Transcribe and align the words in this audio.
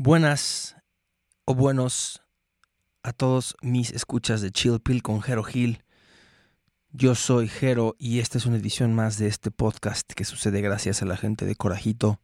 Buenas 0.00 0.76
o 1.44 1.56
buenos 1.56 2.22
a 3.02 3.12
todos 3.12 3.56
mis 3.62 3.90
escuchas 3.90 4.40
de 4.40 4.52
Chill 4.52 4.78
Pill 4.78 5.02
con 5.02 5.20
Jero 5.22 5.42
Hill. 5.52 5.82
Yo 6.92 7.16
soy 7.16 7.48
Jero 7.48 7.96
y 7.98 8.20
esta 8.20 8.38
es 8.38 8.46
una 8.46 8.58
edición 8.58 8.94
más 8.94 9.18
de 9.18 9.26
este 9.26 9.50
podcast 9.50 10.12
que 10.12 10.24
sucede 10.24 10.60
gracias 10.60 11.02
a 11.02 11.04
la 11.04 11.16
gente 11.16 11.46
de 11.46 11.56
Corajito. 11.56 12.20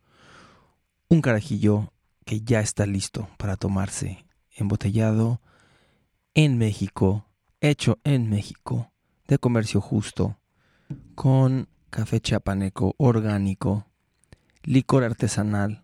Un 1.08 1.21
carajillo 1.21 1.92
que 2.24 2.42
ya 2.42 2.60
está 2.60 2.87
listo 2.87 3.29
para 3.38 3.56
tomarse 3.56 4.25
embotellado 4.52 5.43
en 6.34 6.59
México, 6.59 7.27
hecho 7.61 7.98
en 8.04 8.30
México, 8.30 8.93
de 9.27 9.38
comercio 9.38 9.80
justo, 9.80 10.38
con 11.16 11.68
café 11.91 12.20
chapaneco 12.20 12.95
orgánico, 12.98 13.88
licor 14.62 15.02
artesanal, 15.02 15.84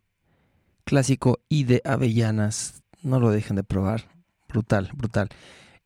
clásico 0.91 1.39
y 1.49 1.63
de 1.63 1.83
avellanas. 1.85 2.83
No 3.01 3.21
lo 3.21 3.31
dejen 3.31 3.55
de 3.55 3.63
probar. 3.63 4.11
Brutal, 4.49 4.91
brutal. 4.93 5.29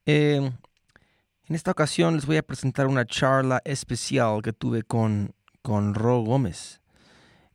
Eh, 0.06 0.36
en 0.36 1.54
esta 1.54 1.72
ocasión 1.72 2.14
les 2.14 2.24
voy 2.24 2.38
a 2.38 2.42
presentar 2.42 2.86
una 2.86 3.04
charla 3.04 3.60
especial 3.66 4.40
que 4.40 4.54
tuve 4.54 4.82
con, 4.82 5.34
con 5.60 5.92
Ro 5.92 6.22
Gómez. 6.22 6.80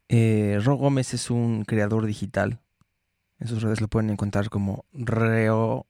Eh, 0.10 0.60
Ro 0.64 0.76
Gómez 0.76 1.16
es 1.16 1.32
un 1.32 1.66
creador 1.66 2.06
digital. 2.06 2.60
En 3.40 3.48
sus 3.48 3.64
redes 3.64 3.82
lo 3.82 3.88
pueden 3.88 4.12
encontrar 4.12 4.52
como 4.52 4.86
Reo 4.94 5.88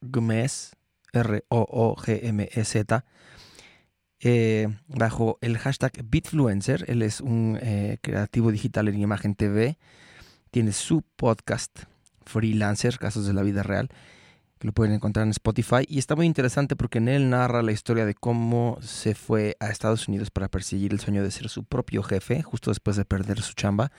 Gómez, 0.00 0.76
R-O-O-G-M-E-Z, 1.12 3.04
eh, 4.20 4.68
bajo 4.88 5.36
el 5.42 5.58
hashtag 5.58 5.92
Bitfluencer. 6.06 6.86
Él 6.88 7.02
es 7.02 7.20
un 7.20 7.58
creativo 8.00 8.50
digital 8.50 8.88
en 8.88 8.98
imagen 8.98 9.34
TV 9.34 9.76
tiene 10.50 10.72
su 10.72 11.02
podcast 11.16 11.84
Freelancer, 12.24 12.98
Casos 12.98 13.26
de 13.26 13.32
la 13.32 13.42
Vida 13.42 13.62
Real, 13.62 13.88
que 14.58 14.66
lo 14.66 14.72
pueden 14.72 14.94
encontrar 14.94 15.24
en 15.24 15.30
Spotify. 15.30 15.84
Y 15.88 15.98
está 15.98 16.16
muy 16.16 16.26
interesante 16.26 16.76
porque 16.76 16.98
en 16.98 17.08
él 17.08 17.30
narra 17.30 17.62
la 17.62 17.72
historia 17.72 18.04
de 18.04 18.14
cómo 18.14 18.78
se 18.82 19.14
fue 19.14 19.56
a 19.60 19.68
Estados 19.68 20.08
Unidos 20.08 20.30
para 20.30 20.48
perseguir 20.48 20.92
el 20.92 21.00
sueño 21.00 21.22
de 21.22 21.30
ser 21.30 21.48
su 21.48 21.64
propio 21.64 22.02
jefe, 22.02 22.42
justo 22.42 22.70
después 22.70 22.96
de 22.96 23.04
perder 23.04 23.40
su 23.40 23.54
chamba 23.54 23.90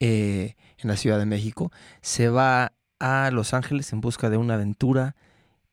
eh, 0.00 0.54
en 0.78 0.88
la 0.88 0.96
Ciudad 0.96 1.18
de 1.18 1.26
México. 1.26 1.70
Se 2.00 2.28
va 2.28 2.72
a 2.98 3.30
Los 3.30 3.54
Ángeles 3.54 3.92
en 3.92 4.00
busca 4.00 4.30
de 4.30 4.36
una 4.36 4.54
aventura 4.54 5.16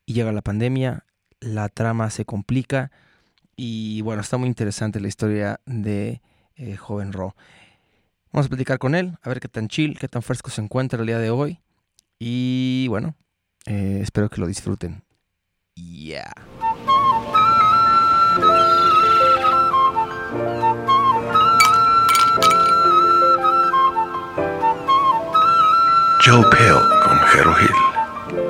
y 0.06 0.14
llega 0.14 0.32
la 0.32 0.42
pandemia, 0.42 1.06
la 1.40 1.70
trama 1.70 2.10
se 2.10 2.26
complica 2.26 2.92
y 3.56 4.02
bueno, 4.02 4.22
está 4.22 4.38
muy 4.38 4.48
interesante 4.48 5.00
la 5.00 5.08
historia 5.08 5.62
de 5.66 6.22
eh, 6.56 6.76
Joven 6.76 7.14
Ro. 7.14 7.36
Vamos 8.34 8.48
a 8.48 8.50
platicar 8.50 8.80
con 8.80 8.96
él, 8.96 9.16
a 9.22 9.30
ver 9.30 9.40
qué 9.40 9.48
tan 9.48 9.68
chill, 9.68 10.00
qué 10.00 10.08
tan 10.08 10.24
fresco 10.24 10.50
se 10.50 10.60
encuentra 10.60 11.00
el 11.00 11.06
día 11.06 11.20
de 11.20 11.30
hoy. 11.30 11.60
Y 12.18 12.88
bueno, 12.90 13.16
eh, 13.68 14.00
espero 14.02 14.28
que 14.28 14.42
lo 14.42 14.48
disfruten. 14.48 15.04
Yeah. 15.76 16.34
Joe 26.26 26.44
Pale 26.50 27.04
con 27.04 27.18
Jero 27.20 27.54
Hill. 27.62 28.44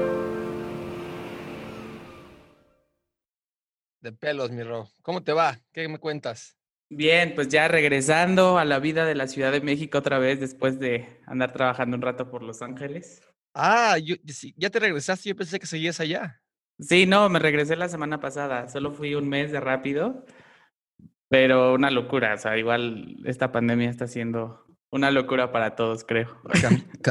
De 4.00 4.14
pelos, 4.14 4.50
mi 4.52 4.64
Ro. 4.64 4.88
¿Cómo 5.02 5.24
te 5.24 5.34
va? 5.34 5.60
¿Qué 5.74 5.90
me 5.90 6.00
cuentas? 6.00 6.56
Bien, 6.96 7.34
pues 7.34 7.48
ya 7.50 7.68
regresando 7.68 8.60
a 8.60 8.66
la 8.66 8.78
vida 8.78 9.06
de 9.06 9.16
la 9.16 9.28
Ciudad 9.28 9.52
de 9.52 9.62
México 9.62 9.98
otra 9.98 10.20
vez 10.20 10.40
después 10.40 10.80
de 10.80 11.20
andar 11.26 11.52
trabajando 11.52 11.96
un 11.96 12.04
rato 12.04 12.30
por 12.30 12.44
Los 12.44 12.62
Ángeles. 12.62 13.22
Ah, 13.56 13.98
yo, 13.98 14.16
ya 14.58 14.70
te 14.70 14.80
regresaste, 14.80 15.30
yo 15.30 15.36
pensé 15.36 15.60
que 15.60 15.66
seguías 15.66 16.00
allá. 16.00 16.42
Sí, 16.80 17.06
no, 17.06 17.30
me 17.30 17.40
regresé 17.40 17.76
la 17.76 17.90
semana 17.90 18.20
pasada, 18.20 18.68
solo 18.68 18.92
fui 18.92 19.16
un 19.16 19.28
mes 19.28 19.52
de 19.52 19.60
rápido, 19.60 20.26
pero 21.30 21.74
una 21.74 21.90
locura, 21.90 22.36
o 22.36 22.38
sea, 22.38 22.58
igual 22.58 23.18
esta 23.26 23.52
pandemia 23.52 23.90
está 23.90 24.08
siendo 24.08 24.66
una 24.92 25.10
locura 25.10 25.52
para 25.52 25.76
todos, 25.76 26.04
creo. 26.04 26.42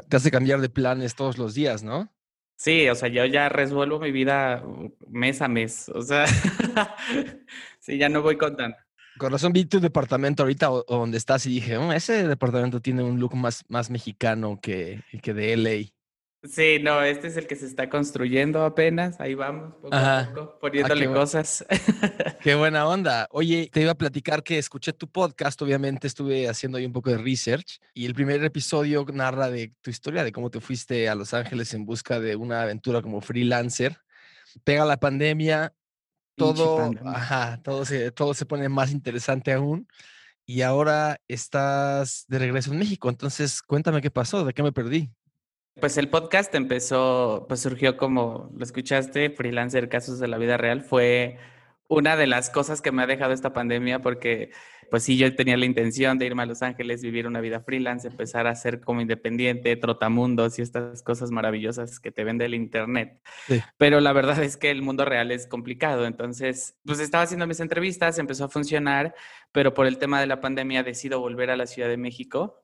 Te 0.09 0.17
hace 0.17 0.31
cambiar 0.31 0.61
de 0.61 0.69
planes 0.69 1.17
todos 1.17 1.39
los 1.39 1.55
días, 1.55 1.83
¿no? 1.83 2.12
Sí, 2.56 2.89
o 2.89 2.95
sea, 2.95 3.09
yo 3.09 3.25
ya 3.25 3.49
resuelvo 3.49 3.99
mi 3.99 4.12
vida 4.12 4.62
mes 5.09 5.43
a 5.43 5.49
mes, 5.49 5.89
o 5.89 6.03
sea, 6.03 6.27
sí, 7.81 7.99
ya 7.99 8.09
no 8.09 8.23
voy 8.23 8.37
contando. 8.37 8.77
Con 9.19 9.33
razón 9.33 9.53
vi 9.53 9.65
tu 9.65 9.81
departamento 9.81 10.43
ahorita 10.43 10.71
o, 10.71 10.84
donde 10.89 11.19
estás 11.19 11.47
y 11.47 11.50
dije, 11.50 11.77
oh, 11.77 11.93
ese 11.93 12.27
departamento 12.27 12.81
tiene 12.81 13.03
un 13.03 13.21
look 13.21 13.34
más, 13.34 13.65
más 13.69 13.91
mexicano 13.91 14.59
que, 14.61 15.03
que 15.23 15.34
de 15.34 15.56
LA. 15.56 15.93
Sí, 16.45 16.78
no, 16.83 17.00
este 17.05 17.28
es 17.28 17.37
el 17.37 17.47
que 17.47 17.55
se 17.55 17.67
está 17.67 17.89
construyendo 17.89 18.65
apenas. 18.65 19.21
Ahí 19.21 19.34
vamos, 19.34 19.75
poco 19.75 19.95
a 19.95 20.28
poco, 20.34 20.59
poniéndole 20.59 21.06
ah, 21.06 21.15
cosas. 21.15 21.65
Qué 22.41 22.55
buena 22.56 22.89
onda. 22.89 23.28
Oye, 23.31 23.71
te 23.73 23.83
iba 23.83 23.93
a 23.93 23.97
platicar 23.97 24.43
que 24.43 24.59
escuché 24.59 24.93
tu 24.93 25.09
podcast, 25.09 25.62
obviamente 25.62 26.09
estuve 26.09 26.49
haciendo 26.49 26.79
ahí 26.79 26.84
un 26.84 26.93
poco 26.93 27.11
de 27.11 27.19
research 27.19 27.79
y 27.94 28.06
el 28.06 28.15
primer 28.15 28.43
episodio 28.43 29.06
narra 29.12 29.50
de 29.50 29.73
tu 29.83 29.91
historia, 29.91 30.25
de 30.25 30.33
cómo 30.33 30.50
te 30.50 30.61
fuiste 30.61 31.09
a 31.09 31.15
Los 31.15 31.33
Ángeles 31.33 31.75
en 31.75 31.87
busca 31.87 32.19
de 32.19 32.34
una 32.34 32.62
aventura 32.62 33.03
como 33.03 33.21
freelancer. 33.21 33.99
Pega 34.65 34.84
la 34.84 34.99
pandemia, 34.99 35.73
todo, 36.37 36.91
ajá, 37.06 37.60
todo 37.62 37.84
se, 37.84 38.10
todo 38.10 38.34
se 38.34 38.47
pone 38.47 38.69
más 38.69 38.91
interesante 38.91 39.53
aún. 39.53 39.87
Y 40.44 40.62
ahora 40.62 41.19
estás 41.28 42.25
de 42.28 42.38
regreso 42.38 42.72
en 42.72 42.78
México. 42.78 43.09
Entonces, 43.09 43.62
cuéntame 43.62 44.00
qué 44.00 44.10
pasó, 44.10 44.44
de 44.44 44.53
qué 44.53 44.62
me 44.62 44.72
perdí. 44.72 45.10
Pues 45.81 45.97
el 45.97 46.10
podcast 46.10 46.54
empezó, 46.54 47.47
pues 47.48 47.60
surgió 47.60 47.97
como 47.97 48.50
lo 48.54 48.62
escuchaste, 48.62 49.31
freelancer 49.31 49.88
casos 49.88 50.19
de 50.19 50.28
la 50.28 50.37
vida 50.38 50.56
real. 50.56 50.82
Fue 50.82 51.38
una 51.93 52.17
de 52.17 52.27
las 52.27 52.49
cosas 52.49 52.81
que 52.81 52.91
me 52.91 53.03
ha 53.03 53.07
dejado 53.07 53.33
esta 53.33 53.53
pandemia 53.53 54.01
porque 54.01 54.51
pues 54.91 55.05
sí, 55.05 55.17
yo 55.17 55.35
tenía 55.35 55.57
la 55.57 55.65
intención 55.65 56.19
de 56.19 56.27
irme 56.27 56.43
a 56.43 56.47
Los 56.47 56.63
Ángeles, 56.63 57.03
vivir 57.03 57.27
una 57.27 57.41
vida 57.41 57.61
freelance, 57.61 58.09
empezar 58.09 58.47
a 58.47 58.55
ser 58.55 58.81
como 58.81 59.01
independiente, 59.01 59.75
trotamundos 59.77 60.59
y 60.59 60.63
estas 60.63 61.03
cosas 61.03 61.31
maravillosas 61.31 61.99
que 61.99 62.13
te 62.13 62.25
vende 62.25 62.45
el 62.45 62.55
Internet. 62.55 63.19
Pero 63.79 64.01
la 64.01 64.13
verdad 64.13 64.43
es 64.43 64.59
que 64.59 64.71
el 64.71 64.83
mundo 64.83 65.07
real 65.07 65.31
es 65.31 65.47
complicado. 65.47 66.05
Entonces, 66.05 66.77
pues 66.85 67.01
estaba 67.01 67.25
haciendo 67.25 67.47
mis 67.47 67.61
entrevistas, 67.61 68.19
empezó 68.19 68.45
a 68.45 68.49
funcionar, 68.51 69.15
pero 69.51 69.73
por 69.73 69.87
el 69.87 69.97
tema 69.97 70.21
de 70.21 70.27
la 70.27 70.41
pandemia 70.41 70.83
decido 70.83 71.21
volver 71.21 71.49
a 71.49 71.57
la 71.57 71.67
Ciudad 71.67 71.89
de 71.89 71.97
México 71.97 72.63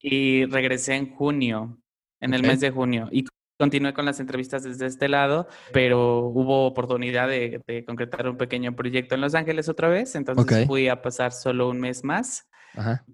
y 0.00 0.46
regresé 0.46 0.94
en 0.94 1.14
junio, 1.14 1.78
en 2.18 2.34
el 2.34 2.42
mes 2.42 2.58
de 2.58 2.72
junio. 2.72 3.08
Y 3.12 3.24
continué 3.62 3.94
con 3.94 4.04
las 4.04 4.18
entrevistas 4.18 4.64
desde 4.64 4.86
este 4.86 5.08
lado, 5.08 5.46
pero 5.72 6.26
hubo 6.26 6.66
oportunidad 6.66 7.28
de, 7.28 7.62
concretar 7.86 8.28
un 8.28 8.36
pequeño 8.36 8.74
proyecto 8.74 9.14
en 9.14 9.20
Los 9.20 9.36
Ángeles 9.36 9.68
otra 9.68 9.86
vez, 9.88 10.16
entonces 10.16 10.66
fui 10.66 10.88
a 10.88 11.00
pasar 11.00 11.30
solo 11.30 11.68
un 11.68 11.78
mes 11.78 12.02
más, 12.02 12.48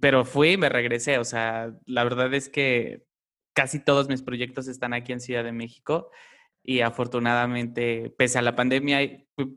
pero 0.01 0.25
fui 0.25 0.53
y 0.53 0.57
me 0.57 0.71
regresé, 0.71 1.19
o 1.19 1.25
sea, 1.25 1.71
la 1.85 2.03
verdad 2.03 2.33
es 2.33 2.49
que 2.49 3.03
casi 3.53 3.79
todos 3.79 4.09
mis 4.09 4.23
proyectos 4.23 4.69
están 4.69 4.95
aquí 4.95 5.13
en 5.13 5.21
Ciudad 5.21 5.45
de 5.45 5.53
México 5.53 6.09
y 6.63 6.81
afortunadamente, 6.81 8.11
pese 8.17 8.39
a 8.39 8.43
la 8.43 8.57
pandemia, 8.57 9.03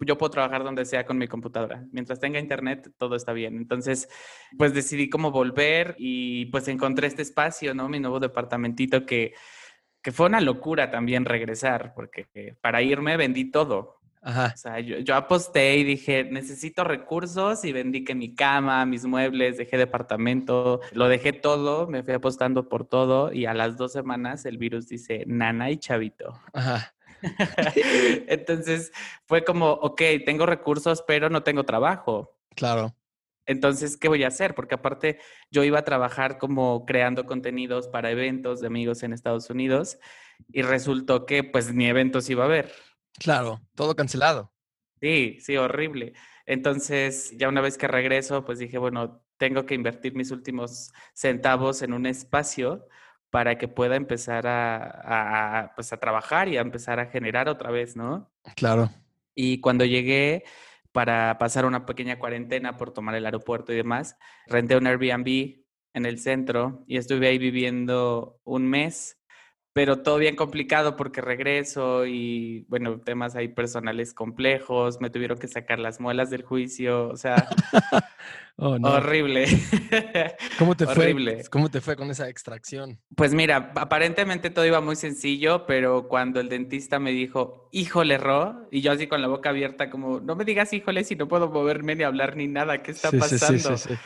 yo 0.05 0.17
puedo 0.17 0.29
trabajar 0.29 0.65
donde 0.65 0.83
sea 0.83 1.05
con 1.05 1.17
mi 1.17 1.29
computadora. 1.29 1.85
Mientras 1.93 2.19
tenga 2.19 2.37
internet, 2.37 2.91
todo 2.97 3.15
está 3.15 3.31
bien. 3.31 3.55
Entonces, 3.55 4.09
pues 4.57 4.73
decidí 4.73 5.09
cómo 5.09 5.31
volver 5.31 5.95
y 5.97 6.47
pues 6.47 6.67
encontré 6.67 7.07
este 7.07 7.21
espacio, 7.21 7.73
¿no? 7.73 7.87
Mi 7.87 7.99
nuevo 7.99 8.19
departamentito 8.19 9.05
que 9.05 9.33
que 10.01 10.11
fue 10.11 10.27
una 10.27 10.41
locura 10.41 10.89
también 10.91 11.25
regresar, 11.25 11.93
porque 11.93 12.55
para 12.61 12.81
irme 12.81 13.17
vendí 13.17 13.51
todo. 13.51 14.01
Ajá. 14.23 14.51
O 14.53 14.57
sea, 14.57 14.79
yo, 14.79 15.15
aposté 15.15 15.77
y 15.77 15.83
dije, 15.83 16.23
necesito 16.23 16.83
recursos 16.83 17.65
y 17.65 17.71
vendí 17.71 18.03
que 18.03 18.13
mi 18.13 18.35
cama, 18.35 18.85
mis 18.85 19.05
muebles, 19.05 19.57
dejé 19.57 19.77
departamento, 19.77 20.79
lo 20.91 21.07
dejé 21.07 21.33
todo, 21.33 21.87
me 21.87 22.03
fui 22.03 22.13
apostando 22.13 22.69
por 22.69 22.85
todo 22.85 23.33
y 23.33 23.47
a 23.47 23.55
las 23.55 23.77
dos 23.77 23.93
semanas 23.93 24.45
el 24.45 24.59
virus 24.59 24.87
dice, 24.87 25.23
nana 25.25 25.71
y 25.71 25.77
chavito. 25.77 26.39
Ajá. 26.53 26.93
Entonces 28.27 28.91
fue 29.25 29.43
como, 29.43 29.71
ok, 29.71 30.01
tengo 30.25 30.45
recursos, 30.45 31.03
pero 31.07 31.29
no 31.29 31.41
tengo 31.41 31.63
trabajo. 31.63 32.37
Claro. 32.55 32.95
Entonces, 33.45 33.97
¿qué 33.97 34.07
voy 34.07 34.23
a 34.23 34.27
hacer? 34.27 34.55
Porque 34.55 34.75
aparte 34.75 35.19
yo 35.49 35.63
iba 35.63 35.79
a 35.79 35.83
trabajar 35.83 36.37
como 36.37 36.85
creando 36.85 37.25
contenidos 37.25 37.87
para 37.87 38.11
eventos 38.11 38.61
de 38.61 38.67
amigos 38.67 39.03
en 39.03 39.13
Estados 39.13 39.49
Unidos 39.49 39.97
y 40.51 40.61
resultó 40.61 41.25
que 41.25 41.43
pues 41.43 41.73
ni 41.73 41.87
eventos 41.87 42.29
iba 42.29 42.43
a 42.43 42.47
haber. 42.47 42.71
Claro, 43.19 43.61
todo 43.75 43.95
cancelado. 43.95 44.53
Sí, 45.01 45.37
sí, 45.39 45.57
horrible. 45.57 46.13
Entonces, 46.45 47.35
ya 47.37 47.49
una 47.49 47.61
vez 47.61 47.77
que 47.77 47.87
regreso, 47.87 48.45
pues 48.45 48.59
dije, 48.59 48.77
bueno, 48.77 49.23
tengo 49.37 49.65
que 49.65 49.73
invertir 49.73 50.15
mis 50.15 50.31
últimos 50.31 50.93
centavos 51.13 51.81
en 51.81 51.93
un 51.93 52.05
espacio 52.05 52.87
para 53.31 53.57
que 53.57 53.67
pueda 53.67 53.95
empezar 53.95 54.45
a, 54.45 55.71
pues, 55.75 55.91
a 55.93 55.97
trabajar 55.97 56.47
y 56.49 56.57
a 56.57 56.61
empezar 56.61 56.99
a 56.99 57.07
generar 57.07 57.49
otra 57.49 57.71
vez, 57.71 57.95
¿no? 57.95 58.29
Claro. 58.55 58.89
Y 59.33 59.61
cuando 59.61 59.85
llegué, 59.85 60.43
para 60.91 61.37
pasar 61.37 61.65
una 61.65 61.85
pequeña 61.85 62.19
cuarentena 62.19 62.77
por 62.77 62.91
tomar 62.91 63.15
el 63.15 63.25
aeropuerto 63.25 63.71
y 63.73 63.77
demás. 63.77 64.17
Renté 64.47 64.75
un 64.75 64.87
Airbnb 64.87 65.61
en 65.93 66.05
el 66.05 66.19
centro 66.19 66.83
y 66.87 66.97
estuve 66.97 67.27
ahí 67.27 67.37
viviendo 67.37 68.39
un 68.43 68.67
mes 68.67 69.20
pero 69.73 69.99
todo 69.99 70.17
bien 70.17 70.35
complicado 70.35 70.95
porque 70.95 71.21
regreso 71.21 72.05
y, 72.05 72.65
bueno, 72.67 72.99
temas 72.99 73.35
ahí 73.35 73.47
personales 73.47 74.13
complejos, 74.13 74.99
me 74.99 75.09
tuvieron 75.09 75.37
que 75.37 75.47
sacar 75.47 75.79
las 75.79 75.99
muelas 75.99 76.29
del 76.29 76.43
juicio, 76.43 77.07
o 77.09 77.17
sea, 77.17 77.47
Oh, 78.63 78.77
no. 78.77 78.89
horrible. 78.89 79.45
¿Cómo 80.59 80.75
te 80.75 80.85
horrible. 80.85 81.37
fue? 81.41 81.49
¿Cómo 81.49 81.71
te 81.71 81.81
fue 81.81 81.95
con 81.95 82.11
esa 82.11 82.29
extracción? 82.29 82.99
Pues 83.15 83.33
mira, 83.33 83.71
aparentemente 83.75 84.51
todo 84.51 84.65
iba 84.67 84.81
muy 84.81 84.95
sencillo, 84.95 85.65
pero 85.65 86.07
cuando 86.07 86.39
el 86.39 86.47
dentista 86.47 86.99
me 86.99 87.11
dijo, 87.11 87.69
híjole, 87.71 88.19
Ro, 88.19 88.67
y 88.69 88.81
yo 88.81 88.91
así 88.91 89.07
con 89.07 89.21
la 89.21 89.27
boca 89.27 89.49
abierta, 89.49 89.89
como, 89.89 90.19
no 90.19 90.35
me 90.35 90.45
digas 90.45 90.73
híjole 90.73 91.03
si 91.03 91.15
no 91.15 91.27
puedo 91.27 91.49
moverme 91.49 91.95
ni 91.95 92.03
hablar 92.03 92.35
ni 92.35 92.47
nada, 92.47 92.83
¿qué 92.83 92.91
está 92.91 93.09
sí, 93.09 93.17
pasando? 93.17 93.77
sí, 93.77 93.89
sí. 93.89 93.99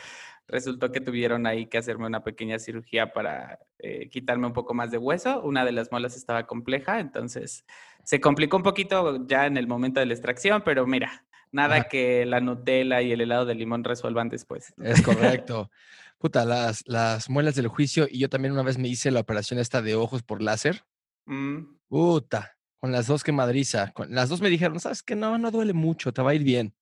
Resultó 0.48 0.92
que 0.92 1.00
tuvieron 1.00 1.46
ahí 1.46 1.66
que 1.66 1.78
hacerme 1.78 2.06
una 2.06 2.22
pequeña 2.22 2.58
cirugía 2.58 3.12
para 3.12 3.58
eh, 3.78 4.08
quitarme 4.10 4.46
un 4.46 4.52
poco 4.52 4.74
más 4.74 4.90
de 4.90 4.98
hueso. 4.98 5.42
Una 5.42 5.64
de 5.64 5.72
las 5.72 5.90
muelas 5.90 6.16
estaba 6.16 6.46
compleja, 6.46 7.00
entonces 7.00 7.64
se 8.04 8.20
complicó 8.20 8.56
un 8.56 8.62
poquito 8.62 9.26
ya 9.26 9.46
en 9.46 9.56
el 9.56 9.66
momento 9.66 9.98
de 10.00 10.06
la 10.06 10.14
extracción, 10.14 10.62
pero 10.64 10.86
mira, 10.86 11.24
nada 11.50 11.76
Ajá. 11.76 11.88
que 11.88 12.24
la 12.26 12.40
Nutella 12.40 13.02
y 13.02 13.12
el 13.12 13.20
helado 13.20 13.44
de 13.44 13.54
limón 13.54 13.82
resuelvan 13.82 14.28
después. 14.28 14.72
Es 14.78 15.02
correcto. 15.02 15.70
Puta, 16.18 16.44
las, 16.44 16.82
las 16.86 17.28
muelas 17.28 17.56
del 17.56 17.68
juicio 17.68 18.06
y 18.08 18.20
yo 18.20 18.28
también 18.28 18.52
una 18.52 18.62
vez 18.62 18.78
me 18.78 18.88
hice 18.88 19.10
la 19.10 19.20
operación 19.20 19.58
esta 19.58 19.82
de 19.82 19.94
ojos 19.94 20.22
por 20.22 20.40
láser. 20.40 20.84
Mm, 21.26 21.76
Puta, 21.88 22.56
con 22.78 22.92
las 22.92 23.06
dos 23.06 23.22
que 23.22 23.32
madriza. 23.32 23.92
Con, 23.92 24.14
las 24.14 24.28
dos 24.28 24.40
me 24.40 24.50
dijeron, 24.50 24.80
¿sabes 24.80 25.02
qué? 25.02 25.14
No, 25.16 25.38
no 25.38 25.50
duele 25.50 25.72
mucho, 25.72 26.12
te 26.12 26.22
va 26.22 26.30
a 26.30 26.34
ir 26.34 26.42
bien. 26.42 26.74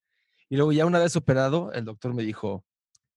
Y 0.49 0.57
luego 0.57 0.73
ya 0.73 0.87
una 0.87 0.99
vez 0.99 1.17
operado, 1.17 1.73
el 1.73 1.85
doctor 1.85 2.15
me 2.15 2.23
dijo, 2.23 2.65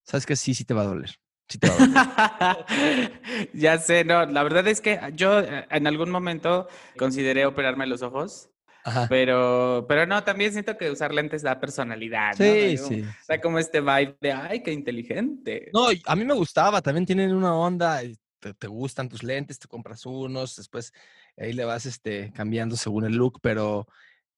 ¿sabes 0.08 0.24
qué? 0.24 0.36
Sí, 0.36 0.54
sí 0.54 0.64
te 0.64 0.72
va 0.74 0.82
a 0.82 0.86
doler. 0.86 1.10
Sí 1.48 1.58
te 1.58 1.68
va 1.68 1.74
a 1.74 1.78
doler. 1.78 3.48
ya 3.54 3.78
sé, 3.78 4.04
no, 4.04 4.24
la 4.26 4.42
verdad 4.42 4.66
es 4.66 4.80
que 4.80 4.98
yo 5.14 5.40
eh, 5.40 5.66
en 5.70 5.86
algún 5.86 6.10
momento 6.10 6.66
consideré 6.96 7.44
operarme 7.46 7.86
los 7.86 8.02
ojos, 8.02 8.50
Ajá. 8.84 9.06
pero, 9.08 9.84
pero 9.88 10.06
no, 10.06 10.24
también 10.24 10.52
siento 10.52 10.76
que 10.78 10.90
usar 10.90 11.12
lentes 11.12 11.42
da 11.42 11.60
personalidad, 11.60 12.30
¿no? 12.38 12.44
Sí, 12.44 12.76
como- 12.76 12.88
sí. 12.88 13.04
Da 13.28 13.40
como 13.40 13.58
este 13.58 13.80
vibe 13.80 14.16
de, 14.20 14.32
ay, 14.32 14.62
qué 14.62 14.72
inteligente. 14.72 15.70
No, 15.72 15.88
a 16.06 16.16
mí 16.16 16.24
me 16.24 16.34
gustaba, 16.34 16.80
también 16.80 17.04
tienen 17.06 17.34
una 17.34 17.54
onda, 17.54 18.02
y 18.02 18.16
te, 18.40 18.54
te 18.54 18.66
gustan 18.66 19.08
tus 19.08 19.22
lentes, 19.22 19.58
te 19.58 19.68
compras 19.68 20.06
unos, 20.06 20.56
después 20.56 20.92
ahí 21.36 21.52
le 21.52 21.64
vas 21.64 21.84
este, 21.86 22.32
cambiando 22.34 22.76
según 22.76 23.04
el 23.04 23.14
look, 23.16 23.40
pero 23.42 23.86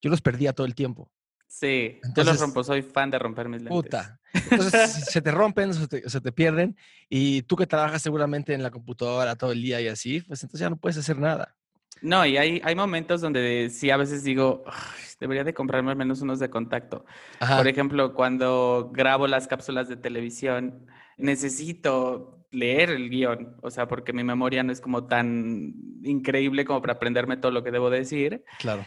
yo 0.01 0.09
los 0.09 0.21
perdía 0.21 0.53
todo 0.53 0.67
el 0.67 0.75
tiempo. 0.75 1.09
Sí, 1.53 1.99
yo 2.01 2.07
Entonces- 2.07 2.33
los 2.35 2.41
rompo, 2.41 2.63
soy 2.63 2.81
fan 2.81 3.11
de 3.11 3.19
romper 3.19 3.49
mis 3.49 3.61
lentes. 3.61 3.75
Puta. 3.75 4.19
Entonces 4.49 4.89
se 5.11 5.21
te 5.21 5.31
rompen, 5.31 5.73
se 5.73 5.87
te, 5.87 6.09
se 6.09 6.21
te 6.21 6.31
pierden, 6.31 6.77
y 7.09 7.41
tú 7.41 7.57
que 7.57 7.67
trabajas 7.67 8.01
seguramente 8.01 8.53
en 8.53 8.63
la 8.63 8.71
computadora 8.71 9.35
todo 9.35 9.51
el 9.51 9.61
día 9.61 9.81
y 9.81 9.89
así, 9.89 10.21
pues 10.21 10.41
entonces 10.43 10.61
ya 10.61 10.69
no 10.69 10.77
puedes 10.77 10.97
hacer 10.97 11.19
nada. 11.19 11.55
No, 12.01 12.25
y 12.25 12.37
hay, 12.37 12.61
hay 12.63 12.73
momentos 12.73 13.19
donde 13.21 13.69
sí 13.69 13.91
a 13.91 13.97
veces 13.97 14.23
digo, 14.23 14.63
"Ay, 14.65 15.03
debería 15.19 15.43
de 15.43 15.53
comprarme 15.53 15.91
al 15.91 15.97
menos 15.97 16.21
unos 16.21 16.39
de 16.39 16.49
contacto. 16.49 17.05
Ajá. 17.41 17.57
Por 17.57 17.67
ejemplo, 17.67 18.13
cuando 18.15 18.89
grabo 18.93 19.27
las 19.27 19.47
cápsulas 19.47 19.89
de 19.89 19.97
televisión, 19.97 20.87
necesito 21.17 22.45
leer 22.51 22.89
el 22.89 23.09
guion, 23.09 23.55
o 23.61 23.69
sea, 23.71 23.87
porque 23.87 24.13
mi 24.13 24.23
memoria 24.23 24.63
no 24.63 24.71
es 24.71 24.81
como 24.81 25.05
tan 25.07 25.73
increíble 26.03 26.65
como 26.65 26.81
para 26.81 26.93
aprenderme 26.93 27.37
todo 27.37 27.51
lo 27.51 27.63
que 27.63 27.71
debo 27.71 27.89
decir. 27.89 28.43
Claro. 28.59 28.85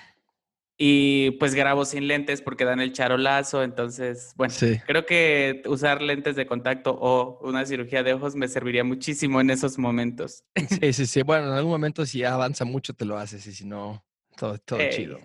Y 0.77 1.33
pues 1.33 1.55
grabo 1.55 1.85
sin 1.85 2.09
lentes 2.09 2.43
porque 2.43 2.65
dan 2.65 2.81
el 2.81 2.93
charolazo, 2.93 3.63
entonces, 3.63 4.33
bueno, 4.37 4.53
Sí. 4.53 4.81
creo 4.87 5.07
que 5.07 5.63
usar 5.67 6.03
lentes 6.03 6.35
de 6.35 6.47
contacto 6.47 6.91
o 7.01 7.39
una 7.49 7.65
cirugía 7.65 8.03
de 8.03 8.13
ojos 8.15 8.35
me 8.35 8.49
serviría 8.49 8.83
muchísimo 8.83 9.41
en 9.41 9.51
esos 9.51 9.79
momentos. 9.79 10.43
Sí, 10.57 10.57
sí, 10.93 11.07
sí. 11.07 11.23
Bueno, 11.23 11.47
en 11.49 11.53
algún 11.55 11.71
momento 11.71 12.05
si 12.05 12.25
avanza 12.25 12.65
mucho 12.65 12.93
te 12.93 13.05
lo 13.05 13.17
haces 13.17 13.47
y 13.47 13.53
si 13.53 13.65
no, 13.65 14.05
todo, 14.37 14.59
todo 14.59 14.81
chido. 14.91 15.21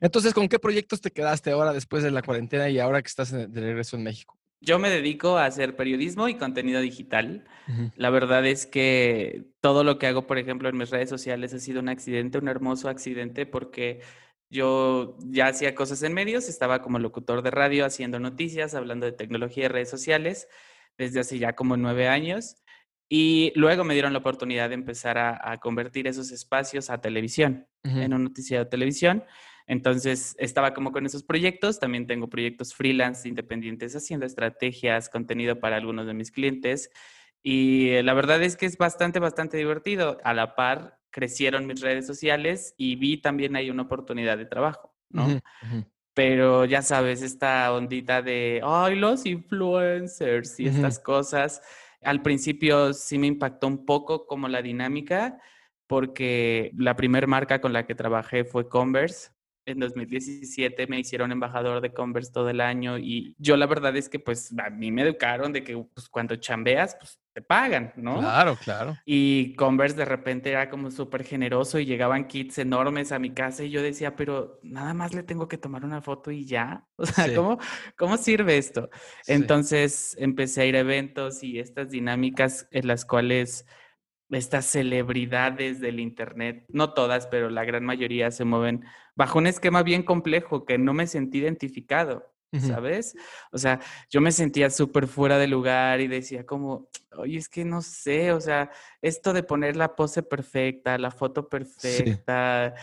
Entonces, 0.00 0.32
¿con 0.32 0.48
qué 0.48 0.58
proyectos 0.58 1.00
te 1.02 1.10
quedaste 1.10 1.50
ahora 1.50 1.72
después 1.74 2.02
de 2.02 2.10
la 2.10 2.22
cuarentena 2.22 2.68
y 2.70 2.78
ahora 2.78 3.02
que 3.02 3.08
estás 3.08 3.30
de 3.32 3.60
regreso 3.60 3.96
en 3.96 4.02
México? 4.02 4.38
Yo 4.62 4.78
me 4.78 4.88
dedico 4.88 5.36
a 5.36 5.44
hacer 5.44 5.76
periodismo 5.76 6.28
y 6.28 6.34
contenido 6.36 6.80
digital. 6.80 7.44
La 7.96 8.10
verdad 8.10 8.44
es 8.46 8.64
que 8.66 9.44
todo 9.60 9.84
lo 9.84 9.98
que 9.98 10.06
hago, 10.06 10.26
por 10.26 10.38
ejemplo, 10.38 10.68
en 10.68 10.76
mis 10.76 10.88
redes 10.90 11.10
sociales 11.10 11.52
ha 11.52 11.58
sido 11.58 11.80
un 11.80 11.88
accidente, 11.90 12.38
un 12.38 12.48
hermoso 12.48 12.88
accidente, 12.88 13.44
porque 13.44 14.00
yo 14.50 15.18
ya 15.24 15.48
hacía 15.48 15.74
cosas 15.74 16.02
en 16.02 16.14
medios, 16.14 16.48
estaba 16.48 16.82
como 16.82 16.98
locutor 16.98 17.42
de 17.42 17.50
radio 17.50 17.84
haciendo 17.84 18.20
noticias, 18.20 18.74
hablando 18.74 19.06
de 19.06 19.12
tecnología 19.12 19.64
y 19.64 19.68
redes 19.68 19.90
sociales 19.90 20.48
desde 20.98 21.20
hace 21.20 21.38
ya 21.38 21.54
como 21.54 21.76
nueve 21.76 22.08
años. 22.08 22.56
Y 23.08 23.52
luego 23.54 23.84
me 23.84 23.94
dieron 23.94 24.12
la 24.12 24.18
oportunidad 24.18 24.68
de 24.68 24.74
empezar 24.74 25.16
a, 25.18 25.52
a 25.52 25.58
convertir 25.58 26.08
esos 26.08 26.32
espacios 26.32 26.90
a 26.90 27.00
televisión, 27.00 27.68
en 27.84 28.12
un 28.12 28.24
noticiero 28.24 28.64
de 28.64 28.70
televisión. 28.70 29.24
Entonces 29.68 30.34
estaba 30.38 30.74
como 30.74 30.90
con 30.90 31.06
esos 31.06 31.22
proyectos. 31.22 31.78
También 31.78 32.06
tengo 32.08 32.28
proyectos 32.28 32.74
freelance 32.74 33.28
independientes 33.28 33.94
haciendo 33.94 34.26
estrategias, 34.26 35.08
contenido 35.08 35.60
para 35.60 35.76
algunos 35.76 36.06
de 36.06 36.14
mis 36.14 36.32
clientes. 36.32 36.90
Y 37.48 37.90
eh, 37.90 38.02
la 38.02 38.12
verdad 38.12 38.42
es 38.42 38.56
que 38.56 38.66
es 38.66 38.76
bastante, 38.76 39.20
bastante 39.20 39.56
divertido. 39.56 40.18
A 40.24 40.34
la 40.34 40.56
par, 40.56 40.98
crecieron 41.10 41.64
mis 41.64 41.80
redes 41.80 42.04
sociales 42.04 42.74
y 42.76 42.96
vi 42.96 43.18
también 43.18 43.54
ahí 43.54 43.70
una 43.70 43.82
oportunidad 43.82 44.36
de 44.36 44.46
trabajo, 44.46 44.92
¿no? 45.10 45.40
Pero 46.12 46.64
ya 46.64 46.82
sabes, 46.82 47.22
esta 47.22 47.72
ondita 47.72 48.20
de, 48.20 48.60
ay, 48.64 48.96
los 48.96 49.26
influencers 49.26 50.58
y 50.58 50.66
estas 50.66 50.98
cosas, 50.98 51.62
al 52.02 52.20
principio 52.20 52.92
sí 52.92 53.16
me 53.16 53.28
impactó 53.28 53.68
un 53.68 53.86
poco 53.86 54.26
como 54.26 54.48
la 54.48 54.60
dinámica, 54.60 55.38
porque 55.86 56.72
la 56.76 56.96
primer 56.96 57.28
marca 57.28 57.60
con 57.60 57.72
la 57.72 57.86
que 57.86 57.94
trabajé 57.94 58.44
fue 58.44 58.68
Converse. 58.68 59.30
En 59.66 59.80
2017 59.80 60.86
me 60.86 61.00
hicieron 61.00 61.32
embajador 61.32 61.80
de 61.80 61.92
Converse 61.92 62.30
todo 62.32 62.48
el 62.50 62.60
año 62.60 62.98
y 62.98 63.34
yo 63.38 63.56
la 63.56 63.66
verdad 63.66 63.96
es 63.96 64.08
que 64.08 64.20
pues 64.20 64.54
a 64.58 64.70
mí 64.70 64.92
me 64.92 65.02
educaron 65.02 65.52
de 65.52 65.64
que 65.64 65.76
pues, 65.92 66.08
cuando 66.08 66.36
chambeas 66.36 66.96
pues 66.98 67.18
te 67.34 67.42
pagan, 67.42 67.92
¿no? 67.96 68.20
Claro, 68.20 68.56
claro. 68.62 68.96
Y 69.04 69.54
Converse 69.56 69.96
de 69.96 70.04
repente 70.04 70.50
era 70.52 70.70
como 70.70 70.90
súper 70.92 71.24
generoso 71.24 71.78
y 71.80 71.84
llegaban 71.84 72.28
kits 72.28 72.58
enormes 72.58 73.10
a 73.10 73.18
mi 73.18 73.34
casa 73.34 73.64
y 73.64 73.70
yo 73.70 73.82
decía, 73.82 74.14
pero 74.16 74.58
nada 74.62 74.94
más 74.94 75.12
le 75.14 75.22
tengo 75.24 75.48
que 75.48 75.58
tomar 75.58 75.84
una 75.84 76.00
foto 76.00 76.30
y 76.30 76.46
ya. 76.46 76.86
O 76.96 77.04
sea, 77.04 77.26
Sí. 77.26 77.34
¿cómo, 77.34 77.58
¿cómo 77.96 78.16
sirve 78.16 78.56
esto? 78.56 78.88
Sí. 79.22 79.32
Entonces 79.32 80.16
empecé 80.18 80.62
a 80.62 80.66
ir 80.66 80.76
a 80.76 80.80
eventos 80.80 81.42
y 81.42 81.58
estas 81.58 81.90
dinámicas 81.90 82.68
en 82.70 82.86
las 82.86 83.04
cuales 83.04 83.66
estas 84.30 84.66
celebridades 84.66 85.80
del 85.80 86.00
Internet, 86.00 86.64
no 86.68 86.92
todas, 86.92 87.26
pero 87.26 87.50
la 87.50 87.64
gran 87.64 87.84
mayoría 87.84 88.30
se 88.30 88.44
mueven 88.44 88.84
bajo 89.14 89.38
un 89.38 89.46
esquema 89.46 89.82
bien 89.82 90.02
complejo 90.02 90.64
que 90.64 90.78
no 90.78 90.92
me 90.92 91.06
sentí 91.06 91.38
identificado. 91.38 92.32
¿Sabes? 92.58 93.14
O 93.52 93.58
sea, 93.58 93.80
yo 94.08 94.22
me 94.22 94.32
sentía 94.32 94.70
súper 94.70 95.08
fuera 95.08 95.36
de 95.36 95.46
lugar 95.46 96.00
y 96.00 96.06
decía 96.06 96.46
como, 96.46 96.88
oye, 97.16 97.36
es 97.36 97.50
que 97.50 97.66
no 97.66 97.82
sé, 97.82 98.32
o 98.32 98.40
sea, 98.40 98.70
esto 99.02 99.34
de 99.34 99.42
poner 99.42 99.76
la 99.76 99.94
pose 99.94 100.22
perfecta, 100.22 100.96
la 100.96 101.10
foto 101.10 101.50
perfecta, 101.50 102.74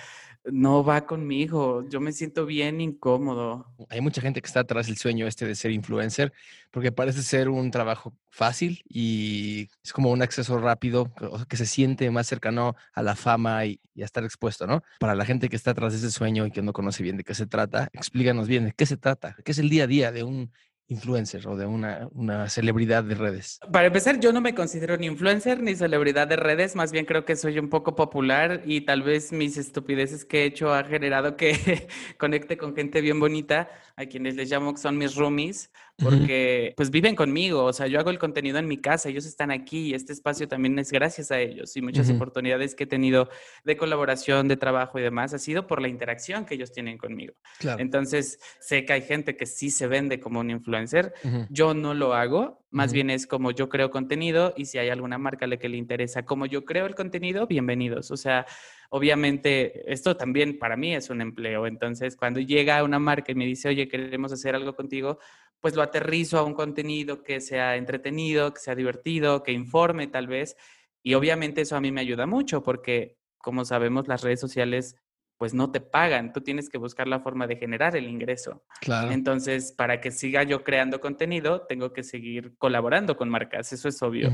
no 0.45 0.83
va 0.83 1.05
conmigo. 1.05 1.87
Yo 1.89 1.99
me 1.99 2.11
siento 2.11 2.45
bien 2.45 2.81
incómodo. 2.81 3.65
Hay 3.89 4.01
mucha 4.01 4.21
gente 4.21 4.41
que 4.41 4.47
está 4.47 4.61
atrás 4.61 4.87
del 4.87 4.97
sueño 4.97 5.27
este 5.27 5.45
de 5.45 5.55
ser 5.55 5.71
influencer, 5.71 6.33
porque 6.71 6.91
parece 6.91 7.23
ser 7.23 7.49
un 7.49 7.71
trabajo 7.71 8.13
fácil 8.29 8.81
y 8.87 9.69
es 9.83 9.93
como 9.93 10.11
un 10.11 10.21
acceso 10.21 10.57
rápido, 10.57 11.11
que- 11.47 11.57
se 11.57 11.65
siente 11.65 12.09
más 12.09 12.27
cercano 12.27 12.75
a 12.93 13.03
la 13.03 13.15
fama 13.15 13.65
y, 13.65 13.79
a 14.01 14.05
estar 14.05 14.23
expuesto, 14.23 14.65
¿no? 14.65 14.81
Para 14.99 15.15
la 15.15 15.23
gente 15.23 15.49
que 15.49 15.55
está 15.55 15.71
atrás 15.71 15.93
de 15.93 15.99
ese 15.99 16.11
sueño 16.11 16.45
y 16.47 16.51
que 16.51 16.61
no 16.63 16.73
conoce 16.73 17.03
bien 17.03 17.17
de 17.17 17.23
qué 17.23 17.35
se 17.35 17.45
trata, 17.45 17.89
explícanos 17.93 18.47
bien 18.47 18.65
de 18.65 18.71
qué 18.73 18.85
se 18.85 18.97
trata, 18.97 19.35
qué 19.45 19.51
es 19.51 19.59
el 19.59 19.69
día 19.69 19.83
a 19.83 19.87
día 19.87 20.11
de 20.11 20.23
un 20.23 20.51
influencer 20.87 21.47
o 21.47 21.55
de 21.55 21.65
una, 21.65 22.07
una 22.13 22.49
celebridad 22.49 23.03
de 23.03 23.15
redes. 23.15 23.59
Para 23.71 23.87
empezar, 23.87 24.19
yo 24.19 24.33
no 24.33 24.41
me 24.41 24.53
considero 24.53 24.97
ni 24.97 25.07
influencer 25.07 25.61
ni 25.61 25.75
celebridad 25.75 26.27
de 26.27 26.35
redes, 26.35 26.75
más 26.75 26.91
bien 26.91 27.05
creo 27.05 27.25
que 27.25 27.35
soy 27.35 27.57
un 27.59 27.69
poco 27.69 27.95
popular 27.95 28.61
y 28.65 28.81
tal 28.81 29.01
vez 29.01 29.31
mis 29.31 29.57
estupideces 29.57 30.25
que 30.25 30.43
he 30.43 30.45
hecho 30.45 30.73
ha 30.73 30.83
generado 30.83 31.37
que 31.37 31.87
conecte 32.17 32.57
con 32.57 32.75
gente 32.75 33.01
bien 33.01 33.19
bonita, 33.19 33.69
a 33.95 34.05
quienes 34.05 34.35
les 34.35 34.49
llamo 34.49 34.73
que 34.73 34.81
son 34.81 34.97
mis 34.97 35.15
roomies, 35.15 35.71
Porque 35.97 36.73
pues 36.75 36.89
viven 36.89 37.15
conmigo, 37.15 37.63
o 37.65 37.71
sea, 37.73 37.87
yo 37.87 37.99
hago 37.99 38.09
el 38.09 38.17
contenido 38.19 38.57
en 38.57 38.67
mi 38.67 38.77
casa, 38.81 39.09
ellos 39.09 39.25
están 39.25 39.51
aquí 39.51 39.89
y 39.89 39.93
este 39.93 40.11
espacio 40.11 40.47
también 40.47 40.77
es 40.79 40.91
gracias 40.91 41.31
a 41.31 41.39
ellos 41.39 41.77
y 41.77 41.81
muchas 41.81 42.07
Ujú. 42.07 42.15
oportunidades 42.15 42.75
que 42.75 42.85
he 42.85 42.87
tenido 42.87 43.29
de 43.63 43.77
colaboración, 43.77 44.47
de 44.47 44.57
trabajo 44.57 44.97
y 44.99 45.03
demás 45.03 45.33
ha 45.33 45.39
sido 45.39 45.67
por 45.67 45.81
la 45.81 45.87
interacción 45.87 46.45
que 46.45 46.55
ellos 46.55 46.71
tienen 46.71 46.97
conmigo. 46.97 47.35
Claro. 47.59 47.81
Entonces, 47.81 48.39
sé 48.59 48.85
que 48.85 48.93
hay 48.93 49.01
gente 49.03 49.37
que 49.37 49.45
sí 49.45 49.69
se 49.69 49.87
vende 49.87 50.19
como 50.19 50.39
un 50.39 50.49
influencer, 50.49 51.13
Ujú. 51.23 51.45
yo 51.49 51.73
no 51.73 51.93
lo 51.93 52.15
hago, 52.15 52.65
más 52.71 52.91
bien 52.91 53.11
es 53.11 53.27
como 53.27 53.51
yo 53.51 53.69
creo 53.69 53.91
contenido 53.91 54.53
y 54.57 54.65
si 54.65 54.79
hay 54.79 54.89
alguna 54.89 55.19
marca 55.19 55.45
a 55.45 55.47
la 55.47 55.57
que 55.57 55.69
le 55.69 55.77
interesa 55.77 56.25
como 56.25 56.47
yo 56.47 56.65
creo 56.65 56.87
el 56.87 56.95
contenido, 56.95 57.45
bienvenidos. 57.45 58.09
O 58.09 58.17
sea, 58.17 58.45
obviamente 58.89 59.91
esto 59.91 60.17
también 60.17 60.57
para 60.59 60.75
mí 60.75 60.95
es 60.95 61.09
un 61.09 61.21
empleo. 61.21 61.67
Entonces, 61.67 62.15
cuando 62.15 62.39
llega 62.39 62.83
una 62.83 62.99
marca 62.99 63.31
y 63.31 63.35
me 63.35 63.45
dice, 63.45 63.69
oye, 63.69 63.87
queremos 63.87 64.31
hacer 64.31 64.55
algo 64.55 64.75
contigo, 64.75 65.19
pues 65.63 65.77
lo 65.77 65.81
aterrizo 65.81 66.37
a 66.37 66.43
un 66.43 66.53
contenido 66.53 67.23
que 67.23 67.39
sea 67.39 67.77
entretenido, 67.77 68.53
que 68.53 68.59
sea 68.59 68.75
divertido, 68.75 69.43
que 69.43 69.53
informe 69.53 70.07
tal 70.07 70.27
vez. 70.27 70.57
Y 71.01 71.13
obviamente 71.13 71.61
eso 71.61 71.77
a 71.77 71.79
mí 71.79 71.89
me 71.89 72.01
ayuda 72.01 72.25
mucho 72.25 72.63
porque 72.63 73.15
como 73.37 73.63
sabemos, 73.63 74.09
las 74.09 74.23
redes 74.23 74.41
sociales 74.41 74.97
pues 75.37 75.53
no 75.53 75.71
te 75.71 75.79
pagan, 75.79 76.33
tú 76.33 76.41
tienes 76.41 76.69
que 76.69 76.77
buscar 76.77 77.07
la 77.07 77.21
forma 77.21 77.47
de 77.47 77.55
generar 77.55 77.95
el 77.95 78.09
ingreso. 78.09 78.65
Claro. 78.81 79.11
Entonces, 79.11 79.71
para 79.71 80.01
que 80.01 80.11
siga 80.11 80.43
yo 80.43 80.65
creando 80.65 80.99
contenido, 80.99 81.61
tengo 81.61 81.93
que 81.93 82.03
seguir 82.03 82.57
colaborando 82.57 83.15
con 83.15 83.29
marcas, 83.29 83.71
eso 83.71 83.87
es 83.87 84.01
obvio. 84.01 84.31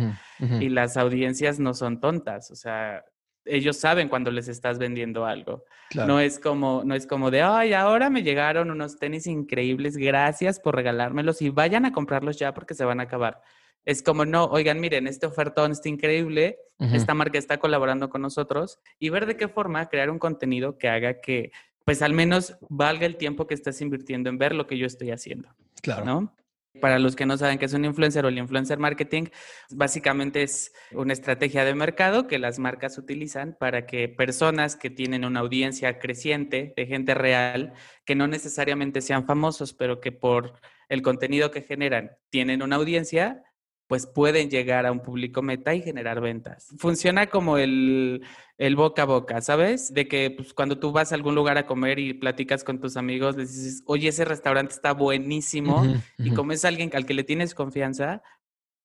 Y 0.59 0.69
las 0.69 0.97
audiencias 0.97 1.59
no 1.59 1.75
son 1.75 1.99
tontas, 1.99 2.49
o 2.49 2.55
sea, 2.55 3.05
ellos 3.45 3.77
saben 3.77 4.09
cuando 4.09 4.31
les 4.31 4.47
estás 4.47 4.77
vendiendo 4.77 5.25
algo. 5.25 5.65
Claro. 5.89 6.07
No 6.07 6.19
es 6.19 6.39
como, 6.39 6.83
no 6.85 6.95
es 6.95 7.07
como 7.07 7.31
de, 7.31 7.41
ay, 7.41 7.73
ahora 7.73 8.09
me 8.09 8.23
llegaron 8.23 8.69
unos 8.71 8.97
tenis 8.99 9.27
increíbles, 9.27 9.97
gracias 9.97 10.59
por 10.59 10.75
regalármelos 10.75 11.41
y 11.41 11.49
vayan 11.49 11.85
a 11.85 11.91
comprarlos 11.91 12.37
ya 12.37 12.53
porque 12.53 12.73
se 12.73 12.85
van 12.85 12.99
a 12.99 13.03
acabar. 13.03 13.41
Es 13.85 14.03
como, 14.03 14.25
no, 14.25 14.45
oigan, 14.45 14.79
miren, 14.79 15.07
este 15.07 15.25
ofertón 15.25 15.71
está 15.71 15.89
increíble, 15.89 16.59
esta 16.79 17.13
marca 17.13 17.37
está 17.39 17.57
colaborando 17.57 18.09
con 18.09 18.21
nosotros 18.21 18.79
y 18.99 19.09
ver 19.09 19.25
de 19.25 19.35
qué 19.35 19.47
forma 19.47 19.87
crear 19.89 20.09
un 20.09 20.19
contenido 20.19 20.77
que 20.77 20.89
haga 20.89 21.21
que, 21.21 21.51
pues 21.85 22.01
al 22.01 22.13
menos 22.13 22.55
valga 22.69 23.05
el 23.05 23.15
tiempo 23.17 23.47
que 23.47 23.53
estás 23.55 23.81
invirtiendo 23.81 24.29
en 24.29 24.37
ver 24.37 24.53
lo 24.53 24.67
que 24.67 24.77
yo 24.77 24.85
estoy 24.85 25.11
haciendo, 25.11 25.49
Claro. 25.81 26.05
¿no? 26.05 26.35
Para 26.81 26.99
los 26.99 27.15
que 27.15 27.25
no 27.25 27.35
saben 27.35 27.57
qué 27.57 27.65
es 27.65 27.73
un 27.73 27.83
influencer 27.83 28.25
o 28.25 28.29
el 28.29 28.37
influencer 28.37 28.77
marketing, 28.77 29.25
básicamente 29.71 30.43
es 30.43 30.71
una 30.91 31.13
estrategia 31.13 31.65
de 31.65 31.73
mercado 31.73 32.27
que 32.27 32.37
las 32.37 32.59
marcas 32.59 32.97
utilizan 32.99 33.57
para 33.59 33.87
que 33.87 34.07
personas 34.07 34.75
que 34.75 34.91
tienen 34.91 35.25
una 35.25 35.39
audiencia 35.39 35.97
creciente 35.97 36.73
de 36.77 36.85
gente 36.85 37.15
real, 37.15 37.73
que 38.05 38.13
no 38.13 38.27
necesariamente 38.27 39.01
sean 39.01 39.25
famosos, 39.25 39.73
pero 39.73 39.99
que 39.99 40.11
por 40.11 40.59
el 40.89 41.01
contenido 41.01 41.49
que 41.49 41.63
generan 41.63 42.11
tienen 42.29 42.61
una 42.61 42.75
audiencia, 42.75 43.43
pues 43.89 44.05
pueden 44.05 44.51
llegar 44.51 44.85
a 44.85 44.91
un 44.91 44.99
público 44.99 45.41
meta 45.41 45.73
y 45.73 45.81
generar 45.81 46.21
ventas. 46.21 46.67
Funciona 46.77 47.25
como 47.25 47.57
el, 47.57 48.21
el 48.59 48.75
boca 48.75 49.01
a 49.01 49.05
boca, 49.05 49.41
¿sabes? 49.41 49.91
De 49.91 50.07
que 50.07 50.29
pues, 50.29 50.53
cuando 50.53 50.77
tú 50.77 50.91
vas 50.91 51.11
a 51.11 51.15
algún 51.15 51.33
lugar 51.33 51.57
a 51.57 51.65
comer 51.65 51.97
y 51.97 52.13
platicas 52.13 52.63
con 52.63 52.79
tus 52.79 52.97
amigos, 52.97 53.35
les 53.35 53.51
dices, 53.51 53.81
oye, 53.87 54.09
ese 54.09 54.25
restaurante 54.25 54.75
está 54.75 54.93
buenísimo. 54.93 55.83
Y 56.19 56.35
como 56.35 56.51
es 56.51 56.65
alguien 56.65 56.91
al 56.93 57.07
que 57.07 57.15
le 57.15 57.23
tienes 57.23 57.55
confianza, 57.55 58.21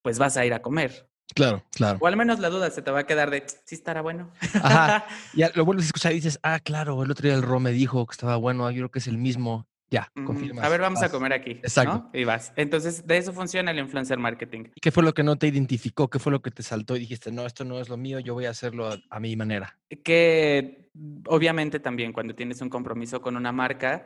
pues 0.01 0.19
vas 0.19 0.39
a 0.39 0.47
ir 0.47 0.55
a 0.55 0.63
comer. 0.63 1.11
Claro, 1.35 1.63
claro. 1.73 1.99
O 2.01 2.07
al 2.07 2.17
menos 2.17 2.39
la 2.41 2.49
duda 2.49 2.71
se 2.71 2.81
te 2.81 2.91
va 2.91 3.01
a 3.01 3.07
quedar 3.07 3.29
de, 3.29 3.45
sí 3.67 3.75
estará 3.75 4.01
bueno. 4.01 4.33
Ajá. 4.63 5.05
Ya 5.35 5.51
lo 5.55 5.67
vuelves 5.67 5.85
a 5.85 5.89
escuchar 5.89 6.13
y 6.13 6.17
dices, 6.17 6.41
ah, 6.43 6.61
claro, 6.61 7.03
el 7.03 7.11
otro 7.11 7.29
día 7.29 7.37
el 7.37 7.43
Ro 7.43 7.61
me 7.61 7.73
dijo 7.73 8.07
que 8.07 8.13
estaba 8.13 8.37
bueno, 8.37 8.71
yo 8.71 8.79
creo 8.79 8.91
que 8.91 9.01
es 9.01 9.07
el 9.07 9.19
mismo. 9.19 9.69
Ya, 9.95 10.11
Ujú. 10.17 10.27
confirmas. 10.27 10.65
A 10.65 10.69
ver, 10.69 10.81
vamos 10.81 11.01
a 11.03 11.09
comer 11.09 11.33
aquí. 11.33 11.53
Exacto. 11.63 11.93
¿no? 11.93 12.11
Y 12.13 12.25
vas. 12.25 12.53
Entonces, 12.57 13.07
de 13.07 13.17
eso 13.17 13.33
funciona 13.33 13.71
el 13.71 13.79
influencer 13.79 14.19
marketing. 14.19 14.65
¿Y 14.75 14.81
qué 14.81 14.91
fue 14.91 15.05
lo 15.05 15.15
que 15.15 15.23
no 15.23 15.37
te 15.37 15.47
identificó? 15.47 16.11
¿Qué 16.11 16.19
fue 16.19 16.33
lo 16.33 16.43
que 16.43 16.51
te 16.51 16.65
saltó 16.65 16.97
y 16.97 17.01
dijiste, 17.01 17.31
no, 17.31 17.47
esto 17.47 17.65
no 17.65 17.79
es 17.79 17.89
lo 17.89 17.97
mío, 17.97 18.19
yo 18.19 18.35
voy 18.35 18.47
a 18.47 18.51
hacerlo 18.51 18.89
a, 18.89 18.99
a 19.09 19.21
mi 19.21 19.37
manera? 19.37 19.79
Que 20.03 20.91
obviamente 21.29 21.79
también 21.79 22.13
cuando 22.13 22.35
tienes 22.35 22.61
un 22.61 22.71
compromiso 22.71 23.23
con 23.23 23.37
una 23.37 23.53
marca, 23.53 24.05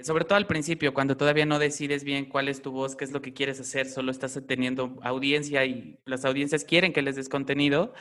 sobre 0.00 0.24
todo 0.24 0.36
al 0.36 0.46
principio, 0.46 0.94
cuando 0.94 1.18
todavía 1.18 1.44
no 1.44 1.58
decides 1.58 2.02
bien 2.02 2.24
cuál 2.24 2.48
es 2.48 2.62
tu 2.62 2.70
voz, 2.72 2.96
qué 2.96 3.04
es 3.04 3.12
lo 3.12 3.20
que 3.20 3.34
quieres 3.34 3.60
hacer, 3.60 3.90
solo 3.90 4.12
estás 4.12 4.40
teniendo 4.46 4.96
audiencia 5.02 5.66
y 5.66 5.98
las 6.06 6.24
audiencias 6.24 6.64
quieren 6.64 6.94
que 6.94 7.02
les 7.02 7.16
des 7.16 7.28
contenido. 7.28 7.92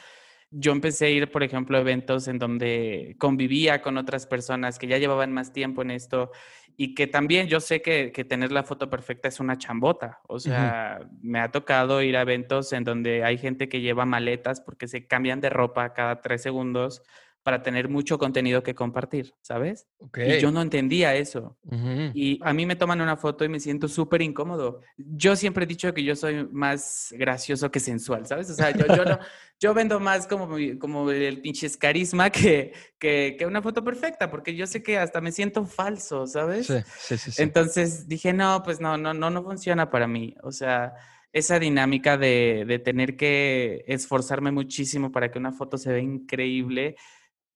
Yo 0.57 0.71
empecé 0.71 1.07
a 1.07 1.09
ir, 1.09 1.31
por 1.31 1.43
ejemplo, 1.43 1.77
a 1.77 1.81
eventos 1.81 2.27
en 2.27 2.39
donde 2.39 3.15
convivía 3.19 3.81
con 3.81 3.97
otras 3.97 4.25
personas 4.25 4.79
que 4.79 4.87
ya 4.87 4.97
llevaban 4.97 5.33
más 5.33 5.51
tiempo 5.51 5.81
en 5.81 5.91
esto 5.91 6.31
y 6.77 6.95
que 6.95 7.07
también 7.07 7.47
yo 7.47 7.59
sé 7.59 7.81
que, 7.81 8.11
que 8.13 8.23
tener 8.23 8.51
la 8.51 8.63
foto 8.63 8.89
perfecta 8.89 9.27
es 9.27 9.39
una 9.39 9.57
chambota. 9.57 10.21
O 10.27 10.39
sea, 10.39 10.99
me 11.21 11.39
ha 11.39 11.51
tocado 11.51 12.01
ir 12.01 12.15
a 12.15 12.21
eventos 12.21 12.71
en 12.73 12.83
donde 12.83 13.23
hay 13.23 13.37
gente 13.37 13.67
que 13.67 13.81
lleva 13.81 14.05
maletas 14.05 14.61
porque 14.61 14.87
se 14.87 15.07
cambian 15.07 15.41
de 15.41 15.49
ropa 15.49 15.93
cada 15.93 16.21
tres 16.21 16.41
segundos 16.41 17.01
para 17.45 17.61
tener 17.61 17.89
mucho 17.89 18.17
contenido 18.17 18.63
que 18.63 18.73
compartir, 18.73 19.35
¿sabes? 19.43 19.85
Ok. 19.99 20.17
Y 20.25 20.39
yo 20.39 20.49
no 20.49 20.63
entendía 20.63 21.13
eso. 21.13 21.55
Ujú. 21.65 22.09
Y 22.15 22.39
a 22.41 22.53
mí 22.53 22.65
me 22.65 22.75
toman 22.75 23.01
una 23.01 23.17
foto 23.17 23.45
y 23.45 23.49
me 23.49 23.59
siento 23.59 23.87
súper 23.87 24.23
incómodo. 24.23 24.81
Yo 24.97 25.35
siempre 25.35 25.65
he 25.65 25.67
dicho 25.67 25.93
que 25.93 26.03
yo 26.03 26.15
soy 26.15 26.47
más 26.51 27.13
gracioso 27.15 27.69
que 27.69 27.79
sensual, 27.79 28.25
¿sabes? 28.25 28.49
O 28.49 28.55
sea, 28.55 28.71
yo, 28.71 28.87
yo, 28.87 29.05
no- 29.05 29.19
yo 29.59 29.75
vendo 29.75 29.99
más 29.99 30.25
como, 30.25 30.57
como 30.79 31.11
el 31.11 31.39
pinches 31.39 31.77
carisma 31.77 32.31
que, 32.31 32.73
que, 32.97 33.35
que 33.37 33.45
una 33.45 33.61
foto 33.61 33.83
perfecta, 33.83 34.31
porque 34.31 34.55
yo 34.55 34.65
sé 34.65 34.81
que 34.81 34.97
hasta 34.97 35.21
me 35.21 35.31
siento 35.31 35.67
falso, 35.67 36.25
¿sabes? 36.25 36.65
Sí, 36.65 36.79
sí, 36.97 37.17
sí. 37.19 37.31
sí. 37.31 37.43
Entonces 37.43 38.07
dije, 38.07 38.33
no, 38.33 38.63
pues 38.63 38.81
no, 38.81 38.97
no, 38.97 39.13
no, 39.13 39.29
no 39.29 39.43
funciona 39.43 39.91
para 39.91 40.07
mí. 40.07 40.33
O 40.41 40.51
sea, 40.51 40.95
esa 41.31 41.59
dinámica 41.59 42.17
de, 42.17 42.63
de 42.65 42.79
tener 42.79 43.17
que 43.17 43.83
esforzarme 43.87 44.51
muchísimo 44.51 45.11
para 45.11 45.29
que 45.29 45.37
una 45.37 45.51
foto 45.51 45.77
se 45.77 45.91
vea 45.91 45.99
increíble, 46.01 46.95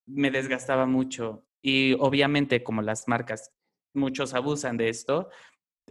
me 0.09 0.31
desgastaba 0.31 0.85
mucho. 0.85 1.45
Y 1.61 1.93
obviamente, 1.99 2.63
como 2.63 2.81
las 2.81 3.07
marcas, 3.07 3.51
muchos 3.93 4.33
abusan 4.33 4.77
de 4.77 4.89
esto, 4.89 5.29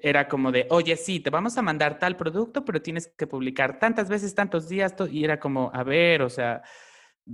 era 0.00 0.28
como 0.28 0.52
de, 0.52 0.66
oye, 0.70 0.96
sí, 0.96 1.20
te 1.20 1.30
vamos 1.30 1.58
a 1.58 1.62
mandar 1.62 1.98
tal 1.98 2.16
producto, 2.16 2.64
pero 2.64 2.80
tienes 2.80 3.08
que 3.16 3.26
publicar 3.26 3.78
tantas 3.78 4.08
veces, 4.08 4.34
tantos 4.34 4.68
días, 4.68 4.94
to-". 4.96 5.08
y 5.08 5.24
era 5.24 5.40
como, 5.40 5.70
a 5.74 5.82
ver, 5.82 6.22
o 6.22 6.30
sea, 6.30 6.62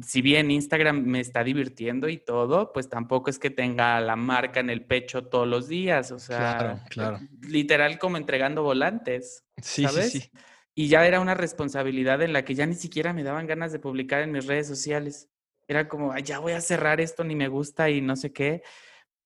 si 0.03 0.23
bien 0.23 0.50
Instagram 0.50 1.05
me 1.05 1.21
está 1.21 1.45
divirtiendo 1.45 2.09
y 2.09 2.19
todo, 2.19 2.73
pues 2.73 2.88
tampoco 2.88 3.31
es 3.31 3.38
que 3.38 3.50
tenga 3.50 4.00
la 4.00 4.17
marca 4.17 4.61
en 4.61 4.71
el 4.71 4.85
pecho 4.85 5.26
todos 5.26 5.47
los 5.47 5.69
días, 5.69 6.11
o 6.11 6.19
sea, 6.19 6.57
Claro, 6.59 6.81
claro. 6.88 7.21
literal 7.43 7.99
como 7.99 8.17
entregando 8.17 8.62
volantes. 8.62 9.45
Sí, 9.62 9.85
¿sabes? 9.85 10.12
sí, 10.12 10.21
sí. 10.21 10.31
Y 10.75 10.88
ya 10.88 11.07
era 11.07 11.21
una 11.21 11.35
responsabilidad 11.35 12.21
en 12.23 12.33
la 12.33 12.45
que 12.45 12.57
ya 12.57 12.67
ni 12.67 12.75
siquiera 12.75 13.12
me 13.12 13.23
daban 13.23 13.47
ganas 13.47 13.71
de 13.71 13.79
publicar 13.79 14.23
en 14.23 14.33
mis 14.33 14.47
redes 14.47 14.67
sociales. 14.67 15.31
Era 15.68 15.88
como, 15.88 16.12
"Ay, 16.12 16.23
ya 16.25 16.38
voy 16.40 16.52
a 16.52 16.61
cerrar 16.61 17.00
esto, 17.00 17.25
ni 17.25 17.35
me 17.37 17.49
gusta 17.49 17.90
y 17.90 18.00
no 18.00 18.16
sé 18.16 18.33
qué. 18.33 18.62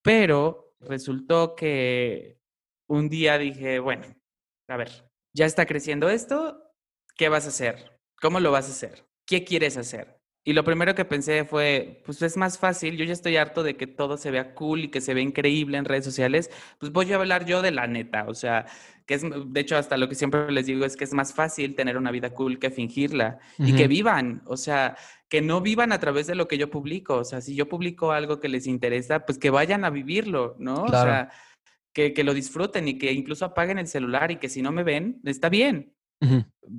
Pero 0.03 0.75
resultó 0.81 1.55
que 1.57 2.39
un 2.89 3.09
día 3.09 3.39
dije, 3.39 3.79
bueno, 3.81 4.07
a 4.69 4.77
ver, 4.77 4.91
ya 5.35 5.47
está 5.47 5.67
creciendo 5.67 6.09
esto, 6.11 6.63
¿qué 7.17 7.29
vas 7.29 7.47
a 7.47 7.49
hacer? 7.49 8.01
¿Cómo 8.21 8.41
lo 8.41 8.53
vas 8.53 8.69
a 8.69 8.73
hacer? 8.73 9.07
¿Qué 9.27 9.45
quieres 9.45 9.77
hacer? 9.77 10.21
Y 10.45 10.55
lo 10.55 10.65
primero 10.65 10.95
que 10.95 11.05
pensé 11.05 11.45
fue, 11.45 12.03
pues 12.07 12.23
es 12.23 12.37
más 12.37 12.59
fácil, 12.59 12.97
yo 12.97 13.05
ya 13.05 13.13
estoy 13.13 13.37
harto 13.37 13.63
de 13.63 13.77
que 13.77 13.87
todo 13.87 14.17
se 14.17 14.31
vea 14.31 14.55
cool 14.55 14.85
y 14.85 14.91
que 14.91 15.01
se 15.03 15.13
vea 15.15 15.23
increíble 15.23 15.77
en 15.79 15.85
redes 15.85 16.05
sociales, 16.05 16.51
pues 16.79 16.93
voy 16.93 17.13
a 17.13 17.17
hablar 17.17 17.45
yo 17.45 17.61
de 17.63 17.71
la 17.73 17.87
neta, 17.87 18.25
o 18.29 18.35
sea, 18.35 18.67
que 19.09 19.15
es, 19.15 19.23
de 19.23 19.61
hecho, 19.61 19.79
hasta 19.79 19.97
lo 19.97 20.07
que 20.07 20.15
siempre 20.15 20.53
les 20.53 20.67
digo 20.67 20.85
es 20.85 20.95
que 20.95 21.05
es 21.05 21.15
más 21.15 21.33
fácil 21.33 21.75
tener 21.75 21.97
una 21.97 22.11
vida 22.11 22.35
cool 22.35 22.59
que 22.59 22.71
fingirla 22.71 23.39
y 23.57 23.75
que 23.75 23.89
vivan, 23.89 24.43
o 24.45 24.59
sea, 24.59 24.99
que 25.31 25.41
no 25.41 25.63
vivan 25.63 25.93
a 25.93 25.99
través 25.99 26.27
de 26.27 26.35
lo 26.35 26.47
que 26.47 26.59
yo 26.59 26.69
publico, 26.69 27.17
o 27.17 27.25
sea, 27.25 27.41
si 27.41 27.55
yo 27.55 27.71
publico 27.71 28.13
algo 28.13 28.39
que 28.39 28.51
les 28.51 28.67
interesa, 28.67 29.25
pues 29.25 29.39
que 29.39 29.49
vayan 29.49 29.87
a 29.87 29.91
vivirlo, 29.91 30.57
¿no? 30.59 30.83
O 30.83 30.91
sea, 30.91 31.31
que, 31.95 32.13
que 32.13 32.23
lo 32.23 32.35
disfruten 32.35 32.87
y 32.87 32.99
que 32.99 33.11
incluso 33.11 33.47
apaguen 33.47 33.79
el 33.79 33.87
celular 33.87 34.31
y 34.31 34.37
que 34.37 34.51
si 34.51 34.61
no 34.61 34.73
me 34.73 34.83
ven, 34.83 35.23
está 35.25 35.49
bien. 35.49 35.95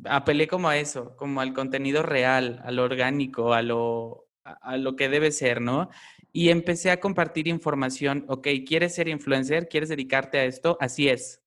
Apelé 0.06 0.48
como 0.48 0.70
a 0.70 0.78
eso, 0.78 1.16
como 1.18 1.42
al 1.42 1.56
contenido 1.56 2.04
real, 2.04 2.62
a 2.64 2.70
lo 2.70 2.84
orgánico, 2.84 3.56
a 3.56 3.64
lo, 3.64 4.28
a, 4.44 4.52
a 4.74 4.78
lo 4.78 4.96
que 4.96 5.10
debe 5.10 5.32
ser, 5.32 5.62
¿no? 5.62 5.90
Y 6.32 6.50
empecé 6.50 6.92
a 6.92 7.00
compartir 7.00 7.48
información, 7.48 8.24
ok, 8.28 8.50
¿quieres 8.68 8.94
ser 8.94 9.08
influencer? 9.08 9.68
¿Quieres 9.68 9.90
dedicarte 9.90 10.38
a 10.38 10.46
esto? 10.46 10.78
Así 10.80 11.10
es. 11.10 11.42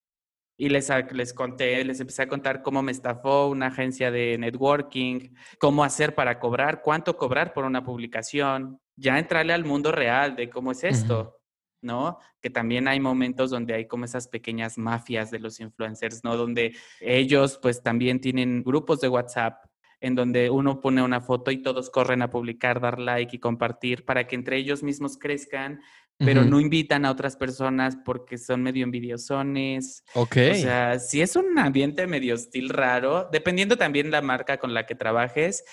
Y 0.55 0.69
les, 0.69 0.89
les 1.11 1.33
conté, 1.33 1.83
les 1.83 1.99
empecé 1.99 2.23
a 2.23 2.27
contar 2.27 2.61
cómo 2.61 2.83
me 2.83 2.91
estafó 2.91 3.47
una 3.47 3.67
agencia 3.67 4.11
de 4.11 4.37
networking, 4.37 5.33
cómo 5.59 5.83
hacer 5.83 6.13
para 6.13 6.39
cobrar, 6.39 6.81
cuánto 6.81 7.17
cobrar 7.17 7.53
por 7.53 7.65
una 7.65 7.83
publicación, 7.83 8.79
ya 8.95 9.17
entrarle 9.17 9.53
al 9.53 9.65
mundo 9.65 9.91
real 9.91 10.35
de 10.35 10.49
cómo 10.49 10.71
es 10.71 10.83
esto, 10.83 11.39
¿no? 11.81 12.19
Que 12.41 12.49
también 12.49 12.87
hay 12.87 12.99
momentos 12.99 13.49
donde 13.49 13.73
hay 13.73 13.87
como 13.87 14.05
esas 14.05 14.27
pequeñas 14.27 14.77
mafias 14.77 15.31
de 15.31 15.39
los 15.39 15.59
influencers, 15.59 16.23
¿no? 16.23 16.37
Donde 16.37 16.75
ellos 16.99 17.59
pues 17.61 17.81
también 17.81 18.21
tienen 18.21 18.63
grupos 18.63 19.01
de 19.01 19.09
WhatsApp 19.09 19.65
en 20.03 20.15
donde 20.15 20.49
uno 20.49 20.81
pone 20.81 21.01
una 21.01 21.21
foto 21.21 21.49
y 21.49 21.61
todos 21.61 21.89
corren 21.89 22.21
a 22.21 22.29
publicar, 22.29 22.81
dar 22.81 22.99
like 22.99 23.37
y 23.37 23.39
compartir 23.39 24.03
para 24.03 24.27
que 24.27 24.35
entre 24.35 24.57
ellos 24.57 24.83
mismos 24.83 25.17
crezcan, 25.17 25.79
pero 26.17 26.45
no 26.45 26.59
invitan 26.61 27.05
a 27.05 27.11
otras 27.11 27.35
personas 27.35 27.97
porque 28.05 28.37
son 28.37 28.63
medio 28.63 28.83
envidiosones. 28.83 30.03
Ok. 30.13 30.37
O 30.51 30.55
sea, 30.55 30.99
si 30.99 31.21
es 31.21 31.35
un 31.35 31.57
ambiente 31.59 32.07
medio 32.07 32.35
hostil 32.35 32.69
raro, 32.69 33.27
dependiendo 33.31 33.77
también 33.77 34.09
la 34.11 34.21
marca 34.21 34.57
con 34.57 34.73
la 34.73 34.85
que 34.85 34.95
trabajes. 34.95 35.65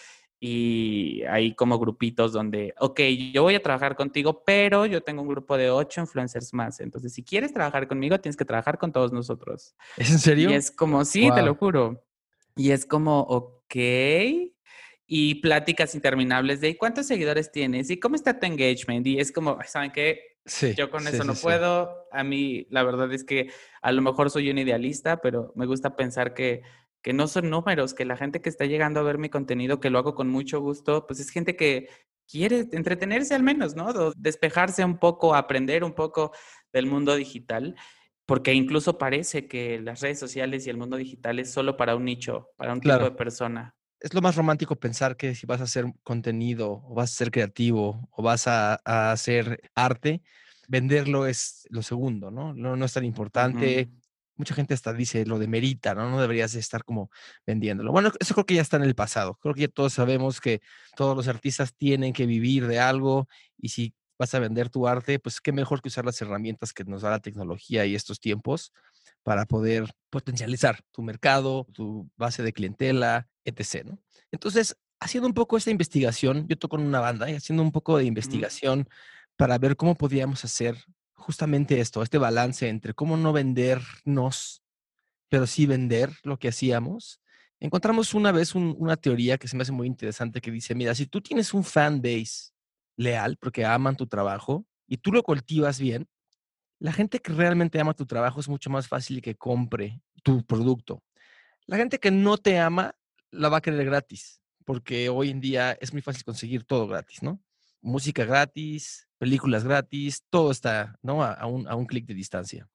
Y 0.42 1.22
hay 1.28 1.54
como 1.54 1.78
grupitos 1.78 2.32
donde, 2.32 2.72
ok, 2.78 2.98
yo 3.34 3.42
voy 3.42 3.56
a 3.56 3.62
trabajar 3.62 3.94
contigo, 3.94 4.42
pero 4.42 4.86
yo 4.86 5.02
tengo 5.02 5.20
un 5.20 5.28
grupo 5.28 5.58
de 5.58 5.68
ocho 5.70 6.00
influencers 6.00 6.54
más. 6.54 6.80
Entonces, 6.80 7.12
si 7.12 7.22
quieres 7.22 7.52
trabajar 7.52 7.86
conmigo, 7.86 8.18
tienes 8.18 8.38
que 8.38 8.46
trabajar 8.46 8.78
con 8.78 8.90
todos 8.90 9.12
nosotros. 9.12 9.74
¿Es 9.98 10.10
en 10.10 10.18
serio? 10.18 10.50
Y 10.50 10.54
es 10.54 10.70
como, 10.70 11.04
sí, 11.04 11.28
te 11.34 11.42
lo 11.42 11.54
juro. 11.56 12.02
Y 12.56 12.70
es 12.70 12.86
como, 12.86 13.20
ok. 13.20 13.74
Y 15.06 15.34
pláticas 15.42 15.94
interminables 15.94 16.60
de 16.62 16.70
"¿Y 16.70 16.74
cuántos 16.76 17.06
seguidores 17.06 17.52
tienes 17.52 17.90
y 17.90 17.98
cómo 18.00 18.14
está 18.16 18.38
tu 18.38 18.46
engagement. 18.46 19.06
Y 19.06 19.18
es 19.18 19.30
como, 19.32 19.58
"Ay, 19.60 19.66
¿saben 19.68 19.90
qué? 19.90 20.29
Sí. 20.50 20.74
Yo 20.74 20.90
con 20.90 21.02
sí, 21.02 21.10
eso 21.12 21.22
no 21.22 21.36
sí. 21.36 21.42
puedo. 21.42 22.08
A 22.10 22.24
mí, 22.24 22.66
la 22.70 22.82
verdad 22.82 23.12
es 23.12 23.22
que 23.22 23.52
a 23.82 23.92
lo 23.92 24.02
mejor 24.02 24.30
soy 24.30 24.50
un 24.50 24.58
idealista, 24.58 25.20
pero 25.20 25.52
me 25.54 25.64
gusta 25.64 25.94
pensar 25.94 26.34
que, 26.34 26.62
que 27.02 27.12
no 27.12 27.28
son 27.28 27.50
números, 27.50 27.94
que 27.94 28.04
la 28.04 28.16
gente 28.16 28.40
que 28.40 28.48
está 28.48 28.66
llegando 28.66 28.98
a 28.98 29.04
ver 29.04 29.18
mi 29.18 29.28
contenido, 29.28 29.78
que 29.78 29.90
lo 29.90 30.00
hago 30.00 30.16
con 30.16 30.28
mucho 30.28 30.60
gusto, 30.60 31.06
pues 31.06 31.20
es 31.20 31.30
gente 31.30 31.54
que 31.54 31.88
quiere 32.28 32.66
entretenerse 32.72 33.34
al 33.36 33.44
menos, 33.44 33.76
¿no? 33.76 34.12
Despejarse 34.16 34.84
un 34.84 34.98
poco, 34.98 35.36
aprender 35.36 35.84
un 35.84 35.94
poco 35.94 36.32
del 36.72 36.86
mundo 36.86 37.14
digital, 37.14 37.76
porque 38.26 38.52
incluso 38.52 38.98
parece 38.98 39.46
que 39.46 39.80
las 39.80 40.00
redes 40.00 40.18
sociales 40.18 40.66
y 40.66 40.70
el 40.70 40.76
mundo 40.76 40.96
digital 40.96 41.38
es 41.38 41.52
solo 41.52 41.76
para 41.76 41.94
un 41.94 42.04
nicho, 42.04 42.50
para 42.56 42.72
un 42.72 42.80
tipo 42.80 42.98
de 42.98 43.12
persona. 43.12 43.76
Es 44.00 44.14
lo 44.14 44.22
más 44.22 44.36
romántico 44.36 44.76
pensar 44.76 45.16
que 45.16 45.34
si 45.34 45.46
vas 45.46 45.60
a 45.60 45.64
hacer 45.64 45.84
contenido 46.02 46.82
o 46.84 46.94
vas 46.94 47.12
a 47.12 47.14
ser 47.14 47.30
creativo 47.30 48.08
o 48.10 48.22
vas 48.22 48.46
a, 48.46 48.74
hacer 49.12 49.60
arte, 49.74 50.22
venderlo 50.68 51.26
es 51.26 51.66
lo 51.70 51.82
segundo, 51.82 52.30
¿no? 52.30 52.54
No, 52.54 52.76
no 52.76 52.84
es 52.84 52.92
tan 52.92 53.04
importante 53.04 53.90
mucha 54.40 54.54
gente 54.54 54.74
hasta 54.74 54.92
dice 54.92 55.24
lo 55.26 55.38
de 55.38 55.46
merita, 55.46 55.94
¿no? 55.94 56.10
No 56.10 56.20
deberías 56.20 56.54
estar 56.54 56.82
como 56.82 57.10
vendiéndolo. 57.46 57.92
Bueno, 57.92 58.10
eso 58.18 58.34
creo 58.34 58.46
que 58.46 58.54
ya 58.54 58.62
está 58.62 58.78
en 58.78 58.82
el 58.82 58.94
pasado. 58.96 59.38
Creo 59.40 59.54
que 59.54 59.60
ya 59.62 59.68
todos 59.68 59.92
sabemos 59.92 60.40
que 60.40 60.60
todos 60.96 61.16
los 61.16 61.28
artistas 61.28 61.74
tienen 61.76 62.12
que 62.12 62.26
vivir 62.26 62.66
de 62.66 62.80
algo 62.80 63.28
y 63.58 63.68
si 63.68 63.94
vas 64.18 64.34
a 64.34 64.40
vender 64.40 64.68
tu 64.70 64.88
arte, 64.88 65.18
pues 65.18 65.40
qué 65.40 65.52
mejor 65.52 65.80
que 65.80 65.88
usar 65.88 66.04
las 66.04 66.20
herramientas 66.20 66.72
que 66.72 66.84
nos 66.84 67.02
da 67.02 67.10
la 67.10 67.20
tecnología 67.20 67.86
y 67.86 67.94
estos 67.94 68.18
tiempos 68.18 68.72
para 69.22 69.46
poder 69.46 69.90
potencializar 70.10 70.80
tu 70.92 71.02
mercado, 71.02 71.66
tu 71.72 72.10
base 72.16 72.42
de 72.42 72.52
clientela, 72.52 73.28
etc. 73.44 73.84
¿no? 73.84 73.98
Entonces, 74.30 74.76
haciendo 75.00 75.26
un 75.26 75.34
poco 75.34 75.56
esta 75.56 75.70
investigación, 75.70 76.46
yo 76.48 76.58
toco 76.58 76.76
en 76.76 76.86
una 76.86 77.00
banda 77.00 77.30
y 77.30 77.34
haciendo 77.34 77.62
un 77.62 77.72
poco 77.72 77.98
de 77.98 78.04
investigación 78.04 78.88
para 79.36 79.58
ver 79.58 79.76
cómo 79.76 79.94
podíamos 79.94 80.44
hacer 80.44 80.76
justamente 81.14 81.80
esto, 81.80 82.02
este 82.02 82.18
balance 82.18 82.68
entre 82.68 82.94
cómo 82.94 83.16
no 83.16 83.32
vendernos, 83.32 84.62
pero 85.28 85.46
sí 85.46 85.66
vender 85.66 86.12
lo 86.22 86.38
que 86.38 86.48
hacíamos. 86.48 87.20
Encontramos 87.60 88.14
una 88.14 88.32
vez 88.32 88.54
una 88.54 88.96
teoría 88.96 89.36
que 89.36 89.48
se 89.48 89.56
me 89.56 89.62
hace 89.62 89.72
muy 89.72 89.86
interesante 89.86 90.40
que 90.40 90.50
dice, 90.50 90.74
mira, 90.74 90.94
si 90.94 91.06
tú 91.06 91.20
tienes 91.20 91.52
un 91.52 91.62
fan 91.62 92.00
base 92.00 92.52
leal 92.96 93.36
porque 93.38 93.64
aman 93.64 93.96
tu 93.96 94.06
trabajo 94.06 94.66
y 94.86 94.96
tú 94.96 95.12
lo 95.12 95.22
cultivas 95.22 95.78
bien, 95.78 96.08
la 96.80 96.92
gente 96.92 97.20
que 97.20 97.32
realmente 97.32 97.78
ama 97.78 97.94
tu 97.94 98.06
trabajo 98.06 98.40
es 98.40 98.48
mucho 98.48 98.68
más 98.70 98.88
fácil 98.88 99.22
que 99.22 99.36
compre 99.36 100.02
tu 100.24 100.44
producto. 100.44 101.04
La 101.66 101.76
gente 101.76 102.00
que 102.00 102.10
no 102.10 102.36
te 102.36 102.58
ama 102.58 102.96
la 103.30 103.48
va 103.48 103.58
a 103.58 103.60
querer 103.60 103.84
gratis, 103.84 104.42
porque 104.64 105.08
hoy 105.08 105.30
en 105.30 105.40
día 105.40 105.72
es 105.80 105.92
muy 105.92 106.02
fácil 106.02 106.24
conseguir 106.24 106.64
todo 106.64 106.88
gratis, 106.88 107.22
¿no? 107.22 107.40
música 107.82 108.24
gratis, 108.24 109.08
películas 109.18 109.64
gratis, 109.64 110.24
todo 110.30 110.50
está, 110.50 110.98
¿no? 111.02 111.22
A, 111.22 111.46
un, 111.46 111.70
un 111.72 111.86
clic 111.86 112.06
de 112.06 112.14
distancia. 112.14 112.68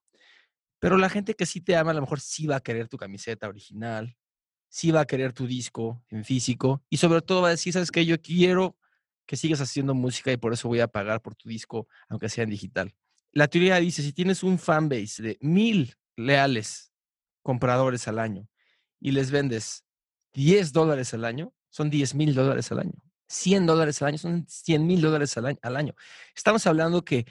Pero 0.79 0.97
la 0.97 1.09
gente 1.09 1.35
que 1.35 1.45
sí 1.45 1.61
te 1.61 1.75
ama, 1.75 1.91
a 1.91 1.93
lo 1.93 2.01
mejor 2.01 2.19
sí 2.19 2.47
va 2.47 2.57
a 2.57 2.63
querer 2.63 2.87
tu 2.87 2.97
camiseta 2.97 3.47
original, 3.47 4.15
sí 4.67 4.91
va 4.91 5.01
a 5.01 5.05
querer 5.05 5.33
tu 5.33 5.47
disco 5.47 6.03
en 6.09 6.25
físico 6.25 6.83
y 6.89 6.97
sobre 6.97 7.21
todo 7.21 7.41
va 7.41 7.49
a 7.49 7.51
decir, 7.51 7.73
¿sabes 7.73 7.91
qué? 7.91 8.05
Yo 8.05 8.21
quiero 8.21 8.77
que 9.25 9.37
sigas 9.37 9.61
haciendo 9.61 9.93
música 9.95 10.31
y 10.31 10.37
por 10.37 10.53
eso 10.53 10.67
voy 10.67 10.79
a 10.79 10.87
pagar 10.87 11.21
por 11.21 11.35
tu 11.35 11.49
disco, 11.49 11.87
aunque 12.09 12.29
sea 12.29 12.43
en 12.43 12.51
digital. 12.51 12.93
La 13.35 13.49
teoría 13.49 13.75
dice, 13.81 14.01
si 14.01 14.13
tienes 14.13 14.43
un 14.43 14.57
fanbase 14.57 15.21
de 15.21 15.37
mil 15.41 15.93
leales 16.15 16.93
compradores 17.43 18.07
al 18.07 18.17
año 18.17 18.47
y 19.01 19.11
les 19.11 19.29
vendes 19.29 19.83
10 20.33 20.71
dólares 20.71 21.13
al 21.13 21.25
año, 21.25 21.53
son 21.69 21.89
10 21.89 22.15
mil 22.15 22.33
dólares 22.33 22.71
al 22.71 22.79
año. 22.79 22.93
100 23.27 23.65
dólares 23.65 24.01
al 24.01 24.07
año, 24.07 24.17
son 24.19 24.45
100 24.47 24.87
mil 24.87 25.01
dólares 25.01 25.35
al 25.37 25.75
año, 25.75 25.95
Estamos 26.33 26.65
hablando 26.65 27.03
que 27.03 27.25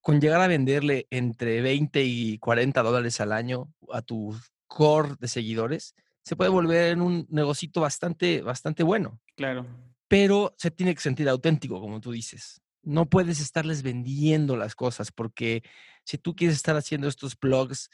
con 0.00 0.20
llegar 0.20 0.40
a 0.40 0.46
venderle 0.46 1.08
entre 1.10 1.60
20 1.60 2.04
y 2.04 2.38
40 2.38 2.80
dólares 2.82 3.20
al 3.20 3.32
año 3.32 3.72
a 3.92 4.00
tu 4.00 4.38
core 4.68 5.16
de 5.18 5.26
seguidores, 5.26 5.96
se 6.22 6.36
puede 6.36 6.50
volver 6.50 6.92
en 6.92 7.02
un 7.02 7.26
negocito 7.30 7.80
bastante, 7.80 8.42
bastante 8.42 8.84
bueno. 8.84 9.20
Claro. 9.34 9.66
Pero 10.06 10.54
se 10.56 10.70
tiene 10.70 10.94
que 10.94 11.00
sentir 11.00 11.28
auténtico, 11.28 11.80
como 11.80 12.00
tú 12.00 12.12
dices. 12.12 12.62
No 12.88 13.04
puedes 13.04 13.38
estarles 13.38 13.82
vendiendo 13.82 14.56
las 14.56 14.74
cosas 14.74 15.12
porque 15.12 15.62
si 16.04 16.16
tú 16.16 16.34
quieres 16.34 16.56
estar 16.56 16.74
haciendo 16.74 17.06
estos 17.06 17.38
blogs, 17.38 17.90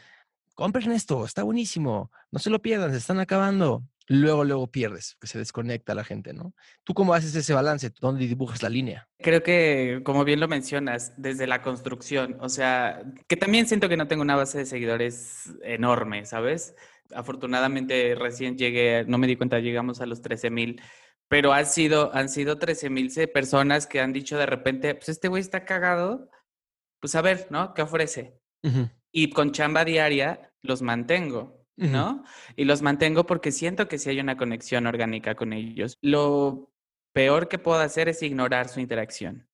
compren 0.54 0.92
esto, 0.92 1.24
está 1.24 1.42
buenísimo, 1.42 2.12
no 2.30 2.38
se 2.38 2.48
lo 2.48 2.62
pierdan, 2.62 2.92
se 2.92 2.98
están 2.98 3.18
acabando 3.18 3.82
luego, 4.06 4.44
luego 4.44 4.66
pierdes, 4.68 5.16
que 5.20 5.26
se 5.26 5.38
desconecta 5.38 5.96
la 5.96 6.04
gente, 6.04 6.32
¿no? 6.32 6.54
¿Tú 6.84 6.94
cómo 6.94 7.12
haces 7.12 7.34
ese 7.34 7.54
balance? 7.54 7.90
¿Dónde 8.00 8.28
dibujas 8.28 8.62
la 8.62 8.68
línea? 8.68 9.08
Creo 9.18 9.42
que, 9.42 10.00
como 10.04 10.24
bien 10.24 10.38
lo 10.38 10.46
mencionas, 10.46 11.12
desde 11.16 11.48
la 11.48 11.60
construcción, 11.60 12.36
o 12.40 12.48
sea, 12.48 13.02
que 13.26 13.36
también 13.36 13.66
siento 13.66 13.88
que 13.88 13.96
no 13.96 14.06
tengo 14.06 14.22
una 14.22 14.36
base 14.36 14.58
de 14.58 14.66
seguidores 14.66 15.54
enorme, 15.64 16.24
¿sabes? 16.24 16.76
Afortunadamente 17.12 18.14
recién 18.14 18.56
llegué, 18.56 19.04
no 19.08 19.18
me 19.18 19.26
di 19.26 19.34
cuenta, 19.34 19.58
llegamos 19.58 20.00
a 20.00 20.06
los 20.06 20.22
13 20.22 20.50
mil, 20.50 20.80
pero 21.28 21.52
han 21.52 21.66
sido, 21.66 22.14
han 22.14 22.28
sido 22.28 22.58
13 22.58 22.90
mil 22.90 23.10
personas 23.32 23.86
que 23.86 24.00
han 24.00 24.12
dicho 24.12 24.38
de 24.38 24.46
repente, 24.46 24.94
pues 24.94 25.08
este 25.08 25.28
güey 25.28 25.40
está 25.40 25.64
cagado, 25.64 26.30
pues 27.00 27.14
a 27.14 27.22
ver, 27.22 27.48
¿no? 27.50 27.74
¿Qué 27.74 27.82
ofrece? 27.82 28.38
Y 29.12 29.30
con 29.30 29.52
chamba 29.52 29.84
diaria 29.84 30.52
los 30.62 30.82
mantengo. 30.82 31.64
¿no? 31.76 32.24
Y 32.56 32.64
los 32.64 32.82
mantengo 32.82 33.26
porque 33.26 33.50
siento 33.50 33.88
que 33.88 33.98
sí 33.98 34.10
hay 34.10 34.20
una 34.20 34.36
conexión 34.36 34.86
orgánica 34.86 35.34
con 35.34 35.52
ellos. 35.52 35.98
Lo 36.00 36.72
peor 37.14 37.46
que 37.46 37.60
puedo 37.60 37.78
hacer 37.78 38.08
es 38.08 38.22
ignorar 38.22 38.68
su 38.68 38.80
interacción. 38.80 39.46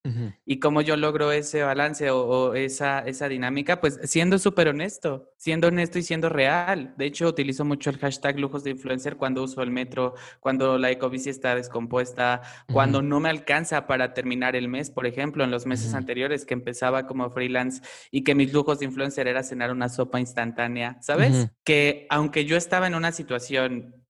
Y 0.46 0.60
cómo 0.60 0.80
yo 0.80 0.96
logro 0.96 1.30
ese 1.30 1.62
balance 1.62 2.10
o, 2.10 2.54
esa, 2.54 3.00
esa 3.00 3.28
dinámica, 3.28 3.82
pues 3.82 4.00
siendo 4.04 4.38
súper 4.38 4.68
honesto, 4.68 5.30
siendo 5.36 5.68
honesto 5.68 5.98
y 5.98 6.02
siendo 6.02 6.30
real. 6.30 6.94
De 6.96 7.04
hecho, 7.04 7.28
utilizo 7.28 7.66
mucho 7.66 7.90
el 7.90 7.98
hashtag 7.98 8.38
lujos 8.38 8.64
de 8.64 8.70
influencer 8.70 9.16
cuando 9.18 9.42
uso 9.42 9.62
el 9.62 9.70
metro, 9.70 10.14
cuando 10.40 10.78
la 10.78 10.90
ecobici 10.90 11.28
está 11.28 11.54
descompuesta, 11.54 12.40
cuando 12.72 13.02
no 13.02 13.20
me 13.20 13.28
alcanza 13.28 13.86
para 13.86 14.14
terminar 14.14 14.56
el 14.56 14.68
mes, 14.68 14.90
por 14.90 15.06
ejemplo, 15.06 15.44
en 15.44 15.50
los 15.50 15.66
meses 15.66 15.92
anteriores 15.92 16.46
que 16.46 16.54
empezaba 16.54 17.06
como 17.06 17.30
freelance 17.30 17.82
y 18.10 18.24
que 18.24 18.34
mis 18.34 18.54
lujos 18.54 18.78
de 18.78 18.86
influencer 18.86 19.28
era 19.28 19.42
cenar 19.42 19.70
una 19.70 19.90
sopa 19.90 20.18
instantánea, 20.18 20.96
¿sabes? 21.02 21.50
Que 21.62 22.06
aunque 22.08 22.46
yo 22.46 22.56
estaba 22.56 22.86
en 22.86 22.94
una 22.94 23.12
situación 23.12 24.02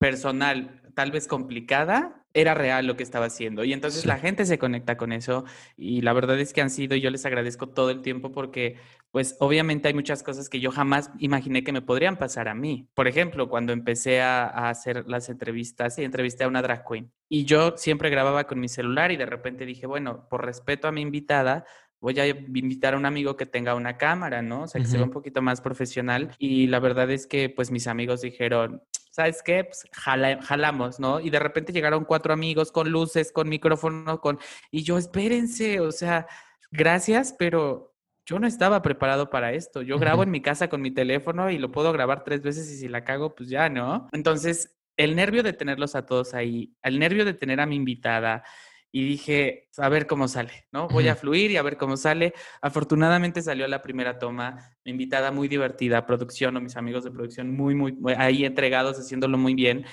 personal 0.00 0.82
tal 0.98 1.12
vez 1.12 1.28
complicada, 1.28 2.24
era 2.34 2.54
real 2.54 2.84
lo 2.84 2.96
que 2.96 3.04
estaba 3.04 3.26
haciendo. 3.26 3.62
Y 3.62 3.72
entonces 3.72 4.04
la 4.04 4.18
gente 4.18 4.44
se 4.46 4.58
conecta 4.58 4.96
con 4.96 5.12
eso 5.12 5.44
y 5.76 6.00
la 6.00 6.12
verdad 6.12 6.40
es 6.40 6.52
que 6.52 6.60
han 6.60 6.70
sido, 6.70 6.96
y 6.96 7.00
yo 7.00 7.08
les 7.10 7.24
agradezco 7.24 7.68
todo 7.68 7.90
el 7.90 8.02
tiempo 8.02 8.32
porque 8.32 8.78
pues 9.12 9.36
obviamente 9.38 9.86
hay 9.86 9.94
muchas 9.94 10.24
cosas 10.24 10.48
que 10.48 10.58
yo 10.58 10.72
jamás 10.72 11.12
imaginé 11.20 11.62
que 11.62 11.70
me 11.70 11.82
podrían 11.82 12.18
pasar 12.18 12.48
a 12.48 12.54
mí. 12.56 12.88
Por 12.94 13.06
ejemplo, 13.06 13.48
cuando 13.48 13.72
empecé 13.72 14.20
a, 14.20 14.48
a 14.48 14.70
hacer 14.70 15.04
las 15.06 15.28
entrevistas 15.28 15.96
y 16.00 16.02
entrevisté 16.02 16.42
a 16.42 16.48
una 16.48 16.62
drag 16.62 16.84
queen 16.84 17.12
y 17.28 17.44
yo 17.44 17.76
siempre 17.76 18.10
grababa 18.10 18.48
con 18.48 18.58
mi 18.58 18.68
celular 18.68 19.12
y 19.12 19.16
de 19.16 19.26
repente 19.26 19.66
dije, 19.66 19.86
bueno, 19.86 20.26
por 20.28 20.44
respeto 20.44 20.88
a 20.88 20.92
mi 20.92 21.02
invitada, 21.02 21.64
voy 22.00 22.18
a 22.18 22.26
invitar 22.26 22.94
a 22.94 22.96
un 22.96 23.06
amigo 23.06 23.36
que 23.36 23.46
tenga 23.46 23.76
una 23.76 23.96
cámara, 23.98 24.42
¿no? 24.42 24.62
O 24.62 24.66
sea, 24.66 24.80
que 24.80 24.86
se 24.86 24.96
vea 24.96 25.04
un 25.04 25.12
poquito 25.12 25.42
más 25.42 25.60
profesional. 25.60 26.34
Y 26.38 26.66
la 26.68 26.80
verdad 26.80 27.10
es 27.10 27.26
que, 27.26 27.50
pues, 27.50 27.70
mis 27.70 27.86
amigos 27.86 28.20
dijeron, 28.20 28.82
¿sabes 29.10 29.42
qué? 29.42 29.64
Pues 29.64 29.86
jalamos, 29.92 31.00
¿no? 31.00 31.20
Y 31.20 31.30
de 31.30 31.38
repente 31.38 31.72
llegaron 31.72 32.04
cuatro 32.04 32.32
amigos 32.32 32.72
con 32.72 32.90
luces, 32.90 33.32
con 33.32 33.48
micrófono, 33.48 34.20
con... 34.20 34.38
Y 34.70 34.82
yo, 34.82 34.98
espérense, 34.98 35.80
o 35.80 35.92
sea, 35.92 36.26
gracias, 36.70 37.34
pero 37.38 37.94
yo 38.26 38.38
no 38.38 38.46
estaba 38.46 38.82
preparado 38.82 39.30
para 39.30 39.52
esto. 39.52 39.82
Yo 39.82 39.98
grabo 39.98 40.22
en 40.22 40.30
mi 40.30 40.42
casa 40.42 40.68
con 40.68 40.82
mi 40.82 40.90
teléfono 40.90 41.50
y 41.50 41.58
lo 41.58 41.72
puedo 41.72 41.92
grabar 41.92 42.24
tres 42.24 42.42
veces 42.42 42.70
y 42.70 42.76
si 42.76 42.88
la 42.88 43.02
cago, 43.02 43.34
pues 43.34 43.48
ya, 43.48 43.68
¿no? 43.70 44.08
Entonces, 44.12 44.78
el 44.98 45.16
nervio 45.16 45.42
de 45.42 45.54
tenerlos 45.54 45.94
a 45.94 46.04
todos 46.04 46.34
ahí, 46.34 46.76
el 46.82 46.98
nervio 46.98 47.24
de 47.24 47.32
tener 47.32 47.60
a 47.60 47.66
mi 47.66 47.76
invitada, 47.76 48.44
y 48.90 49.04
dije, 49.06 49.68
a 49.76 49.88
ver 49.88 50.06
cómo 50.06 50.28
sale, 50.28 50.66
¿no? 50.72 50.88
Voy 50.88 51.08
a 51.08 51.16
fluir 51.16 51.50
y 51.50 51.56
a 51.56 51.62
ver 51.62 51.76
cómo 51.76 51.96
sale. 51.96 52.32
Afortunadamente 52.62 53.42
salió 53.42 53.66
la 53.68 53.82
primera 53.82 54.18
toma, 54.18 54.70
mi 54.84 54.92
invitada 54.92 55.30
muy 55.30 55.48
divertida, 55.48 56.06
producción 56.06 56.56
o 56.56 56.60
mis 56.60 56.76
amigos 56.76 57.04
de 57.04 57.10
producción 57.10 57.54
muy, 57.54 57.74
muy, 57.74 57.96
ahí 58.16 58.44
entregados, 58.44 58.98
haciéndolo 58.98 59.36
muy 59.36 59.54
bien. 59.54 59.84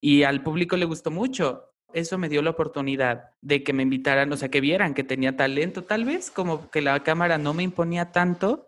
Y 0.00 0.22
al 0.22 0.42
público 0.42 0.76
le 0.76 0.84
gustó 0.84 1.10
mucho. 1.10 1.70
Eso 1.92 2.18
me 2.18 2.28
dio 2.28 2.42
la 2.42 2.50
oportunidad 2.50 3.30
de 3.40 3.62
que 3.62 3.72
me 3.72 3.84
invitaran, 3.84 4.32
o 4.32 4.36
sea, 4.36 4.50
que 4.50 4.60
vieran 4.60 4.94
que 4.94 5.04
tenía 5.04 5.36
talento, 5.36 5.84
tal 5.84 6.04
vez 6.04 6.30
como 6.30 6.68
que 6.70 6.80
la 6.80 7.00
cámara 7.04 7.38
no 7.38 7.54
me 7.54 7.62
imponía 7.62 8.10
tanto. 8.12 8.66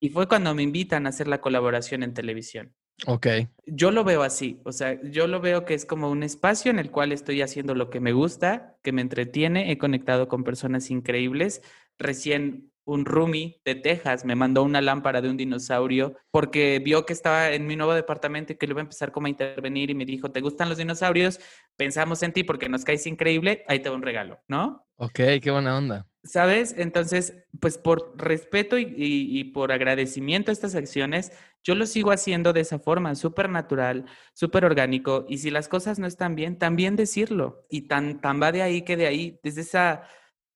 Y 0.00 0.10
fue 0.10 0.28
cuando 0.28 0.54
me 0.54 0.62
invitan 0.62 1.06
a 1.06 1.08
hacer 1.08 1.28
la 1.28 1.40
colaboración 1.40 2.02
en 2.02 2.14
televisión. 2.14 2.74
Ok. 3.06 3.26
Yo 3.66 3.90
lo 3.90 4.02
veo 4.02 4.22
así, 4.22 4.60
o 4.64 4.72
sea, 4.72 5.00
yo 5.02 5.26
lo 5.26 5.40
veo 5.40 5.64
que 5.64 5.74
es 5.74 5.84
como 5.84 6.10
un 6.10 6.22
espacio 6.22 6.70
en 6.70 6.78
el 6.78 6.90
cual 6.90 7.12
estoy 7.12 7.42
haciendo 7.42 7.74
lo 7.74 7.90
que 7.90 8.00
me 8.00 8.12
gusta, 8.12 8.76
que 8.82 8.92
me 8.92 9.02
entretiene, 9.02 9.70
he 9.70 9.78
conectado 9.78 10.26
con 10.26 10.42
personas 10.42 10.90
increíbles. 10.90 11.62
Recién 11.98 12.72
un 12.88 13.04
roomie 13.04 13.60
de 13.66 13.74
Texas 13.74 14.24
me 14.24 14.34
mandó 14.34 14.62
una 14.62 14.80
lámpara 14.80 15.20
de 15.20 15.28
un 15.28 15.36
dinosaurio 15.36 16.16
porque 16.30 16.80
vio 16.82 17.04
que 17.04 17.12
estaba 17.12 17.50
en 17.50 17.66
mi 17.66 17.76
nuevo 17.76 17.92
departamento 17.92 18.54
y 18.54 18.56
que 18.56 18.66
le 18.66 18.72
iba 18.72 18.80
a 18.80 18.82
empezar 18.82 19.12
como 19.12 19.26
a 19.26 19.30
intervenir 19.30 19.90
y 19.90 19.94
me 19.94 20.06
dijo, 20.06 20.30
¿te 20.30 20.40
gustan 20.40 20.70
los 20.70 20.78
dinosaurios? 20.78 21.38
Pensamos 21.76 22.22
en 22.22 22.32
ti 22.32 22.44
porque 22.44 22.70
nos 22.70 22.84
caes 22.84 23.06
increíble, 23.06 23.62
ahí 23.68 23.80
te 23.80 23.90
va 23.90 23.96
un 23.96 24.02
regalo, 24.02 24.40
¿no? 24.48 24.86
Ok, 24.96 25.20
qué 25.42 25.50
buena 25.50 25.76
onda. 25.76 26.06
¿Sabes? 26.24 26.74
Entonces, 26.78 27.34
pues 27.60 27.76
por 27.76 28.14
respeto 28.16 28.78
y, 28.78 28.86
y, 28.96 29.44
por 29.44 29.70
agradecimiento 29.70 30.50
a 30.50 30.52
estas 30.52 30.74
acciones, 30.74 31.32
yo 31.62 31.74
lo 31.74 31.86
sigo 31.86 32.10
haciendo 32.10 32.52
de 32.52 32.60
esa 32.60 32.78
forma, 32.78 33.14
súper 33.14 33.48
natural, 33.48 34.06
súper 34.32 34.64
orgánico. 34.64 35.26
Y 35.28 35.38
si 35.38 35.50
las 35.50 35.68
cosas 35.68 35.98
no 35.98 36.06
están 36.06 36.34
bien, 36.34 36.58
también 36.58 36.96
decirlo. 36.96 37.66
Y 37.70 37.82
tan, 37.82 38.20
tan 38.20 38.42
va 38.42 38.50
de 38.50 38.62
ahí 38.62 38.82
que 38.82 38.96
de 38.96 39.06
ahí, 39.06 39.38
desde 39.42 39.60
esa 39.60 40.02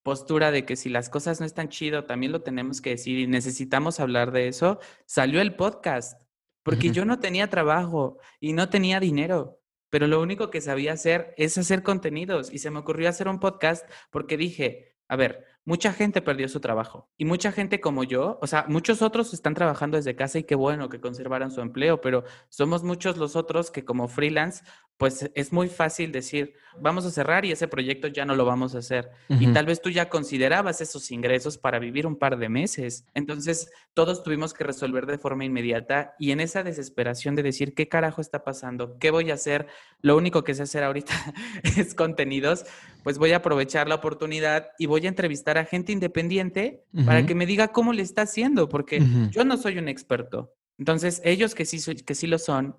postura 0.03 0.51
de 0.51 0.65
que 0.65 0.75
si 0.75 0.89
las 0.89 1.09
cosas 1.09 1.39
no 1.39 1.45
están 1.45 1.69
chido, 1.69 2.03
también 2.03 2.31
lo 2.31 2.41
tenemos 2.41 2.81
que 2.81 2.91
decir 2.91 3.17
y 3.19 3.27
necesitamos 3.27 3.99
hablar 3.99 4.31
de 4.31 4.47
eso, 4.47 4.79
salió 5.05 5.41
el 5.41 5.55
podcast. 5.55 6.21
Porque 6.61 6.91
yo 6.91 7.03
no 7.03 7.19
tenía 7.19 7.49
trabajo 7.49 8.19
y 8.39 8.53
no 8.53 8.69
tenía 8.69 9.01
dinero 9.01 9.63
pero 9.93 10.07
lo 10.07 10.19
único 10.23 10.49
que 10.49 10.59
sabía 10.59 10.93
hacer 10.93 11.35
es 11.37 11.55
hacer 11.55 11.83
contenidos 11.83 12.51
y 12.51 12.57
se 12.57 12.71
me 12.71 12.79
ocurrió 12.79 13.07
hacer 13.07 13.27
un 13.27 13.39
podcast 13.39 13.87
porque 14.09 14.37
dije, 14.37 14.95
a 15.07 15.15
ver, 15.15 15.45
mucha 15.65 15.93
gente 15.93 16.19
perdió 16.19 16.49
su 16.49 16.59
trabajo 16.59 17.11
y 17.15 17.25
mucha 17.25 17.51
gente 17.51 17.79
como 17.79 18.03
yo, 18.03 18.39
o 18.41 18.47
sea, 18.47 18.65
muchos 18.67 19.03
otros 19.03 19.35
están 19.35 19.53
trabajando 19.53 19.97
desde 19.97 20.15
casa 20.15 20.39
y 20.39 20.45
qué 20.45 20.55
bueno 20.55 20.89
que 20.89 20.99
conservaran 20.99 21.51
su 21.51 21.61
empleo, 21.61 22.01
pero 22.01 22.23
somos 22.49 22.81
muchos 22.81 23.17
los 23.17 23.35
otros 23.35 23.69
que 23.69 23.85
como 23.85 24.07
freelance, 24.07 24.63
pues 24.97 25.29
es 25.33 25.51
muy 25.51 25.67
fácil 25.67 26.11
decir, 26.11 26.53
vamos 26.79 27.05
a 27.05 27.11
cerrar 27.11 27.45
y 27.45 27.51
ese 27.51 27.67
proyecto 27.67 28.07
ya 28.07 28.25
no 28.25 28.35
lo 28.35 28.45
vamos 28.45 28.75
a 28.75 28.79
hacer. 28.79 29.09
Y 29.27 29.47
tal 29.47 29.65
vez 29.65 29.81
tú 29.81 29.89
ya 29.89 30.09
considerabas 30.09 30.81
esos 30.81 31.11
ingresos 31.11 31.57
para 31.57 31.79
vivir 31.79 32.05
un 32.07 32.15
par 32.15 32.37
de 32.37 32.47
meses. 32.47 33.05
Entonces, 33.13 33.69
todos 33.93 34.23
tuvimos 34.23 34.53
que 34.53 34.63
resolver 34.63 35.05
de 35.05 35.17
forma 35.17 35.45
inmediata 35.45 36.13
y 36.19 36.31
en 36.31 36.39
esa 36.39 36.63
desesperación 36.63 37.35
de 37.35 37.43
decir, 37.43 37.73
¿qué 37.73 37.87
carajo 37.87 38.21
está 38.21 38.43
pasando? 38.43 38.97
¿Qué 38.99 39.11
voy 39.11 39.31
a 39.31 39.33
hacer? 39.33 39.67
Lo 40.01 40.15
único 40.15 40.43
que 40.43 40.53
sé 40.53 40.63
hacer 40.63 40.83
ahorita 40.83 41.13
es 41.77 41.95
contenidos, 41.95 42.65
pues 43.03 43.17
voy 43.17 43.31
a 43.31 43.37
aprovechar 43.37 43.87
la 43.87 43.95
oportunidad 43.95 44.69
y 44.77 44.85
voy 44.85 45.05
a 45.05 45.09
entrevistar 45.09 45.57
a 45.57 45.65
gente 45.65 45.91
independiente 45.91 46.83
para 47.05 47.25
que 47.25 47.35
me 47.35 47.45
diga 47.45 47.69
cómo 47.69 47.93
le 47.93 48.03
está 48.03 48.23
haciendo, 48.23 48.69
porque 48.69 49.01
yo 49.31 49.43
no 49.43 49.57
soy 49.57 49.77
un 49.77 49.87
experto. 49.87 50.53
Entonces, 50.77 51.21
ellos 51.23 51.55
que 51.55 51.65
sí, 51.65 51.95
que 51.95 52.15
sí 52.15 52.27
lo 52.27 52.39
son, 52.39 52.77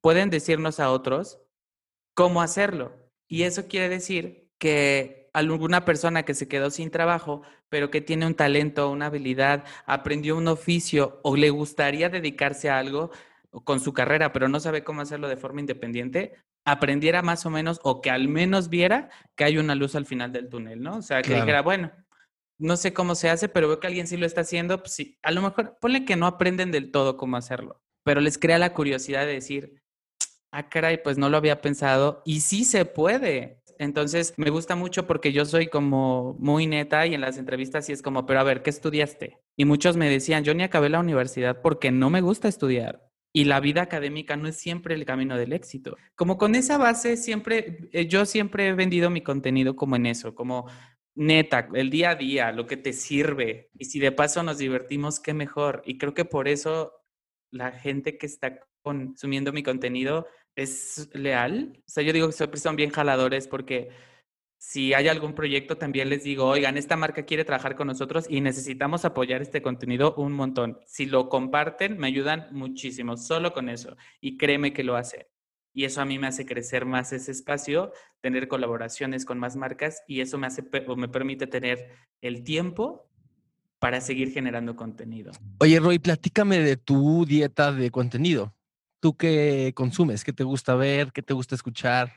pueden 0.00 0.30
decirnos 0.30 0.80
a 0.80 0.90
otros 0.90 1.40
cómo 2.14 2.42
hacerlo. 2.42 2.92
Y 3.28 3.42
eso 3.42 3.68
quiere 3.68 3.88
decir 3.88 4.50
que 4.58 5.30
alguna 5.32 5.84
persona 5.84 6.24
que 6.24 6.34
se 6.34 6.48
quedó 6.48 6.70
sin 6.70 6.90
trabajo, 6.90 7.42
pero 7.68 7.90
que 7.90 8.00
tiene 8.00 8.26
un 8.26 8.34
talento, 8.34 8.90
una 8.90 9.06
habilidad, 9.06 9.64
aprendió 9.86 10.36
un 10.36 10.48
oficio 10.48 11.20
o 11.22 11.36
le 11.36 11.50
gustaría 11.50 12.08
dedicarse 12.08 12.70
a 12.70 12.78
algo 12.78 13.10
con 13.64 13.80
su 13.80 13.92
carrera, 13.92 14.32
pero 14.32 14.48
no 14.48 14.60
sabe 14.60 14.84
cómo 14.84 15.00
hacerlo 15.00 15.28
de 15.28 15.36
forma 15.36 15.60
independiente, 15.60 16.34
aprendiera 16.64 17.22
más 17.22 17.46
o 17.46 17.50
menos 17.50 17.80
o 17.82 18.00
que 18.00 18.10
al 18.10 18.28
menos 18.28 18.68
viera 18.68 19.10
que 19.36 19.44
hay 19.44 19.58
una 19.58 19.74
luz 19.74 19.94
al 19.94 20.06
final 20.06 20.32
del 20.32 20.48
túnel, 20.48 20.82
¿no? 20.82 20.96
O 20.98 21.02
sea, 21.02 21.22
que 21.22 21.34
dijera, 21.34 21.62
bueno, 21.62 21.92
no 22.58 22.76
sé 22.76 22.92
cómo 22.92 23.14
se 23.14 23.30
hace, 23.30 23.48
pero 23.48 23.68
veo 23.68 23.80
que 23.80 23.86
alguien 23.86 24.06
sí 24.06 24.16
lo 24.16 24.26
está 24.26 24.42
haciendo, 24.42 24.80
pues 24.80 24.92
sí, 24.92 25.18
a 25.22 25.30
lo 25.30 25.40
mejor 25.40 25.78
ponle 25.80 26.04
que 26.04 26.16
no 26.16 26.26
aprenden 26.26 26.70
del 26.70 26.90
todo 26.90 27.16
cómo 27.16 27.36
hacerlo, 27.36 27.80
pero 28.04 28.20
les 28.20 28.36
crea 28.36 28.58
la 28.58 28.74
curiosidad 28.74 29.24
de 29.24 29.32
decir, 29.32 29.82
ah, 30.52 30.68
caray, 30.68 31.02
pues 31.02 31.18
no 31.18 31.28
lo 31.28 31.36
había 31.36 31.60
pensado 31.60 32.22
y 32.24 32.40
sí 32.40 32.64
se 32.64 32.84
puede. 32.84 33.62
Entonces 33.78 34.34
me 34.36 34.50
gusta 34.50 34.74
mucho 34.74 35.06
porque 35.06 35.32
yo 35.32 35.44
soy 35.44 35.68
como 35.68 36.36
muy 36.40 36.66
neta 36.66 37.06
y 37.06 37.14
en 37.14 37.20
las 37.20 37.38
entrevistas 37.38 37.86
sí 37.86 37.92
es 37.92 38.02
como, 38.02 38.26
pero 38.26 38.40
a 38.40 38.44
ver, 38.44 38.62
¿qué 38.62 38.70
estudiaste? 38.70 39.38
Y 39.56 39.64
muchos 39.64 39.96
me 39.96 40.10
decían, 40.10 40.44
yo 40.44 40.52
ni 40.54 40.64
acabé 40.64 40.88
la 40.88 41.00
universidad 41.00 41.62
porque 41.62 41.92
no 41.92 42.10
me 42.10 42.20
gusta 42.20 42.48
estudiar. 42.48 43.08
Y 43.32 43.44
la 43.44 43.60
vida 43.60 43.82
académica 43.82 44.36
no 44.36 44.48
es 44.48 44.56
siempre 44.56 44.94
el 44.94 45.04
camino 45.04 45.36
del 45.36 45.52
éxito. 45.52 45.96
Como 46.16 46.38
con 46.38 46.54
esa 46.54 46.78
base, 46.78 47.16
siempre, 47.16 47.88
eh, 47.92 48.08
yo 48.08 48.24
siempre 48.26 48.68
he 48.68 48.72
vendido 48.72 49.10
mi 49.10 49.20
contenido 49.20 49.76
como 49.76 49.96
en 49.96 50.06
eso, 50.06 50.34
como 50.34 50.66
neta, 51.14 51.68
el 51.74 51.90
día 51.90 52.10
a 52.10 52.14
día, 52.14 52.52
lo 52.52 52.66
que 52.66 52.76
te 52.76 52.92
sirve. 52.92 53.70
Y 53.74 53.84
si 53.84 54.00
de 54.00 54.12
paso 54.12 54.42
nos 54.42 54.58
divertimos, 54.58 55.20
qué 55.20 55.34
mejor. 55.34 55.82
Y 55.84 55.98
creo 55.98 56.14
que 56.14 56.24
por 56.24 56.48
eso 56.48 56.94
la 57.50 57.72
gente 57.72 58.18
que 58.18 58.26
está 58.26 58.60
consumiendo 58.88 59.52
mi 59.52 59.62
contenido 59.62 60.26
es 60.56 61.08
leal. 61.12 61.72
O 61.78 61.88
sea, 61.88 62.02
yo 62.02 62.12
digo 62.12 62.26
que 62.26 62.32
siempre 62.32 62.58
son 62.58 62.76
bien 62.76 62.90
jaladores 62.90 63.46
porque 63.46 63.90
si 64.58 64.94
hay 64.94 65.08
algún 65.08 65.34
proyecto, 65.34 65.76
también 65.76 66.08
les 66.08 66.24
digo, 66.24 66.46
oigan, 66.46 66.76
esta 66.76 66.96
marca 66.96 67.24
quiere 67.24 67.44
trabajar 67.44 67.76
con 67.76 67.86
nosotros 67.86 68.26
y 68.28 68.40
necesitamos 68.40 69.04
apoyar 69.04 69.42
este 69.42 69.62
contenido 69.62 70.14
un 70.16 70.32
montón. 70.32 70.78
Si 70.86 71.06
lo 71.06 71.28
comparten, 71.28 71.98
me 71.98 72.08
ayudan 72.08 72.48
muchísimo, 72.50 73.16
solo 73.16 73.52
con 73.52 73.68
eso. 73.68 73.96
Y 74.20 74.36
créeme 74.36 74.72
que 74.72 74.84
lo 74.84 74.96
hace 74.96 75.28
y 75.78 75.84
eso 75.84 76.00
a 76.00 76.04
mí 76.04 76.18
me 76.18 76.26
hace 76.26 76.44
crecer 76.44 76.86
más 76.86 77.12
ese 77.12 77.30
espacio, 77.30 77.92
tener 78.20 78.48
colaboraciones 78.48 79.24
con 79.24 79.38
más 79.38 79.54
marcas 79.54 80.02
y 80.08 80.20
eso 80.22 80.36
me 80.36 80.48
hace 80.48 80.64
o 80.88 80.96
me 80.96 81.08
permite 81.08 81.46
tener 81.46 81.86
el 82.20 82.42
tiempo 82.42 83.08
para 83.78 84.00
seguir 84.00 84.32
generando 84.32 84.74
contenido. 84.74 85.30
Oye, 85.60 85.78
Roy, 85.78 86.00
platícame 86.00 86.58
de 86.58 86.76
tu 86.76 87.24
dieta 87.24 87.72
de 87.72 87.92
contenido. 87.92 88.56
¿Tú 89.00 89.16
qué 89.16 89.72
consumes? 89.74 90.24
¿Qué 90.24 90.32
te 90.32 90.44
gusta 90.44 90.74
ver? 90.74 91.12
¿Qué 91.12 91.22
te 91.22 91.34
gusta 91.34 91.54
escuchar? 91.54 92.12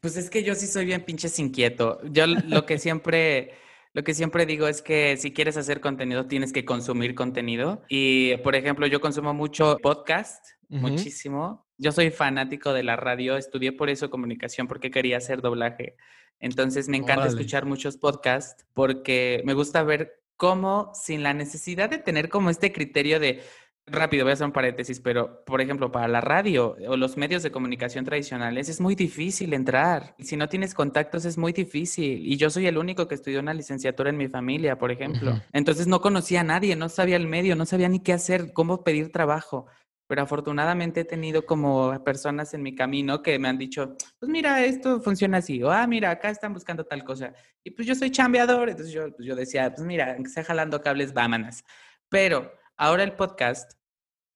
Pues 0.00 0.16
es 0.16 0.30
que 0.30 0.42
yo 0.42 0.54
sí 0.54 0.66
soy 0.66 0.86
bien 0.86 1.04
pinches 1.04 1.38
inquieto. 1.38 2.00
Yo 2.10 2.26
lo 2.26 2.66
que 2.66 2.78
siempre 2.78 3.54
lo 3.94 4.04
que 4.04 4.14
siempre 4.14 4.46
digo 4.46 4.66
es 4.68 4.80
que 4.80 5.16
si 5.18 5.32
quieres 5.32 5.56
hacer 5.56 5.80
contenido 5.80 6.26
tienes 6.26 6.52
que 6.52 6.64
consumir 6.64 7.14
contenido 7.14 7.82
y 7.88 8.36
por 8.38 8.56
ejemplo, 8.56 8.86
yo 8.86 9.00
consumo 9.00 9.34
mucho 9.34 9.76
podcast, 9.82 10.44
muchísimo 10.68 11.66
yo 11.82 11.90
soy 11.90 12.12
fanático 12.12 12.72
de 12.72 12.84
la 12.84 12.94
radio, 12.94 13.36
estudié 13.36 13.72
por 13.72 13.90
eso 13.90 14.08
comunicación 14.08 14.68
porque 14.68 14.92
quería 14.92 15.16
hacer 15.16 15.42
doblaje. 15.42 15.96
Entonces 16.38 16.88
me 16.88 16.96
encanta 16.96 17.26
escuchar 17.26 17.66
muchos 17.66 17.96
podcasts 17.96 18.64
porque 18.72 19.42
me 19.44 19.52
gusta 19.52 19.82
ver 19.82 20.22
cómo 20.36 20.92
sin 20.94 21.24
la 21.24 21.34
necesidad 21.34 21.90
de 21.90 21.98
tener 21.98 22.28
como 22.28 22.50
este 22.50 22.72
criterio 22.72 23.18
de 23.18 23.42
rápido, 23.86 24.24
voy 24.24 24.30
a 24.30 24.34
hacer 24.34 24.46
un 24.46 24.52
paréntesis, 24.52 25.00
pero 25.00 25.44
por 25.44 25.60
ejemplo, 25.60 25.90
para 25.90 26.08
la 26.08 26.20
radio 26.20 26.76
o 26.88 26.96
los 26.96 27.16
medios 27.16 27.42
de 27.42 27.50
comunicación 27.50 28.04
tradicionales 28.04 28.68
es 28.68 28.80
muy 28.80 28.94
difícil 28.94 29.52
entrar. 29.54 30.14
Si 30.18 30.36
no 30.36 30.48
tienes 30.48 30.74
contactos 30.74 31.24
es 31.24 31.38
muy 31.38 31.52
difícil. 31.52 32.26
Y 32.26 32.36
yo 32.36 32.50
soy 32.50 32.66
el 32.66 32.78
único 32.78 33.08
que 33.08 33.14
estudió 33.14 33.40
una 33.40 33.54
licenciatura 33.54 34.10
en 34.10 34.16
mi 34.16 34.28
familia, 34.28 34.78
por 34.78 34.90
ejemplo. 34.90 35.40
Entonces 35.52 35.86
no 35.86 36.00
conocía 36.00 36.40
a 36.40 36.44
nadie, 36.44 36.76
no 36.76 36.88
sabía 36.88 37.16
el 37.16 37.26
medio, 37.26 37.56
no 37.56 37.66
sabía 37.66 37.88
ni 37.88 38.00
qué 38.00 38.12
hacer, 38.12 38.52
cómo 38.52 38.84
pedir 38.84 39.10
trabajo 39.10 39.66
pero 40.12 40.24
afortunadamente 40.24 41.00
he 41.00 41.04
tenido 41.06 41.46
como 41.46 42.04
personas 42.04 42.52
en 42.52 42.62
mi 42.62 42.74
camino 42.74 43.22
que 43.22 43.38
me 43.38 43.48
han 43.48 43.56
dicho, 43.56 43.96
pues 44.18 44.30
mira, 44.30 44.62
esto 44.62 45.00
funciona 45.00 45.38
así, 45.38 45.62
o 45.62 45.70
ah, 45.70 45.86
mira, 45.86 46.10
acá 46.10 46.28
están 46.28 46.52
buscando 46.52 46.84
tal 46.84 47.02
cosa. 47.02 47.32
Y 47.64 47.70
pues 47.70 47.88
yo 47.88 47.94
soy 47.94 48.10
chambeador, 48.10 48.68
entonces 48.68 48.92
yo, 48.92 49.10
pues 49.16 49.26
yo 49.26 49.34
decía, 49.34 49.72
pues 49.74 49.86
mira, 49.86 50.12
aunque 50.12 50.28
sea 50.28 50.44
jalando 50.44 50.82
cables, 50.82 51.14
vámonos. 51.14 51.64
Pero 52.10 52.52
ahora 52.76 53.04
el 53.04 53.12
podcast 53.12 53.72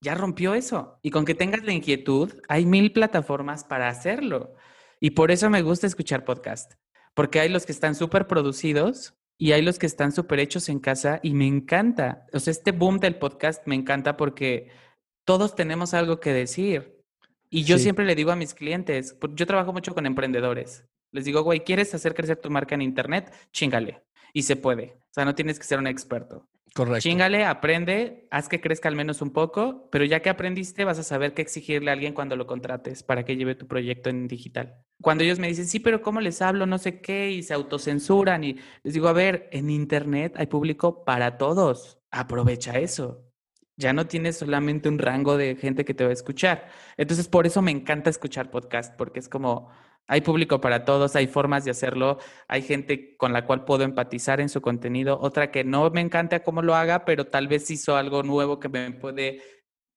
ya 0.01 0.14
rompió 0.14 0.55
eso. 0.55 0.99
Y 1.03 1.11
con 1.11 1.25
que 1.25 1.35
tengas 1.35 1.64
la 1.64 1.72
inquietud, 1.72 2.33
hay 2.49 2.66
mil 2.66 2.92
plataformas 2.92 3.64
para 3.64 3.88
hacerlo. 3.88 4.55
Y 5.01 5.11
por 5.11 5.31
eso 5.31 5.51
me 5.51 5.62
gusta 5.62 5.87
escuchar 5.87 6.25
podcast, 6.25 6.75
porque 7.14 7.40
hay 7.40 7.49
los 7.49 7.66
que 7.66 7.72
están 7.72 7.94
súper 7.94 8.27
producidos 8.27 9.14
y 9.38 9.53
hay 9.53 9.62
los 9.62 9.79
que 9.79 9.87
están 9.87 10.12
súper 10.12 10.40
hechos 10.40 10.68
en 10.68 10.81
casa 10.81 11.20
y 11.22 11.35
me 11.35 11.46
encanta. 11.46 12.27
O 12.33 12.40
sea, 12.40 12.51
este 12.51 12.72
boom 12.72 12.99
del 12.99 13.16
podcast 13.16 13.66
me 13.66 13.75
encanta 13.75 14.16
porque 14.16 14.70
todos 15.25 15.55
tenemos 15.55 15.92
algo 15.92 16.20
que 16.20 16.33
decir. 16.33 17.03
Y 17.51 17.64
yo 17.64 17.79
siempre 17.79 18.05
le 18.05 18.14
digo 18.14 18.33
a 18.33 18.37
mis 18.37 18.55
clientes, 18.55 19.16
yo 19.35 19.46
trabajo 19.46 19.72
mucho 19.72 19.94
con 19.94 20.07
emprendedores. 20.07 20.85
Les 21.12 21.25
digo, 21.25 21.42
güey, 21.42 21.61
¿quieres 21.61 21.94
hacer 21.94 22.14
crecer 22.14 22.38
tu 22.38 22.51
marca 22.51 22.75
en 22.75 22.83
Internet? 22.83 23.33
Chingale. 23.53 24.03
Y 24.33 24.42
se 24.42 24.57
puede. 24.57 24.99
O 25.01 25.12
sea, 25.12 25.25
no 25.25 25.35
tienes 25.35 25.59
que 25.59 25.64
ser 25.64 25.79
un 25.79 25.87
experto. 25.87 26.49
Correcto. 26.76 27.00
Chingale, 27.00 27.46
aprende, 27.46 28.28
haz 28.30 28.50
que 28.50 28.60
crezca 28.60 28.90
al 28.90 28.96
menos 28.96 29.22
un 29.22 29.30
poco, 29.30 29.88
pero 29.90 30.04
ya 30.04 30.20
que 30.20 30.28
aprendiste, 30.28 30.84
vas 30.84 30.98
a 30.98 31.02
saber 31.02 31.32
qué 31.32 31.40
exigirle 31.40 31.90
a 31.90 31.94
alguien 31.94 32.12
cuando 32.12 32.36
lo 32.36 32.46
contrates 32.46 33.02
para 33.02 33.24
que 33.24 33.34
lleve 33.34 33.54
tu 33.54 33.66
proyecto 33.66 34.10
en 34.10 34.28
digital. 34.28 34.76
Cuando 35.00 35.24
ellos 35.24 35.38
me 35.38 35.48
dicen, 35.48 35.66
sí, 35.66 35.80
pero 35.80 36.02
¿cómo 36.02 36.20
les 36.20 36.42
hablo? 36.42 36.66
No 36.66 36.76
sé 36.76 37.00
qué, 37.00 37.30
y 37.30 37.42
se 37.42 37.54
autocensuran, 37.54 38.44
y 38.44 38.58
les 38.82 38.92
digo, 38.92 39.08
a 39.08 39.14
ver, 39.14 39.48
en 39.52 39.70
Internet 39.70 40.34
hay 40.36 40.48
público 40.48 41.02
para 41.02 41.38
todos. 41.38 41.98
Aprovecha 42.10 42.78
eso 42.78 43.26
ya 43.76 43.92
no 43.92 44.06
tienes 44.06 44.38
solamente 44.38 44.88
un 44.88 44.98
rango 44.98 45.36
de 45.36 45.54
gente 45.56 45.84
que 45.84 45.94
te 45.94 46.04
va 46.04 46.10
a 46.10 46.14
escuchar. 46.14 46.68
Entonces, 46.96 47.28
por 47.28 47.46
eso 47.46 47.62
me 47.62 47.70
encanta 47.70 48.10
escuchar 48.10 48.50
podcast, 48.50 48.96
porque 48.96 49.20
es 49.20 49.28
como, 49.28 49.68
hay 50.06 50.20
público 50.20 50.60
para 50.60 50.84
todos, 50.84 51.16
hay 51.16 51.26
formas 51.26 51.64
de 51.64 51.70
hacerlo, 51.70 52.18
hay 52.48 52.62
gente 52.62 53.16
con 53.16 53.32
la 53.32 53.46
cual 53.46 53.64
puedo 53.64 53.84
empatizar 53.84 54.40
en 54.40 54.48
su 54.48 54.60
contenido, 54.60 55.18
otra 55.20 55.50
que 55.50 55.64
no 55.64 55.90
me 55.90 56.00
encanta 56.00 56.42
cómo 56.42 56.62
lo 56.62 56.74
haga, 56.74 57.04
pero 57.04 57.26
tal 57.26 57.48
vez 57.48 57.70
hizo 57.70 57.96
algo 57.96 58.22
nuevo 58.22 58.60
que 58.60 58.68
me 58.68 58.92
puede 58.92 59.42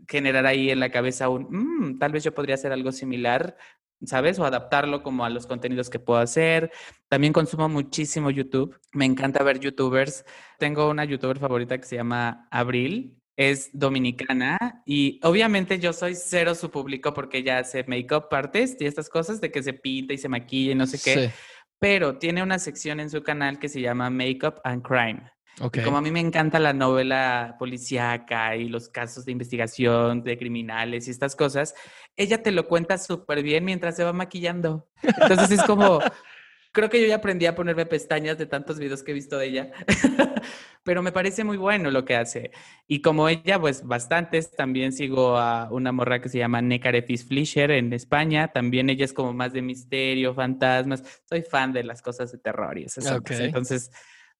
generar 0.08 0.46
ahí 0.46 0.72
en 0.72 0.80
la 0.80 0.92
cabeza 0.92 1.30
un, 1.30 1.48
mm, 1.50 2.00
tal 2.00 2.12
vez 2.12 2.24
yo 2.24 2.34
podría 2.34 2.56
hacer 2.56 2.72
algo 2.72 2.92
similar, 2.92 3.58
¿sabes? 4.06 4.40
O 4.40 4.46
adaptarlo 4.46 5.04
como 5.04 5.26
a 5.26 5.30
los 5.30 5.46
contenidos 5.46 5.90
que 5.90 6.00
puedo 6.00 6.20
hacer. 6.20 6.72
También 7.10 7.34
consumo 7.34 7.68
muchísimo 7.68 8.30
YouTube. 8.32 8.80
Me 8.94 9.06
encanta 9.06 9.44
ver 9.44 9.60
YouTubers. 9.60 10.26
Tengo 10.58 10.90
una 10.90 11.04
YouTuber 11.06 11.38
favorita 11.38 11.78
que 11.78 11.86
se 11.86 11.98
llama 11.98 12.48
Abril 12.50 13.19
es 13.40 13.70
dominicana 13.72 14.84
y 14.86 15.18
obviamente 15.24 15.80
yo 15.80 15.94
soy 15.94 16.14
cero 16.14 16.56
su 16.56 16.70
público 16.70 17.14
porque 17.14 17.38
ella 17.38 17.60
hace 17.60 17.86
make-up 17.88 18.26
artist 18.32 18.82
y 18.82 18.86
estas 18.86 19.08
cosas 19.08 19.40
de 19.40 19.50
que 19.50 19.64
se 19.64 19.72
pinta 19.72 20.14
y 20.14 20.18
se 20.18 20.28
maquilla 20.28 20.74
y 20.74 20.76
no 20.76 20.86
sé 20.86 21.00
qué. 21.02 21.32
pero 21.80 22.18
tiene 22.18 22.44
una 22.44 22.60
sección 22.60 23.00
en 23.00 23.10
su 23.10 23.24
canal 23.24 23.58
que 23.58 23.70
se 23.70 23.80
llama 23.80 24.10
Makeup 24.10 24.60
and 24.66 24.86
Crime. 24.86 25.32
Ok. 25.62 25.78
Y 25.78 25.84
como 25.84 25.98
a 25.98 26.02
mí 26.02 26.12
me 26.12 26.20
encanta 26.20 26.60
la 26.60 26.74
novela 26.74 27.56
policíaca 27.58 28.58
y 28.58 28.68
los 28.68 28.90
casos 28.90 29.24
de 29.24 29.32
investigación 29.32 30.22
de 30.22 30.38
criminales 30.38 31.08
y 31.08 31.12
estas 31.12 31.38
cosas, 31.38 31.74
ella 32.18 32.44
te 32.44 32.52
lo 32.52 32.68
cuenta 32.68 32.98
súper 32.98 33.42
bien 33.42 33.64
mientras 33.64 33.96
se 33.96 34.04
va 34.04 34.12
maquillando. 34.12 34.90
Entonces 35.02 35.52
es 35.52 35.64
como, 35.64 36.00
creo 36.72 36.90
que 36.90 37.02
yo 37.02 37.08
ya 37.08 37.16
aprendí 37.16 37.46
a 37.46 37.56
ponerme 37.56 37.86
pestañas 37.86 38.38
de 38.38 38.46
tantos 38.46 38.80
videos 38.80 39.04
que 39.04 39.12
he 39.12 39.14
visto 39.14 39.38
de 39.38 39.48
ella, 39.48 39.72
pero 40.84 41.02
me 41.02 41.12
parece 41.12 41.44
muy 41.44 41.58
bueno 41.58 41.92
lo 41.92 42.06
que 42.06 42.16
hace. 42.16 42.52
Y 42.88 43.02
como 43.02 43.30
ella, 43.30 43.60
pues 43.60 43.86
bastantes, 43.86 44.52
también 44.52 44.92
sigo 44.92 45.38
a 45.38 45.70
una 45.72 45.92
morra 45.92 46.22
que 46.22 46.30
se 46.30 46.38
llama 46.38 46.62
Necarefis 46.62 47.26
Fleischer 47.26 47.72
en 47.72 47.94
España, 47.94 48.50
también 48.50 48.90
ella 48.90 49.06
es 49.06 49.14
como 49.14 49.34
más 49.34 49.54
de 49.54 49.62
misterio, 49.62 50.34
fantasmas, 50.34 51.22
soy 51.28 51.42
fan 51.42 51.74
de 51.74 51.84
las 51.84 52.02
cosas 52.02 52.32
de 52.32 52.38
terror 52.38 52.78
y 52.78 52.84
esas 52.84 53.12
Ok. 53.12 53.28
cosas. 53.28 53.40
Entonces... 53.42 53.92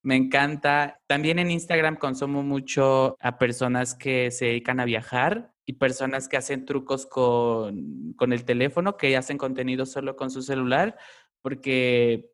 Me 0.02 0.16
encanta. 0.16 0.98
También 1.06 1.38
en 1.38 1.50
Instagram 1.50 1.96
consumo 1.96 2.42
mucho 2.42 3.16
a 3.20 3.36
personas 3.36 3.94
que 3.94 4.30
se 4.30 4.46
dedican 4.46 4.80
a 4.80 4.86
viajar 4.86 5.52
y 5.66 5.74
personas 5.74 6.26
que 6.26 6.38
hacen 6.38 6.64
trucos 6.64 7.04
con, 7.06 8.14
con 8.14 8.32
el 8.32 8.44
teléfono, 8.44 8.96
que 8.96 9.16
hacen 9.16 9.36
contenido 9.36 9.84
solo 9.84 10.16
con 10.16 10.30
su 10.30 10.42
celular, 10.42 10.96
porque 11.42 12.32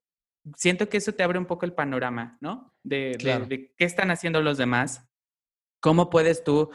siento 0.57 0.89
que 0.89 0.99
eso 0.99 1.13
te 1.13 1.23
abre 1.23 1.39
un 1.39 1.47
poco 1.47 1.67
el 1.67 1.73
panorama, 1.73 2.39
¿no? 2.41 2.75
De, 2.83 3.11
de- 3.13 3.17
Claro. 3.19 3.47
de 3.47 3.73
qué 3.77 3.85
están 3.85 4.11
haciendo 4.11 4.41
los 4.43 4.59
demás, 4.59 5.09
cómo 5.81 6.11
puedes 6.11 6.45
tú 6.45 6.71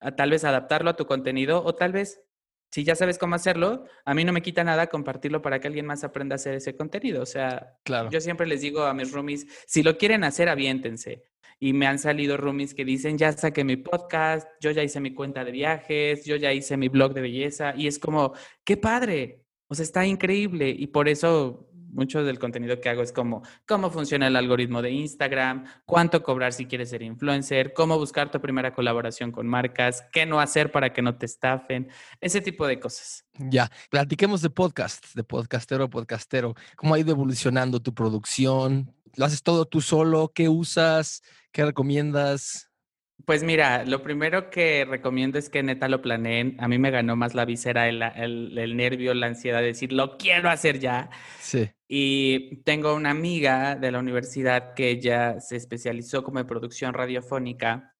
ah, 0.00 0.12
tal 0.14 0.30
vez 0.30 0.44
adaptarlo 0.44 0.90
a 0.90 0.96
tu 0.96 1.06
contenido 1.06 1.62
o 1.64 1.74
tal 1.74 1.92
vez, 1.92 2.20
si 2.70 2.84
ya 2.84 2.94
sabes 2.96 3.18
cómo 3.18 3.34
hacerlo, 3.36 3.84
a 4.04 4.14
mí 4.14 4.24
no 4.24 4.32
me 4.32 4.42
quita 4.42 4.64
nada 4.64 4.88
compartirlo 4.88 5.40
para 5.40 5.60
que 5.60 5.68
alguien 5.68 5.86
más 5.86 6.02
aprenda 6.04 6.34
a 6.34 6.36
hacer 6.36 6.54
ese 6.54 6.76
contenido. 6.76 7.22
O 7.22 7.26
sea, 7.26 7.78
Claro. 7.84 8.10
yo 8.10 8.20
siempre 8.20 8.46
les 8.46 8.60
digo 8.62 8.82
a 8.84 8.92
mis 8.94 9.12
roomies, 9.12 9.46
si 9.66 9.82
lo 9.82 9.96
quieren 9.96 10.24
hacer, 10.24 10.48
aviéntense. 10.48 11.22
Y 11.60 11.72
me 11.72 11.86
han 11.86 12.00
salido 12.00 12.36
roomies 12.36 12.74
que 12.74 12.84
dicen, 12.84 13.16
ya 13.16 13.30
saqué 13.32 13.62
mi 13.64 13.76
podcast, 13.76 14.48
yo 14.60 14.72
ya 14.72 14.82
hice 14.82 14.98
mi 15.00 15.14
cuenta 15.14 15.44
de 15.44 15.52
viajes, 15.52 16.24
yo 16.24 16.34
ya 16.36 16.52
hice 16.52 16.76
mi 16.76 16.88
blog 16.88 17.14
de 17.14 17.20
belleza. 17.20 17.74
Y 17.76 17.86
es 17.86 17.98
como, 18.00 18.34
qué 18.64 18.76
padre. 18.76 19.44
O 19.68 19.74
sea, 19.76 19.84
está 19.84 20.04
increíble. 20.04 20.68
Y 20.76 20.88
por 20.88 21.08
eso 21.08 21.70
mucho 21.94 22.24
del 22.24 22.38
contenido 22.38 22.80
que 22.80 22.88
hago 22.88 23.02
es 23.02 23.12
como 23.12 23.42
cómo 23.66 23.90
funciona 23.90 24.26
el 24.26 24.36
algoritmo 24.36 24.82
de 24.82 24.90
Instagram, 24.90 25.64
cuánto 25.86 26.22
cobrar 26.22 26.52
si 26.52 26.66
quieres 26.66 26.90
ser 26.90 27.02
influencer, 27.02 27.72
cómo 27.72 27.98
buscar 27.98 28.30
tu 28.30 28.40
primera 28.40 28.74
colaboración 28.74 29.32
con 29.32 29.46
marcas, 29.46 30.04
qué 30.12 30.26
no 30.26 30.40
hacer 30.40 30.70
para 30.72 30.92
que 30.92 31.02
no 31.02 31.16
te 31.16 31.26
estafen, 31.26 31.88
ese 32.20 32.40
tipo 32.40 32.66
de 32.66 32.78
cosas. 32.78 33.24
Ya, 33.38 33.70
platiquemos 33.90 34.42
de 34.42 34.50
podcast, 34.50 35.14
de 35.14 35.24
podcastero 35.24 35.84
a 35.84 35.88
podcastero. 35.88 36.54
¿Cómo 36.76 36.94
ha 36.94 36.98
ido 36.98 37.12
evolucionando 37.12 37.80
tu 37.80 37.94
producción? 37.94 38.94
¿Lo 39.16 39.24
haces 39.24 39.42
todo 39.42 39.64
tú 39.64 39.80
solo? 39.80 40.32
¿Qué 40.34 40.48
usas? 40.48 41.22
¿Qué 41.52 41.64
recomiendas? 41.64 42.70
Pues 43.26 43.42
mira, 43.42 43.84
lo 43.86 44.02
primero 44.02 44.50
que 44.50 44.84
recomiendo 44.84 45.38
es 45.38 45.48
que 45.48 45.62
neta 45.62 45.88
lo 45.88 46.02
planeen. 46.02 46.56
A 46.58 46.68
mí 46.68 46.78
me 46.78 46.90
ganó 46.90 47.16
más 47.16 47.34
la 47.34 47.44
visera, 47.46 47.88
el, 47.88 48.02
el- 48.02 48.58
el 48.58 48.76
nervio, 48.76 49.14
la 49.14 49.28
ansiedad 49.28 49.60
de 49.60 49.66
decir, 49.68 49.92
lo 49.92 50.18
quiero 50.18 50.50
hacer 50.50 50.78
ya. 50.78 51.08
Sí. 51.40 51.70
Y 51.88 52.56
tengo 52.64 52.94
una 52.94 53.10
amiga 53.10 53.76
de 53.76 53.92
la 53.92 54.00
universidad 54.00 54.74
que 54.74 54.90
ella 54.90 55.40
se 55.40 55.56
especializó 55.56 56.22
como 56.22 56.40
en 56.40 56.46
producción 56.46 56.92
radiofónica. 56.92 57.94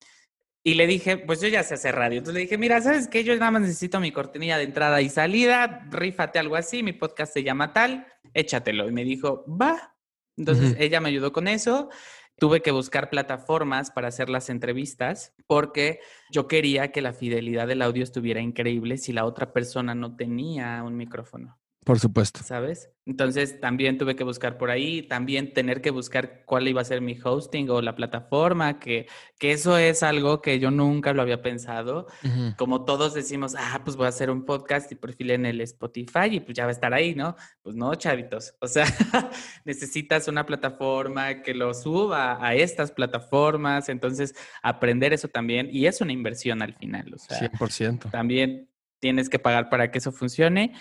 Y 0.67 0.75
le 0.75 0.87
dije, 0.87 1.19
pues 1.19 1.41
yo 1.41 1.49
ya 1.49 1.63
sé 1.63 1.75
hacer 1.75 1.95
radio. 1.95 2.19
Entonces 2.19 2.35
le 2.35 2.41
dije, 2.41 2.59
mira, 2.59 2.81
¿sabes 2.81 3.07
qué? 3.09 3.23
Yo 3.23 3.35
nada 3.37 3.51
más 3.51 3.63
necesito 3.63 4.01
mi 4.01 4.13
cortinilla 4.13 4.59
de 4.59 4.65
entrada 4.65 5.01
y 5.01 5.09
salida, 5.11 5.87
rífate 5.91 6.39
algo 6.39 6.57
así, 6.57 6.83
mi 6.83 6.93
podcast 6.95 7.33
se 7.35 7.43
llama 7.43 7.73
tal, 7.73 8.07
échatelo. 8.35 8.89
Y 8.89 8.93
me 8.93 9.05
dijo, 9.05 9.45
va. 9.47 9.95
Entonces 10.37 10.75
ella 10.79 11.01
me 11.01 11.11
ayudó 11.11 11.33
con 11.33 11.49
eso. 11.49 11.91
Tuve 12.39 12.63
que 12.63 12.73
buscar 12.73 13.11
plataformas 13.11 13.91
para 13.91 14.09
hacer 14.09 14.29
las 14.29 14.51
entrevistas 14.51 15.35
porque 15.47 16.01
yo 16.31 16.49
quería 16.49 16.91
que 16.91 17.01
la 17.01 17.13
fidelidad 17.13 17.69
del 17.69 17.83
audio 17.83 18.03
estuviera 18.03 18.41
increíble 18.41 18.99
si 18.99 19.13
la 19.13 19.25
otra 19.25 19.53
persona 19.53 19.95
no 19.95 20.17
tenía 20.17 20.83
un 20.83 20.97
micrófono. 20.97 21.59
Por 21.85 22.01
supuesto. 22.01 22.41
¿sabes? 22.43 22.91
Entonces 23.07 23.61
también 23.61 23.99
tuve 23.99 24.17
que 24.17 24.25
buscar 24.25 24.57
por 24.57 24.71
ahí, 24.71 25.03
también 25.03 25.53
tener 25.53 25.83
que 25.83 25.91
buscar 25.91 26.45
cuál 26.47 26.67
iba 26.67 26.81
a 26.81 26.85
ser 26.85 27.03
mi 27.03 27.19
hosting 27.23 27.69
o 27.69 27.83
la 27.83 27.95
plataforma, 27.95 28.79
que, 28.81 29.07
que 29.39 29.53
eso 29.53 29.77
es 29.77 30.03
algo 30.03 30.41
que 30.41 30.59
yo 30.59 30.71
nunca 30.71 31.13
lo 31.13 31.21
había 31.21 31.43
pensado. 31.43 32.07
Ujú. 32.25 32.57
Como 32.57 32.85
todos 32.87 33.13
decimos, 33.13 33.55
ah, 33.59 33.83
pues 33.85 33.97
voy 33.97 34.07
a 34.07 34.09
hacer 34.09 34.31
un 34.31 34.47
podcast 34.47 34.91
y 34.91 34.95
perfil 34.95 35.33
en 35.33 35.45
el 35.45 35.61
Spotify 35.61 36.29
y 36.31 36.41
pues 36.41 36.57
ya 36.57 36.65
va 36.65 36.71
a 36.71 36.73
estar 36.73 36.95
ahí, 36.95 37.15
¿no? 37.15 37.37
Pues 37.63 37.77
no, 37.77 37.95
chavitos. 37.95 38.55
O 38.61 38.67
sea, 38.67 38.87
necesitas 39.67 40.27
una 40.27 40.47
plataforma 40.47 41.43
que 41.43 41.53
lo 41.53 41.75
suba 41.75 42.45
a 42.45 42.55
estas 42.55 42.91
plataformas, 42.91 43.91
entonces 43.91 44.35
aprender 44.63 45.13
eso 45.13 45.29
también 45.29 45.69
y 45.71 45.87
es 45.87 46.01
una 46.01 46.13
inversión 46.13 46.63
al 46.63 46.73
final, 46.75 47.13
o 47.13 47.19
sea, 47.19 47.39
100%. 47.39 48.11
también 48.11 48.71
tienes 49.05 49.29
que 49.29 49.39
pagar 49.39 49.69
para 49.69 49.91
que 49.91 49.99
eso 49.99 50.13
funcione 50.13 50.73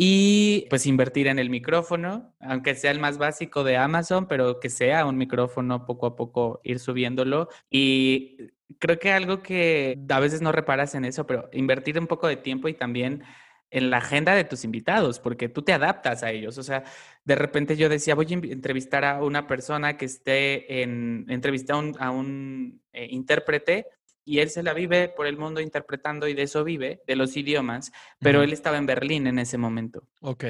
y 0.00 0.68
pues 0.70 0.86
invertir 0.86 1.26
en 1.26 1.40
el 1.40 1.50
micrófono, 1.50 2.32
aunque 2.38 2.76
sea 2.76 2.92
el 2.92 3.00
más 3.00 3.18
básico 3.18 3.64
de 3.64 3.76
Amazon, 3.76 4.28
pero 4.28 4.60
que 4.60 4.70
sea 4.70 5.04
un 5.04 5.18
micrófono 5.18 5.86
poco 5.86 6.06
a 6.06 6.14
poco 6.14 6.60
ir 6.62 6.78
subiéndolo 6.78 7.48
y 7.68 8.36
creo 8.78 9.00
que 9.00 9.10
algo 9.10 9.42
que 9.42 9.98
a 10.08 10.20
veces 10.20 10.40
no 10.40 10.52
reparas 10.52 10.94
en 10.94 11.04
eso, 11.04 11.26
pero 11.26 11.50
invertir 11.52 11.98
un 11.98 12.06
poco 12.06 12.28
de 12.28 12.36
tiempo 12.36 12.68
y 12.68 12.74
también 12.74 13.24
en 13.72 13.90
la 13.90 13.96
agenda 13.96 14.36
de 14.36 14.44
tus 14.44 14.62
invitados, 14.62 15.18
porque 15.18 15.48
tú 15.48 15.62
te 15.62 15.72
adaptas 15.72 16.22
a 16.22 16.30
ellos. 16.30 16.58
O 16.58 16.62
sea, 16.62 16.84
de 17.24 17.34
repente 17.34 17.76
yo 17.76 17.88
decía, 17.88 18.14
voy 18.14 18.26
a 18.30 18.34
entrevistar 18.34 19.04
a 19.04 19.22
una 19.24 19.48
persona 19.48 19.96
que 19.96 20.04
esté 20.04 20.80
en, 20.82 21.26
un, 21.28 21.96
a 21.98 22.10
un 22.12 22.82
eh, 22.92 23.08
intérprete 23.10 23.86
y 24.28 24.40
él 24.40 24.50
se 24.50 24.62
la 24.62 24.74
vive 24.74 25.08
por 25.08 25.26
el 25.26 25.38
mundo 25.38 25.58
interpretando 25.58 26.28
y 26.28 26.34
de 26.34 26.42
eso 26.42 26.62
vive, 26.62 27.02
de 27.06 27.16
los 27.16 27.34
idiomas, 27.34 27.90
pero 28.18 28.42
él 28.42 28.52
estaba 28.52 28.76
en 28.76 28.84
Berlín 28.84 29.26
en 29.26 29.38
ese 29.38 29.56
momento. 29.56 30.02
Ok. 30.20 30.44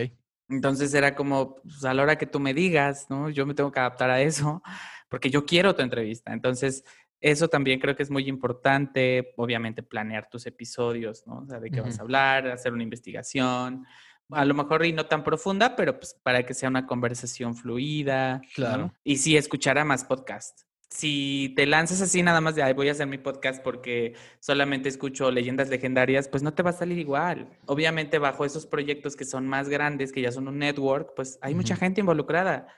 Entonces 0.48 0.92
era 0.94 1.14
como, 1.14 1.62
pues, 1.62 1.84
a 1.84 1.94
la 1.94 2.02
hora 2.02 2.18
que 2.18 2.26
tú 2.26 2.40
me 2.40 2.54
digas, 2.54 3.06
¿no? 3.08 3.30
Yo 3.30 3.46
me 3.46 3.54
tengo 3.54 3.70
que 3.70 3.78
adaptar 3.78 4.10
a 4.10 4.20
eso, 4.20 4.62
porque 5.08 5.30
yo 5.30 5.46
quiero 5.46 5.76
tu 5.76 5.82
entrevista. 5.82 6.32
Entonces, 6.32 6.84
eso 7.20 7.46
también 7.46 7.78
creo 7.78 7.94
que 7.94 8.02
es 8.02 8.10
muy 8.10 8.28
importante, 8.28 9.32
obviamente, 9.36 9.84
planear 9.84 10.28
tus 10.28 10.46
episodios, 10.46 11.24
¿no? 11.28 11.38
O 11.38 11.46
sea, 11.46 11.60
de 11.60 11.70
qué 11.70 11.80
vas 11.80 12.00
a 12.00 12.02
hablar, 12.02 12.48
hacer 12.48 12.72
una 12.72 12.82
investigación, 12.82 13.86
a 14.30 14.44
lo 14.44 14.54
mejor 14.54 14.84
y 14.84 14.92
no 14.92 15.06
tan 15.06 15.22
profunda, 15.22 15.76
pero 15.76 15.98
pues 15.98 16.14
para 16.14 16.44
que 16.44 16.52
sea 16.52 16.68
una 16.68 16.86
conversación 16.86 17.54
fluida. 17.54 18.38
¿no? 18.38 18.40
Claro. 18.54 18.94
Y 19.04 19.18
sí, 19.18 19.36
escuchar 19.36 19.78
a 19.78 19.84
más 19.84 20.04
podcasts. 20.04 20.67
Si 20.90 21.52
te 21.54 21.66
lanzas 21.66 22.00
así 22.00 22.22
nada 22.22 22.40
más 22.40 22.54
de, 22.54 22.62
ay, 22.62 22.72
voy 22.72 22.88
a 22.88 22.92
hacer 22.92 23.06
mi 23.06 23.18
podcast 23.18 23.62
porque 23.62 24.14
solamente 24.40 24.88
escucho 24.88 25.30
leyendas 25.30 25.68
legendarias, 25.68 26.28
pues 26.28 26.42
no 26.42 26.54
te 26.54 26.62
va 26.62 26.70
a 26.70 26.74
salir 26.74 26.98
igual. 26.98 27.48
Obviamente 27.66 28.18
bajo 28.18 28.44
esos 28.44 28.64
proyectos 28.64 29.14
que 29.14 29.26
son 29.26 29.46
más 29.46 29.68
grandes, 29.68 30.12
que 30.12 30.22
ya 30.22 30.32
son 30.32 30.48
un 30.48 30.58
network, 30.58 31.14
pues 31.14 31.38
hay 31.42 31.54
mucha 31.54 31.76
gente 31.76 32.00
involucrada. 32.00 32.68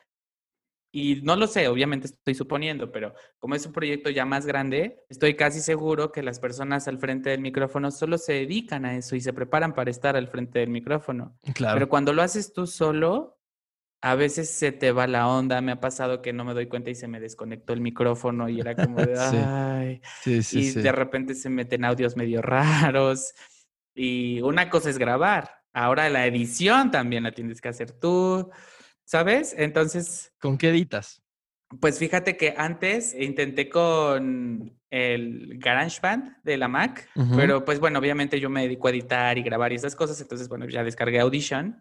Y 0.92 1.20
no 1.22 1.36
lo 1.36 1.46
sé, 1.46 1.68
obviamente 1.68 2.08
estoy 2.08 2.34
suponiendo, 2.34 2.90
pero 2.90 3.14
como 3.38 3.54
es 3.54 3.64
un 3.64 3.72
proyecto 3.72 4.10
ya 4.10 4.24
más 4.24 4.44
grande, 4.44 5.04
estoy 5.08 5.36
casi 5.36 5.60
seguro 5.60 6.10
que 6.10 6.22
las 6.22 6.40
personas 6.40 6.88
al 6.88 6.98
frente 6.98 7.30
del 7.30 7.40
micrófono 7.40 7.92
solo 7.92 8.18
se 8.18 8.32
dedican 8.32 8.84
a 8.84 8.96
eso 8.96 9.14
y 9.14 9.20
se 9.20 9.32
preparan 9.32 9.72
para 9.72 9.90
estar 9.90 10.16
al 10.16 10.26
frente 10.26 10.58
del 10.58 10.70
micrófono. 10.70 11.38
Claro. 11.54 11.76
Pero 11.76 11.88
cuando 11.88 12.12
lo 12.12 12.22
haces 12.22 12.52
tú 12.52 12.66
solo, 12.66 13.39
a 14.02 14.14
veces 14.14 14.50
se 14.50 14.72
te 14.72 14.92
va 14.92 15.06
la 15.06 15.28
onda. 15.28 15.60
Me 15.60 15.72
ha 15.72 15.80
pasado 15.80 16.22
que 16.22 16.32
no 16.32 16.44
me 16.44 16.54
doy 16.54 16.66
cuenta 16.66 16.90
y 16.90 16.94
se 16.94 17.08
me 17.08 17.20
desconectó 17.20 17.72
el 17.72 17.80
micrófono 17.80 18.48
y 18.48 18.60
era 18.60 18.74
como 18.74 18.98
de, 19.04 19.18
ay. 19.18 20.00
sí, 20.22 20.42
sí, 20.42 20.58
y 20.60 20.70
sí. 20.70 20.80
de 20.80 20.92
repente 20.92 21.34
se 21.34 21.50
meten 21.50 21.84
audios 21.84 22.16
medio 22.16 22.40
raros. 22.42 23.34
Y 23.94 24.40
una 24.40 24.70
cosa 24.70 24.90
es 24.90 24.98
grabar. 24.98 25.50
Ahora 25.72 26.08
la 26.08 26.26
edición 26.26 26.90
también 26.90 27.22
la 27.22 27.32
tienes 27.32 27.60
que 27.60 27.68
hacer 27.68 27.92
tú, 27.92 28.50
¿sabes? 29.04 29.54
Entonces, 29.56 30.32
¿Con 30.40 30.58
qué 30.58 30.70
editas? 30.70 31.22
pues 31.78 31.98
fíjate 32.00 32.36
que 32.36 32.54
antes 32.56 33.14
intenté 33.14 33.68
con 33.68 34.76
el 34.90 35.58
GarageBand 35.58 36.42
de 36.42 36.56
la 36.56 36.66
Mac, 36.66 37.08
Ujú. 37.14 37.36
pero 37.36 37.64
pues 37.64 37.78
bueno, 37.78 38.00
obviamente 38.00 38.40
yo 38.40 38.50
me 38.50 38.62
dedico 38.62 38.88
a 38.88 38.90
editar 38.90 39.38
y 39.38 39.42
grabar 39.42 39.72
y 39.72 39.76
esas 39.76 39.94
cosas, 39.94 40.20
entonces 40.20 40.48
bueno, 40.48 40.66
ya 40.68 40.82
descargué 40.82 41.20
Audition 41.20 41.80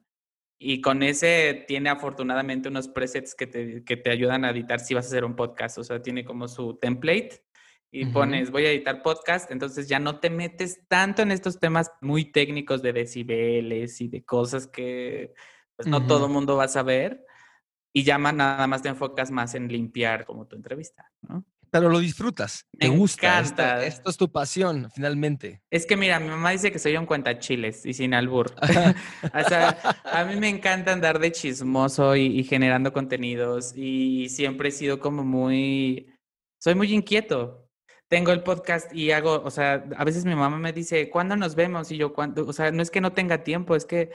y 0.62 0.82
con 0.82 1.02
ese 1.04 1.64
tiene 1.68 1.90
afortunadamente 1.90 2.68
unos 2.68 2.90
presets 2.90 3.34
que 3.34 3.48
te, 3.48 3.84
que 3.86 3.96
te 3.98 4.12
ayudan 4.12 4.44
a 4.44 4.50
editar 4.52 4.82
si 4.82 4.94
vas 4.94 5.06
a 5.06 5.08
hacer 5.08 5.24
un 5.24 5.36
podcast, 5.36 5.78
o 5.78 5.84
sea, 5.84 6.02
tiene 6.02 6.26
como 6.26 6.48
su 6.50 6.78
template 6.78 7.44
y 7.92 8.06
pones 8.08 8.52
voy 8.52 8.66
a 8.66 8.72
editar 8.72 9.02
podcast, 9.02 9.50
entonces 9.52 9.88
ya 9.88 9.98
no 10.00 10.20
te 10.20 10.30
metes 10.30 10.86
tanto 10.88 11.22
en 11.24 11.32
estos 11.32 11.60
temas 11.60 11.92
muy 12.02 12.26
técnicos 12.32 12.82
de 12.84 12.94
decibeles 12.94 14.00
y 14.02 14.10
de 14.10 14.24
cosas 14.24 14.68
que 14.68 15.34
pues 15.76 15.88
no 15.88 16.06
todo 16.06 16.28
mundo 16.28 16.58
va 16.58 16.66
a 16.66 16.68
saber 16.68 17.26
y 17.94 18.04
ya 18.04 18.18
ma- 18.18 18.34
nada 18.34 18.68
más 18.68 18.82
te 18.84 18.90
enfocas 18.90 19.32
más 19.32 19.56
en 19.56 19.70
limpiar 19.70 20.26
como 20.26 20.46
tu 20.46 20.56
entrevista, 20.58 21.10
¿no? 21.22 21.46
Pero 21.72 21.90
lo 21.90 22.00
disfrutas, 22.00 22.66
te 22.78 22.90
Me 22.90 22.98
gusta. 22.98 23.40
Esto, 23.40 23.54
encanta. 23.54 23.86
esto 23.86 24.10
es 24.10 24.18
tu 24.18 24.32
pasión, 24.32 24.90
finalmente. 24.94 25.62
Es 25.70 25.86
que 25.86 25.96
mira, 25.96 26.20
mi 26.20 26.30
mamá 26.30 26.52
dice 26.52 26.72
que 26.72 26.80
soy 26.80 26.98
un 26.98 27.06
cuentachiles 27.06 27.86
y 27.86 27.94
sin 27.94 28.14
albur. 28.14 28.54
o 28.62 29.50
sea, 29.50 29.78
a 30.04 30.24
mí 30.26 30.36
me 30.36 30.50
encanta 30.50 30.94
andar 30.94 31.20
de 31.20 31.32
chismoso 31.32 32.16
y, 32.16 32.40
y 32.40 32.44
generando 32.44 32.92
contenidos 32.92 33.74
y 33.76 34.30
siempre 34.30 34.70
he 34.70 34.72
sido 34.72 35.00
como 35.00 35.24
muy, 35.24 36.10
soy 36.60 36.76
muy 36.76 36.94
inquieto. 36.94 37.68
Tengo 38.08 38.32
el 38.32 38.42
podcast 38.42 38.94
y 38.94 39.12
hago, 39.12 39.44
o 39.44 39.52
sea, 39.52 39.86
a 39.96 40.04
veces 40.04 40.26
mi 40.26 40.34
mamá 40.34 40.58
me 40.58 40.74
dice, 40.74 41.12
¿cuándo 41.12 41.36
nos 41.36 41.54
vemos? 41.56 41.92
Y 41.92 41.98
yo, 41.98 42.14
¿cuándo? 42.14 42.48
O 42.48 42.54
sea, 42.54 42.72
no 42.72 42.82
es 42.82 42.90
que 42.90 43.02
no 43.02 43.14
tenga 43.14 43.44
tiempo, 43.44 43.76
es 43.76 43.86
que 43.86 44.10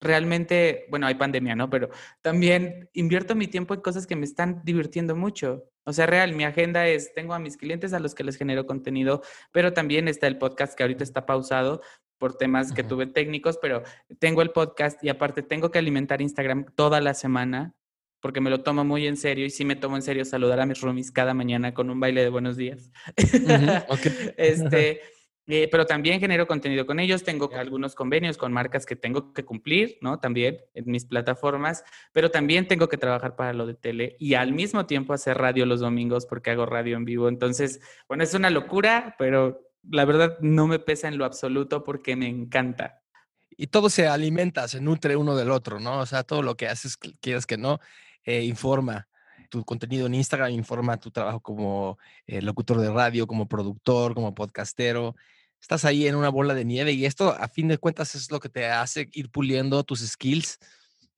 realmente, 0.00 0.86
bueno, 0.90 1.06
hay 1.06 1.14
pandemia, 1.16 1.56
¿no? 1.56 1.68
Pero 1.70 1.90
también 2.22 2.88
invierto 2.92 3.34
mi 3.34 3.48
tiempo 3.48 3.74
en 3.74 3.80
cosas 3.80 4.06
que 4.06 4.16
me 4.16 4.24
están 4.24 4.62
divirtiendo 4.64 5.16
mucho. 5.16 5.64
O 5.86 5.92
sea, 5.92 6.06
real, 6.06 6.34
mi 6.34 6.44
agenda 6.44 6.86
es, 6.88 7.14
tengo 7.14 7.32
a 7.32 7.38
mis 7.38 7.56
clientes 7.56 7.92
a 7.92 8.00
los 8.00 8.14
que 8.14 8.24
les 8.24 8.36
genero 8.36 8.66
contenido, 8.66 9.22
pero 9.52 9.72
también 9.72 10.08
está 10.08 10.26
el 10.26 10.36
podcast 10.36 10.74
que 10.76 10.82
ahorita 10.82 11.04
está 11.04 11.26
pausado 11.26 11.80
por 12.18 12.36
temas 12.36 12.72
que 12.72 12.82
tuve 12.82 13.06
técnicos, 13.06 13.58
pero 13.62 13.82
tengo 14.18 14.42
el 14.42 14.50
podcast 14.50 15.02
y 15.04 15.10
aparte 15.10 15.42
tengo 15.42 15.70
que 15.70 15.78
alimentar 15.78 16.20
Instagram 16.20 16.66
toda 16.74 17.00
la 17.00 17.14
semana 17.14 17.74
porque 18.20 18.40
me 18.40 18.50
lo 18.50 18.62
tomo 18.62 18.84
muy 18.84 19.06
en 19.06 19.16
serio 19.16 19.46
y 19.46 19.50
sí 19.50 19.64
me 19.64 19.76
tomo 19.76 19.94
en 19.94 20.02
serio 20.02 20.24
saludar 20.24 20.58
a 20.58 20.66
mis 20.66 20.80
roomies 20.80 21.12
cada 21.12 21.34
mañana 21.34 21.72
con 21.74 21.90
un 21.90 22.00
baile 22.00 22.22
de 22.22 22.30
buenos 22.30 22.56
días. 22.56 22.90
Este, 24.36 25.00
eh, 25.46 25.68
pero 25.70 25.86
también 25.86 26.18
genero 26.18 26.46
contenido 26.46 26.86
con 26.86 26.98
ellos, 26.98 27.22
tengo 27.22 27.50
algunos 27.54 27.94
convenios 27.94 28.36
con 28.36 28.52
marcas 28.52 28.84
que 28.84 28.96
tengo 28.96 29.32
que 29.32 29.44
cumplir, 29.44 29.98
¿no? 30.00 30.18
También 30.18 30.58
en 30.74 30.90
mis 30.90 31.04
plataformas, 31.04 31.84
pero 32.12 32.30
también 32.30 32.66
tengo 32.66 32.88
que 32.88 32.98
trabajar 32.98 33.36
para 33.36 33.52
lo 33.52 33.66
de 33.66 33.74
tele 33.74 34.16
y 34.18 34.34
al 34.34 34.52
mismo 34.52 34.86
tiempo 34.86 35.12
hacer 35.12 35.38
radio 35.38 35.64
los 35.64 35.80
domingos 35.80 36.26
porque 36.26 36.50
hago 36.50 36.66
radio 36.66 36.96
en 36.96 37.04
vivo. 37.04 37.28
Entonces, 37.28 37.80
bueno, 38.08 38.24
es 38.24 38.34
una 38.34 38.50
locura, 38.50 39.14
pero 39.18 39.70
la 39.88 40.04
verdad 40.04 40.36
no 40.40 40.66
me 40.66 40.78
pesa 40.78 41.08
en 41.08 41.18
lo 41.18 41.24
absoluto 41.24 41.84
porque 41.84 42.16
me 42.16 42.28
encanta. 42.28 43.02
Y 43.56 43.68
todo 43.68 43.88
se 43.88 44.06
alimenta, 44.06 44.68
se 44.68 44.80
nutre 44.80 45.16
uno 45.16 45.36
del 45.36 45.50
otro, 45.50 45.80
¿no? 45.80 46.00
O 46.00 46.06
sea, 46.06 46.24
todo 46.24 46.42
lo 46.42 46.56
que 46.56 46.68
haces, 46.68 46.96
quieras 46.96 47.46
que 47.46 47.56
no, 47.56 47.78
eh, 48.24 48.42
informa. 48.42 49.08
Tu 49.48 49.64
contenido 49.64 50.06
en 50.06 50.14
Instagram 50.14 50.50
informa 50.52 50.98
tu 50.98 51.10
trabajo 51.10 51.40
como 51.40 51.98
eh, 52.26 52.42
locutor 52.42 52.78
de 52.80 52.90
radio, 52.90 53.26
como 53.26 53.48
productor, 53.48 54.14
como 54.14 54.34
podcastero. 54.34 55.16
Estás 55.60 55.84
ahí 55.84 56.06
en 56.06 56.14
una 56.14 56.28
bola 56.28 56.54
de 56.54 56.64
nieve 56.64 56.92
y 56.92 57.06
esto, 57.06 57.32
a 57.32 57.48
fin 57.48 57.68
de 57.68 57.78
cuentas, 57.78 58.14
es 58.14 58.30
lo 58.30 58.40
que 58.40 58.48
te 58.48 58.66
hace 58.66 59.08
ir 59.12 59.30
puliendo 59.30 59.82
tus 59.84 60.00
skills. 60.00 60.58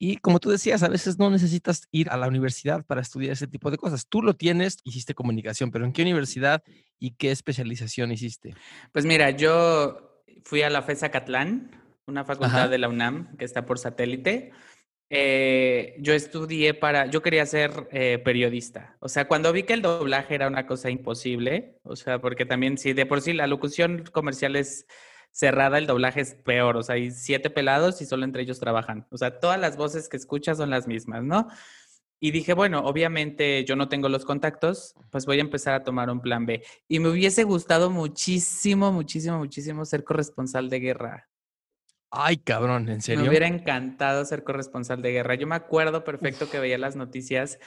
Y 0.01 0.17
como 0.17 0.39
tú 0.39 0.49
decías, 0.49 0.81
a 0.81 0.87
veces 0.87 1.19
no 1.19 1.29
necesitas 1.29 1.87
ir 1.91 2.09
a 2.09 2.15
la 2.15 2.27
universidad 2.27 2.85
para 2.85 3.01
estudiar 3.01 3.33
ese 3.33 3.47
tipo 3.47 3.69
de 3.69 3.77
cosas. 3.77 4.07
Tú 4.07 4.21
lo 4.21 4.33
tienes, 4.33 4.77
hiciste 4.85 5.13
comunicación, 5.13 5.71
pero 5.71 5.83
¿en 5.83 5.91
qué 5.91 6.03
universidad 6.03 6.63
y 6.99 7.11
qué 7.11 7.31
especialización 7.31 8.11
hiciste? 8.11 8.55
Pues 8.93 9.05
mira, 9.05 9.31
yo 9.31 10.23
fui 10.45 10.61
a 10.61 10.69
la 10.69 10.81
FESA 10.81 11.09
Catlán, 11.11 11.71
una 12.07 12.23
facultad 12.23 12.59
Ajá. 12.61 12.67
de 12.69 12.77
la 12.77 12.87
UNAM 12.87 13.35
que 13.35 13.43
está 13.43 13.65
por 13.65 13.77
satélite. 13.77 14.51
Eh, 15.11 15.95
yo 15.99 16.13
estudié 16.13 16.75
para, 16.75 17.07
yo 17.07 17.21
quería 17.21 17.45
ser 17.45 17.87
eh, 17.91 18.19
periodista. 18.23 18.95
O 18.99 19.09
sea, 19.09 19.27
cuando 19.27 19.51
vi 19.51 19.63
que 19.63 19.73
el 19.73 19.81
doblaje 19.81 20.35
era 20.35 20.47
una 20.47 20.67
cosa 20.67 20.89
imposible, 20.91 21.79
o 21.83 21.95
sea, 21.95 22.19
porque 22.21 22.45
también 22.45 22.77
si 22.77 22.93
de 22.93 23.05
por 23.07 23.21
sí 23.21 23.33
la 23.33 23.47
locución 23.47 24.03
comercial 24.11 24.55
es 24.55 24.85
cerrada, 25.31 25.77
el 25.77 25.87
doblaje 25.87 26.21
es 26.21 26.35
peor. 26.35 26.77
O 26.77 26.83
sea, 26.83 26.95
hay 26.95 27.11
siete 27.11 27.49
pelados 27.49 28.01
y 28.01 28.05
solo 28.05 28.23
entre 28.25 28.43
ellos 28.43 28.59
trabajan. 28.59 29.07
O 29.11 29.17
sea, 29.17 29.39
todas 29.39 29.59
las 29.59 29.77
voces 29.77 30.09
que 30.09 30.17
escuchas 30.17 30.57
son 30.57 30.69
las 30.69 30.87
mismas, 30.87 31.23
¿no? 31.23 31.47
Y 32.21 32.31
dije, 32.31 32.53
bueno, 32.53 32.81
obviamente 32.81 33.63
yo 33.65 33.75
no 33.77 33.87
tengo 33.87 34.09
los 34.09 34.25
contactos, 34.25 34.93
pues 35.09 35.25
voy 35.25 35.37
a 35.37 35.41
empezar 35.41 35.73
a 35.73 35.83
tomar 35.83 36.09
un 36.09 36.21
plan 36.21 36.45
B. 36.45 36.61
Y 36.87 36.99
me 36.99 37.09
hubiese 37.09 37.43
gustado 37.45 37.89
muchísimo, 37.89 38.91
muchísimo, 38.91 39.37
muchísimo 39.39 39.85
ser 39.85 40.03
corresponsal 40.03 40.69
de 40.69 40.79
guerra. 40.81 41.28
Ay, 42.11 42.37
cabrón, 42.37 42.87
¿en 42.89 43.01
Me 43.07 43.23
serio? 43.23 43.27
hubiera 43.27 43.47
encantado 43.47 44.23
ser 44.25 44.43
corresponsal 44.43 45.01
de 45.01 45.11
guerra. 45.11 45.35
Yo 45.35 45.47
me 45.47 45.55
acuerdo 45.55 46.03
perfecto 46.03 46.49
que 46.49 46.59
veía 46.59 46.77
las 46.77 46.95
noticias 46.95 47.59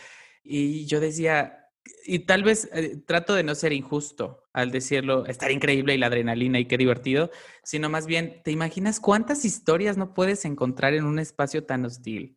y 0.44 0.86
yo 0.86 1.00
decía, 1.00 1.68
y 2.04 2.20
tal 2.20 2.44
vez 2.44 2.68
eh, 2.72 2.96
trato 3.06 3.34
de 3.34 3.42
no 3.42 3.54
ser 3.56 3.72
injusto 3.72 4.44
al 4.52 4.70
decirlo, 4.70 5.26
estar 5.26 5.50
increíble 5.50 5.94
y 5.94 5.98
la 5.98 6.06
adrenalina 6.06 6.60
y 6.60 6.66
qué 6.66 6.78
divertido, 6.78 7.30
sino 7.64 7.88
más 7.88 8.06
bien, 8.06 8.40
¿te 8.44 8.52
imaginas 8.52 9.00
cuántas 9.00 9.44
historias 9.44 9.96
no 9.96 10.14
puedes 10.14 10.44
encontrar 10.44 10.94
en 10.94 11.04
un 11.06 11.18
espacio 11.18 11.64
tan 11.64 11.84
hostil? 11.84 12.36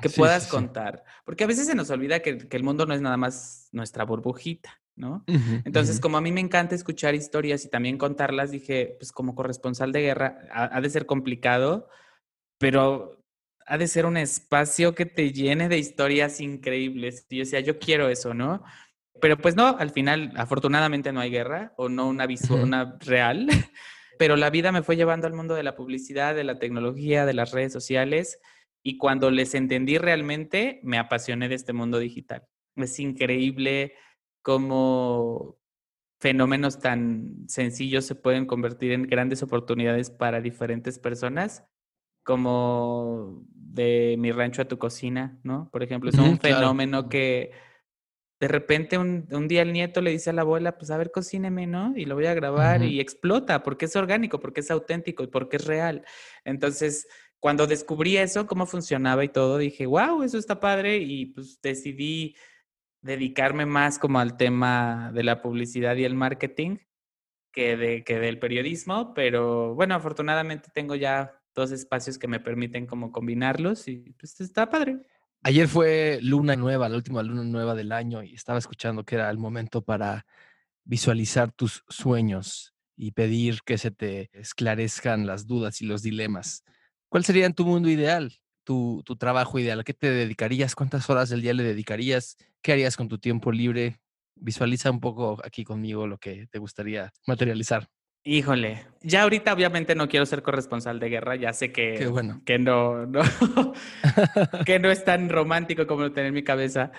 que 0.00 0.10
Sí, 0.10 0.10
puedas 0.10 0.46
sí, 0.46 0.50
sí. 0.50 0.72
contar. 0.72 1.04
Porque 1.24 1.44
a 1.44 1.48
veces 1.48 1.66
se 1.68 1.76
nos 1.76 1.90
olvida 1.90 2.20
que, 2.20 2.38
que 2.48 2.58
el 2.58 2.64
mundo 2.64 2.86
no 2.86 2.94
es 2.94 3.00
nada 3.00 3.16
más 3.16 3.70
nuestra 3.72 4.04
burbujita, 4.04 4.81
¿no? 5.02 5.24
Ujú, 5.28 5.60
Entonces, 5.64 5.96
ujú. 5.96 6.02
como 6.02 6.16
a 6.16 6.20
mí 6.22 6.32
me 6.32 6.40
encanta 6.40 6.74
escuchar 6.74 7.14
historias 7.14 7.64
y 7.64 7.68
también 7.68 7.98
contarlas, 7.98 8.50
dije, 8.50 8.96
pues 8.98 9.12
como 9.12 9.34
corresponsal 9.34 9.92
de 9.92 10.00
guerra, 10.00 10.38
ha, 10.50 10.76
ha 10.76 10.80
de 10.80 10.88
ser 10.88 11.04
complicado, 11.04 11.88
pero 12.58 13.18
ha 13.66 13.76
de 13.78 13.88
ser 13.88 14.06
un 14.06 14.16
espacio 14.16 14.94
que 14.94 15.06
te 15.06 15.32
llene 15.32 15.68
de 15.68 15.78
historias 15.78 16.40
increíbles. 16.40 17.26
Y 17.28 17.36
yo 17.38 17.40
decía, 17.44 17.60
yo 17.60 17.78
quiero 17.78 18.08
eso, 18.08 18.32
¿no? 18.32 18.62
Pero 19.20 19.36
pues 19.36 19.56
no, 19.56 19.76
al 19.78 19.90
final, 19.90 20.32
afortunadamente 20.36 21.12
no 21.12 21.20
hay 21.20 21.30
guerra 21.30 21.74
o 21.76 21.88
no 21.88 22.08
una 22.08 22.26
visual, 22.26 22.60
Ujú. 22.60 22.68
una 22.68 22.96
real, 23.00 23.46
pero 24.18 24.36
la 24.36 24.50
vida 24.50 24.72
me 24.72 24.82
fue 24.82 24.96
llevando 24.96 25.26
al 25.26 25.34
mundo 25.34 25.54
de 25.54 25.62
la 25.62 25.76
publicidad, 25.76 26.34
de 26.34 26.44
la 26.44 26.58
tecnología, 26.58 27.26
de 27.26 27.34
las 27.34 27.52
redes 27.52 27.72
sociales 27.72 28.40
y 28.84 28.98
cuando 28.98 29.30
les 29.30 29.54
entendí 29.54 29.98
realmente, 29.98 30.80
me 30.82 30.98
apasioné 30.98 31.48
de 31.48 31.54
este 31.54 31.72
mundo 31.72 31.98
digital. 31.98 32.44
Es 32.76 32.98
increíble 32.98 33.94
cómo 34.42 35.58
fenómenos 36.20 36.78
tan 36.78 37.48
sencillos 37.48 38.04
se 38.04 38.14
pueden 38.14 38.46
convertir 38.46 38.92
en 38.92 39.02
grandes 39.02 39.42
oportunidades 39.42 40.10
para 40.10 40.40
diferentes 40.40 40.98
personas, 40.98 41.64
como 42.22 43.44
de 43.52 44.14
mi 44.18 44.30
rancho 44.30 44.62
a 44.62 44.68
tu 44.68 44.78
cocina, 44.78 45.40
¿no? 45.42 45.68
Por 45.72 45.82
ejemplo, 45.82 46.10
es 46.10 46.18
un 46.18 46.38
fenómeno 46.38 47.08
que 47.08 47.50
de 48.38 48.48
repente 48.48 48.98
un, 48.98 49.26
un 49.32 49.48
día 49.48 49.62
el 49.62 49.72
nieto 49.72 50.00
le 50.00 50.10
dice 50.10 50.30
a 50.30 50.32
la 50.32 50.42
abuela, 50.42 50.76
pues 50.76 50.90
a 50.90 50.96
ver, 50.96 51.10
cocíneme, 51.10 51.66
¿no? 51.66 51.92
Y 51.96 52.04
lo 52.04 52.14
voy 52.14 52.26
a 52.26 52.34
grabar 52.34 52.82
y 52.82 53.00
explota 53.00 53.62
porque 53.62 53.86
es 53.86 53.96
orgánico, 53.96 54.40
porque 54.40 54.60
es 54.60 54.70
auténtico 54.70 55.24
y 55.24 55.28
porque 55.28 55.56
es 55.56 55.64
real. 55.64 56.04
Entonces, 56.44 57.06
cuando 57.40 57.66
descubrí 57.66 58.16
eso, 58.16 58.46
cómo 58.46 58.66
funcionaba 58.66 59.24
y 59.24 59.28
todo, 59.28 59.58
dije, 59.58 59.86
wow, 59.86 60.22
eso 60.22 60.38
está 60.38 60.60
padre 60.60 60.98
y 60.98 61.26
pues 61.26 61.60
decidí 61.60 62.36
dedicarme 63.02 63.66
más 63.66 63.98
como 63.98 64.20
al 64.20 64.36
tema 64.36 65.10
de 65.12 65.24
la 65.24 65.42
publicidad 65.42 65.96
y 65.96 66.04
el 66.04 66.14
marketing 66.14 66.78
que, 67.52 67.76
de, 67.76 68.04
que 68.04 68.18
del 68.18 68.38
periodismo, 68.38 69.12
pero 69.14 69.74
bueno, 69.74 69.94
afortunadamente 69.94 70.70
tengo 70.72 70.94
ya 70.94 71.38
dos 71.54 71.70
espacios 71.70 72.18
que 72.18 72.28
me 72.28 72.40
permiten 72.40 72.86
como 72.86 73.12
combinarlos 73.12 73.88
y 73.88 74.14
pues 74.18 74.40
está 74.40 74.70
padre. 74.70 75.00
Ayer 75.42 75.68
fue 75.68 76.18
luna 76.22 76.56
nueva, 76.56 76.88
la 76.88 76.96
última 76.96 77.22
luna 77.22 77.42
nueva 77.42 77.74
del 77.74 77.92
año 77.92 78.22
y 78.22 78.34
estaba 78.34 78.58
escuchando 78.58 79.04
que 79.04 79.16
era 79.16 79.28
el 79.28 79.38
momento 79.38 79.82
para 79.82 80.24
visualizar 80.84 81.52
tus 81.52 81.84
sueños 81.88 82.74
y 82.96 83.10
pedir 83.12 83.60
que 83.64 83.76
se 83.76 83.90
te 83.90 84.30
esclarezcan 84.32 85.26
las 85.26 85.46
dudas 85.46 85.82
y 85.82 85.86
los 85.86 86.02
dilemas. 86.02 86.64
¿Cuál 87.08 87.24
sería 87.24 87.46
en 87.46 87.54
tu 87.54 87.66
mundo 87.66 87.88
ideal, 87.90 88.32
tu, 88.64 89.02
tu 89.04 89.16
trabajo 89.16 89.58
ideal? 89.58 89.80
¿A 89.80 89.84
qué 89.84 89.94
te 89.94 90.10
dedicarías? 90.10 90.74
¿Cuántas 90.74 91.10
horas 91.10 91.28
del 91.28 91.42
día 91.42 91.54
le 91.54 91.64
dedicarías? 91.64 92.36
¿Qué 92.62 92.72
harías 92.72 92.96
con 92.96 93.08
tu 93.08 93.18
tiempo 93.18 93.50
libre? 93.50 94.00
Visualiza 94.36 94.90
un 94.90 95.00
poco 95.00 95.38
aquí 95.44 95.64
conmigo 95.64 96.06
lo 96.06 96.18
que 96.18 96.46
te 96.50 96.58
gustaría 96.58 97.12
materializar. 97.26 97.88
Híjole, 98.24 98.86
ya 99.02 99.24
ahorita 99.24 99.52
obviamente 99.52 99.96
no 99.96 100.08
quiero 100.08 100.26
ser 100.26 100.42
corresponsal 100.42 101.00
de 101.00 101.08
guerra, 101.08 101.34
ya 101.34 101.52
sé 101.52 101.72
que, 101.72 102.06
bueno. 102.06 102.40
que 102.46 102.56
no, 102.56 103.04
no, 103.04 103.20
que 104.64 104.78
no 104.78 104.92
es 104.92 105.04
tan 105.04 105.28
romántico 105.28 105.88
como 105.88 106.02
lo 106.02 106.12
tenía 106.12 106.28
en 106.28 106.34
mi 106.34 106.44
cabeza, 106.44 106.92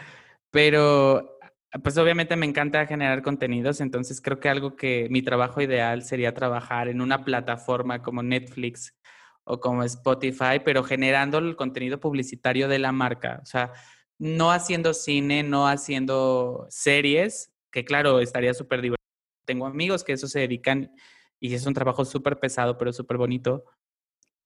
pero 0.52 1.40
pues 1.82 1.98
obviamente 1.98 2.36
me 2.36 2.46
encanta 2.46 2.86
generar 2.86 3.22
contenidos, 3.22 3.80
entonces 3.80 4.20
creo 4.22 4.42
que 4.42 4.50
algo 4.50 4.76
que 4.76 5.08
mi 5.10 5.22
trabajo 5.22 5.62
ideal 5.62 6.04
sería 6.04 6.34
trabajar 6.34 6.90
en 6.90 7.00
una 7.00 7.24
plataforma 7.24 8.02
como 8.02 8.22
Netflix 8.22 8.94
o 9.46 9.62
como 9.62 9.84
Spotify, 9.84 10.60
pero 10.64 10.84
generando 10.84 11.38
el 11.38 11.56
contenido 11.56 12.02
publicitario 12.02 12.68
de 12.68 12.80
la 12.80 12.92
marca, 12.92 13.40
o 13.42 13.46
sea, 13.46 13.72
no 14.20 14.52
haciendo 14.52 14.94
cine, 14.94 15.44
no 15.44 15.68
haciendo 15.68 16.66
series, 16.70 17.52
que 17.72 17.84
claro, 17.84 18.20
estaría 18.20 18.54
súper 18.54 18.82
divertido. 18.82 19.04
Tengo 19.46 19.66
amigos 19.66 20.04
que 20.04 20.14
eso 20.14 20.28
se 20.28 20.40
dedican 20.40 20.92
y 21.40 21.54
es 21.54 21.66
un 21.66 21.74
trabajo 21.74 22.06
súper 22.06 22.40
pesado, 22.40 22.78
pero 22.78 22.94
súper 22.94 23.18
bonito. 23.18 23.66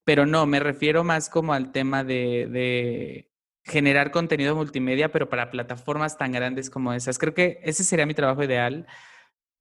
Pero 0.04 0.26
no, 0.26 0.46
me 0.46 0.58
refiero 0.58 1.04
más 1.04 1.28
como 1.28 1.52
al 1.52 1.70
tema 1.70 2.02
de, 2.02 2.48
de, 2.50 3.30
generar 3.64 4.10
contenido 4.10 4.56
multimedia, 4.56 5.12
pero 5.12 5.28
para 5.28 5.50
plataformas 5.50 6.16
tan 6.16 6.32
grandes 6.32 6.70
como 6.70 6.92
esas. 6.92 7.18
Creo 7.18 7.34
que 7.34 7.60
ese 7.62 7.84
sería 7.84 8.06
mi 8.06 8.14
trabajo 8.14 8.42
ideal, 8.42 8.86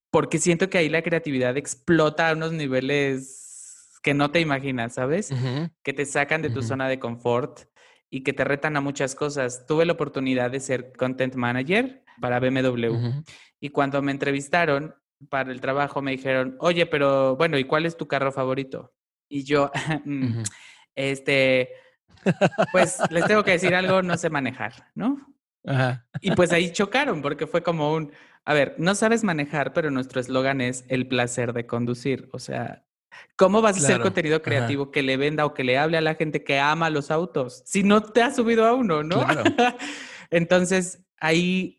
porque 0.09 0.39
siento 0.39 0.69
que 0.69 0.77
ahí 0.77 0.89
la 0.89 1.03
creatividad 1.03 1.57
explota 1.57 2.29
a 2.29 2.33
unos 2.33 2.53
niveles 2.53 3.99
que 4.01 4.13
no 4.13 4.31
te 4.31 4.39
imaginas, 4.39 4.93
¿sabes? 4.93 5.31
Uh 5.31 5.35
-huh. 5.35 5.71
Que 5.83 5.93
te 5.93 6.05
sacan 6.05 6.41
de 6.41 6.49
tu 6.49 6.59
uh 6.59 6.61
-huh. 6.61 6.67
zona 6.67 6.87
de 6.87 6.97
confort 6.97 7.67
y 8.09 8.23
que 8.23 8.33
te 8.33 8.43
retan 8.43 8.77
a 8.77 8.81
muchas 8.81 9.15
cosas. 9.15 9.65
Tuve 9.67 9.85
la 9.85 9.93
oportunidad 9.93 10.51
de 10.51 10.59
ser 10.59 10.93
content 10.93 11.35
manager 11.35 12.03
para 12.21 12.39
BMW. 12.39 13.23
Y 13.59 13.69
cuando 13.69 14.01
me 14.01 14.11
entrevistaron 14.11 14.95
para 15.29 15.51
el 15.51 15.61
trabajo 15.61 16.01
me 16.01 16.11
dijeron, 16.11 16.55
oye, 16.59 16.85
pero 16.85 17.35
bueno, 17.35 17.57
¿y 17.57 17.63
cuál 17.63 17.85
es 17.85 17.97
tu 17.97 18.07
carro 18.07 18.31
favorito? 18.31 18.93
Y 19.29 19.43
yo, 19.43 19.71
"Mm, 20.05 20.43
este, 20.95 21.69
pues 22.71 22.99
les 23.09 23.25
tengo 23.25 23.43
que 23.43 23.51
decir 23.51 23.75
algo, 23.75 24.01
no 24.01 24.17
sé 24.17 24.29
manejar, 24.29 24.73
¿no? 24.95 25.33
Ajá. 25.65 26.07
Y 26.21 26.31
pues 26.31 26.51
ahí 26.53 26.71
chocaron 26.71 27.21
porque 27.21 27.45
fue 27.47 27.61
como 27.61 27.93
un, 27.93 28.11
a 28.45 28.53
ver, 28.53 28.75
no 28.77 28.95
sabes 28.95 29.23
manejar, 29.23 29.73
pero 29.73 29.91
nuestro 29.91 30.21
eslogan 30.21 30.61
es 30.61 30.85
el 30.87 31.07
placer 31.07 31.51
de 31.51 31.65
conducir. 31.65 32.29
O 32.31 32.39
sea, 32.39 32.85
¿cómo 33.35 33.61
vas 33.61 33.77
a 33.77 33.79
hacer 33.79 34.01
contenido 34.01 34.37
ajá. 34.37 34.43
creativo 34.43 34.91
que 34.91 35.03
le 35.03 35.17
venda 35.17 35.45
o 35.45 35.53
que 35.53 35.63
le 35.63 35.77
hable 35.77 35.97
a 35.97 36.01
la 36.01 36.15
gente 36.15 36.43
que 36.43 36.59
ama 36.59 36.89
los 36.89 37.11
autos 37.11 37.63
si 37.65 37.83
no 37.83 38.01
te 38.01 38.21
has 38.21 38.35
subido 38.35 38.65
a 38.65 38.73
uno, 38.73 39.03
¿no? 39.03 39.25
Claro. 39.25 39.43
Entonces 40.31 41.05
ahí 41.19 41.77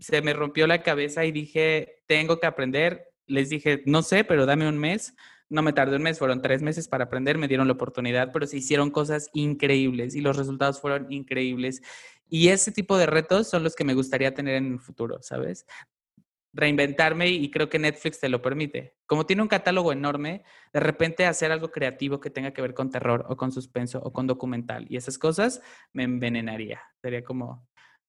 se 0.00 0.22
me 0.22 0.32
rompió 0.32 0.66
la 0.66 0.82
cabeza 0.82 1.24
y 1.24 1.32
dije, 1.32 2.02
tengo 2.06 2.38
que 2.38 2.46
aprender. 2.46 3.12
Les 3.26 3.48
dije, 3.48 3.82
no 3.86 4.02
sé, 4.02 4.24
pero 4.24 4.46
dame 4.46 4.68
un 4.68 4.78
mes. 4.78 5.14
No 5.48 5.62
me 5.62 5.72
tardé 5.72 5.96
un 5.96 6.02
mes, 6.02 6.18
fueron 6.18 6.42
tres 6.42 6.62
meses 6.62 6.88
para 6.88 7.04
aprender, 7.04 7.36
me 7.38 7.48
dieron 7.48 7.66
la 7.66 7.74
oportunidad, 7.74 8.32
pero 8.32 8.46
se 8.46 8.56
hicieron 8.56 8.90
cosas 8.90 9.28
increíbles 9.34 10.14
y 10.14 10.20
los 10.20 10.36
resultados 10.36 10.80
fueron 10.80 11.12
increíbles. 11.12 11.82
Y 12.28 12.48
ese 12.48 12.72
tipo 12.72 12.96
de 12.96 13.06
retos 13.06 13.48
son 13.48 13.62
los 13.62 13.76
que 13.76 13.84
me 13.84 13.94
gustaría 13.94 14.34
tener 14.34 14.56
en 14.56 14.72
el 14.72 14.80
futuro, 14.80 15.18
¿sabes? 15.22 15.66
Reinventarme 16.56 17.28
y 17.28 17.50
creo 17.50 17.68
que 17.68 17.80
Netflix 17.80 18.20
te 18.20 18.28
lo 18.28 18.40
permite. 18.40 18.94
Como 19.06 19.26
tiene 19.26 19.42
un 19.42 19.48
catálogo 19.48 19.92
enorme, 19.92 20.44
de 20.72 20.80
repente 20.80 21.26
hacer 21.26 21.50
algo 21.50 21.70
creativo 21.70 22.20
que 22.20 22.30
tenga 22.30 22.52
que 22.52 22.62
ver 22.62 22.74
con 22.74 22.90
terror 22.90 23.26
o 23.28 23.36
con 23.36 23.50
suspenso 23.50 24.00
o 24.02 24.12
con 24.12 24.28
documental 24.28 24.86
y 24.88 24.96
esas 24.96 25.18
cosas 25.18 25.60
me 25.92 26.04
envenenaría. 26.04 26.80
Sería 27.02 27.24
como, 27.24 27.66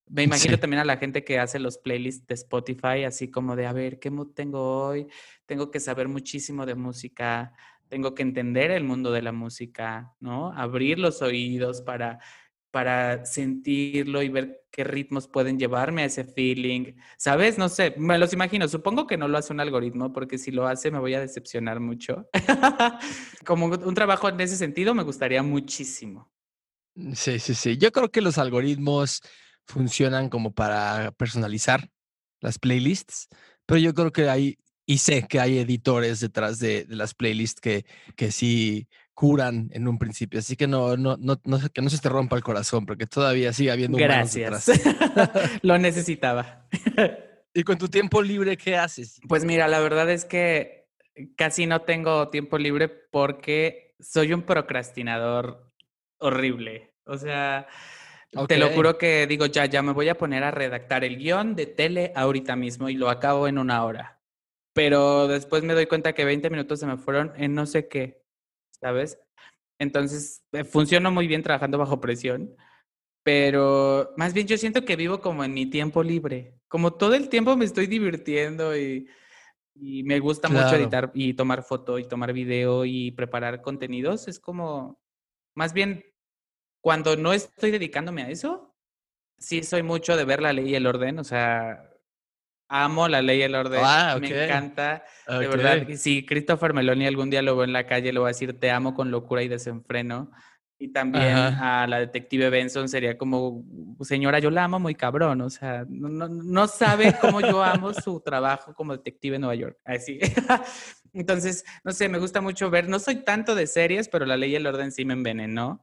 me 0.07 0.21
imagino 0.21 0.53
Sí. 0.55 0.61
también 0.61 0.81
a 0.81 0.85
la 0.85 0.97
gente 0.97 1.23
que 1.23 1.39
hace 1.39 1.57
los 1.57 1.79
playlists 1.79 2.27
de 2.27 2.35
Spotify, 2.35 3.03
así 3.05 3.31
como 3.31 3.55
de, 3.55 3.65
a 3.65 3.73
ver, 3.73 3.99
¿qué 3.99 4.11
mood 4.11 4.33
tengo 4.33 4.85
hoy? 4.87 5.07
Tengo 5.47 5.71
que 5.71 5.79
saber 5.79 6.07
muchísimo 6.07 6.67
de 6.67 6.75
música, 6.75 7.51
tengo 7.87 8.13
que 8.13 8.21
entender 8.21 8.69
el 8.71 8.83
mundo 8.83 9.11
de 9.11 9.23
la 9.23 9.31
música, 9.31 10.13
¿no? 10.19 10.51
Abrir 10.53 10.99
los 10.99 11.21
oídos 11.23 11.81
para, 11.81 12.19
para 12.75 13.23
sentirlo 13.23 14.21
y 14.21 14.27
ver 14.27 14.65
qué 14.69 14.83
ritmos 14.83 15.29
pueden 15.29 15.57
llevarme 15.57 16.01
a 16.01 16.07
ese 16.07 16.25
feeling, 16.25 16.91
¿sabes? 17.17 17.57
No 17.57 17.69
sé, 17.69 17.95
me 17.97 18.17
los 18.17 18.33
imagino. 18.33 18.67
Supongo 18.67 19.07
que 19.07 19.15
no 19.15 19.29
lo 19.29 19.37
hace 19.37 19.53
un 19.53 19.61
algoritmo, 19.61 20.11
porque 20.11 20.37
si 20.37 20.51
lo 20.51 20.67
hace 20.67 20.91
me 20.91 20.99
voy 20.99 21.13
a 21.13 21.21
decepcionar 21.21 21.79
mucho. 21.79 22.27
como 23.45 23.67
un 23.67 23.93
trabajo 23.93 24.27
en 24.27 24.41
ese 24.41 24.57
sentido 24.57 24.93
me 24.93 25.03
gustaría 25.03 25.41
muchísimo. 25.41 26.29
Sí, 27.13 27.39
sí, 27.39 27.53
sí. 27.55 27.77
Yo 27.77 27.93
creo 27.93 28.11
que 28.11 28.19
los 28.19 28.37
algoritmos 28.37 29.21
funcionan 29.65 30.27
como 30.27 30.53
para 30.53 31.13
personalizar 31.13 31.89
las 32.41 32.59
playlists, 32.59 33.29
pero 33.65 33.77
yo 33.77 33.93
creo 33.93 34.11
que 34.11 34.27
hay, 34.27 34.57
y 34.85 34.97
sé 34.97 35.25
que 35.29 35.39
hay 35.39 35.59
editores 35.59 36.19
detrás 36.19 36.59
de, 36.59 36.83
de 36.83 36.95
las 36.97 37.13
playlists 37.13 37.61
que, 37.61 37.85
que 38.17 38.33
sí 38.33 38.89
curan 39.15 39.69
en 39.73 39.87
un 39.87 39.97
principio, 39.97 40.39
así 40.39 40.55
que 40.55 40.67
no, 40.67 40.97
no, 40.97 41.17
no, 41.17 41.39
no, 41.45 41.59
que 41.73 41.81
no 41.81 41.89
se 41.89 41.97
te 41.99 42.09
rompa 42.09 42.35
el 42.35 42.43
corazón, 42.43 42.85
porque 42.85 43.07
todavía 43.07 43.53
sigue 43.53 43.71
habiendo 43.71 43.97
Gracias. 43.97 44.69
lo 45.63 45.77
necesitaba. 45.79 46.67
Y 47.57 47.63
con 47.63 47.77
tu 47.77 47.87
tiempo 47.87 48.21
libre, 48.21 48.57
¿qué 48.57 48.75
haces? 48.75 49.21
Pues 49.29 49.45
mira, 49.45 49.69
la 49.69 49.79
verdad 49.79 50.09
es 50.09 50.25
que 50.25 50.89
casi 51.37 51.65
no 51.65 51.83
tengo 51.83 52.27
tiempo 52.27 52.57
libre 52.57 52.89
porque 52.89 53.95
soy 53.97 54.33
un 54.33 54.41
procrastinador 54.41 55.71
horrible. 56.17 56.91
O 57.05 57.17
sea, 57.17 57.65
te 58.49 58.57
lo 58.57 58.71
juro 58.71 58.97
que 58.97 59.25
digo, 59.25 59.45
ya, 59.45 59.67
ya 59.67 59.81
me 59.81 59.93
voy 59.93 60.09
a 60.09 60.17
poner 60.17 60.43
a 60.43 60.51
redactar 60.51 61.05
el 61.05 61.17
guion 61.17 61.55
de 61.55 61.65
tele 61.65 62.11
ahorita 62.13 62.57
mismo 62.57 62.89
y 62.89 62.95
lo 62.95 63.09
acabo 63.09 63.47
en 63.47 63.57
una 63.57 63.85
hora. 63.85 64.19
Pero 64.73 65.29
después 65.29 65.63
me 65.63 65.73
doy 65.73 65.85
cuenta 65.85 66.11
que 66.11 66.25
20 66.25 66.49
minutos 66.49 66.81
se 66.81 66.85
me 66.85 66.97
fueron 66.97 67.31
en 67.37 67.55
no 67.55 67.65
sé 67.65 67.87
qué, 67.87 68.24
¿sabes? 68.81 69.17
Entonces, 69.79 70.43
eh, 70.53 70.63
funciono 70.63 71.11
muy 71.11 71.27
bien 71.27 71.43
trabajando 71.43 71.77
bajo 71.77 71.99
presión, 72.01 72.55
pero 73.23 74.13
más 74.17 74.33
bien 74.33 74.47
yo 74.47 74.57
siento 74.57 74.85
que 74.85 74.95
vivo 74.95 75.19
como 75.21 75.43
en 75.43 75.53
mi 75.53 75.65
tiempo 75.69 76.03
libre. 76.03 76.59
Como 76.67 76.93
todo 76.93 77.15
el 77.15 77.29
tiempo 77.29 77.57
me 77.57 77.65
estoy 77.65 77.87
divirtiendo 77.87 78.77
y, 78.77 79.07
y 79.75 80.03
me 80.03 80.19
gusta 80.19 80.49
mucho 80.49 80.61
Claro. 80.69 80.77
editar 80.77 81.11
y 81.13 81.33
tomar 81.33 81.63
foto 81.63 81.99
y 81.99 82.07
tomar 82.07 82.33
video 82.33 82.85
y 82.85 83.11
preparar 83.11 83.61
contenidos. 83.61 84.27
Es 84.27 84.39
como, 84.39 84.99
más 85.55 85.73
bien, 85.73 86.05
cuando 86.81 87.17
no 87.17 87.33
estoy 87.33 87.71
dedicándome 87.71 88.23
a 88.23 88.29
eso, 88.29 88.75
sí 89.39 89.63
soy 89.63 89.83
mucho 89.83 90.17
de 90.17 90.25
ver 90.25 90.41
la 90.41 90.53
ley 90.53 90.69
y 90.71 90.75
el 90.75 90.87
orden. 90.87 91.19
O 91.19 91.23
sea, 91.23 91.89
amo 92.83 93.07
la 93.07 93.21
ley 93.21 93.39
y 93.39 93.43
el 93.43 93.55
orden. 93.55 93.81
Ah, 93.83 94.17
Me 94.19 94.27
ok. 94.27 94.33
encanta. 94.33 95.03
De 95.27 95.47
Ok. 95.47 95.55
verdad, 95.55 95.87
si 95.95 96.25
Christopher 96.25 96.73
Meloni 96.73 97.07
algún 97.07 97.29
día 97.29 97.41
lo 97.41 97.55
veo 97.55 97.63
en 97.65 97.73
la 97.73 97.87
calle, 97.87 98.11
le 98.13 98.19
voy 98.19 98.27
a 98.27 98.29
decir 98.29 98.59
te 98.59 98.71
amo 98.71 98.93
con 98.93 99.11
locura 99.11 99.41
y 99.43 99.47
desenfreno. 99.47 100.31
Y 100.77 100.89
también 100.89 101.37
Ajá. 101.37 101.83
a 101.83 101.87
la 101.87 101.99
detective 101.99 102.49
Benson 102.49 102.89
sería 102.89 103.17
como, 103.17 103.63
señora, 104.01 104.39
yo 104.39 104.49
la 104.51 104.65
amo 104.65 104.77
muy 104.77 104.93
cabrón. 104.93 105.39
O 105.41 105.49
sea, 105.49 105.85
no, 105.87 106.27
no 106.27 106.67
sabe 106.67 107.15
cómo 107.19 107.39
yo 107.39 107.63
amo 107.63 107.93
su 107.93 108.19
trabajo 108.19 108.73
como 108.73 108.91
detective 108.91 109.35
en 109.35 109.41
Nueva 109.41 109.55
York. 109.55 109.77
Así. 109.85 110.19
Entonces, 111.13 111.63
no 111.85 111.93
sé, 111.93 112.09
me 112.09 112.19
gusta 112.19 112.41
mucho 112.41 112.69
ver. 112.69 112.89
No 112.89 112.99
soy 112.99 113.23
tanto 113.23 113.55
de 113.55 113.67
series, 113.67 114.09
pero 114.09 114.25
la 114.25 114.35
ley 114.35 114.51
y 114.51 114.55
el 114.55 114.67
orden 114.67 114.91
sí 114.91 115.05
me 115.05 115.13
envenenó. 115.13 115.81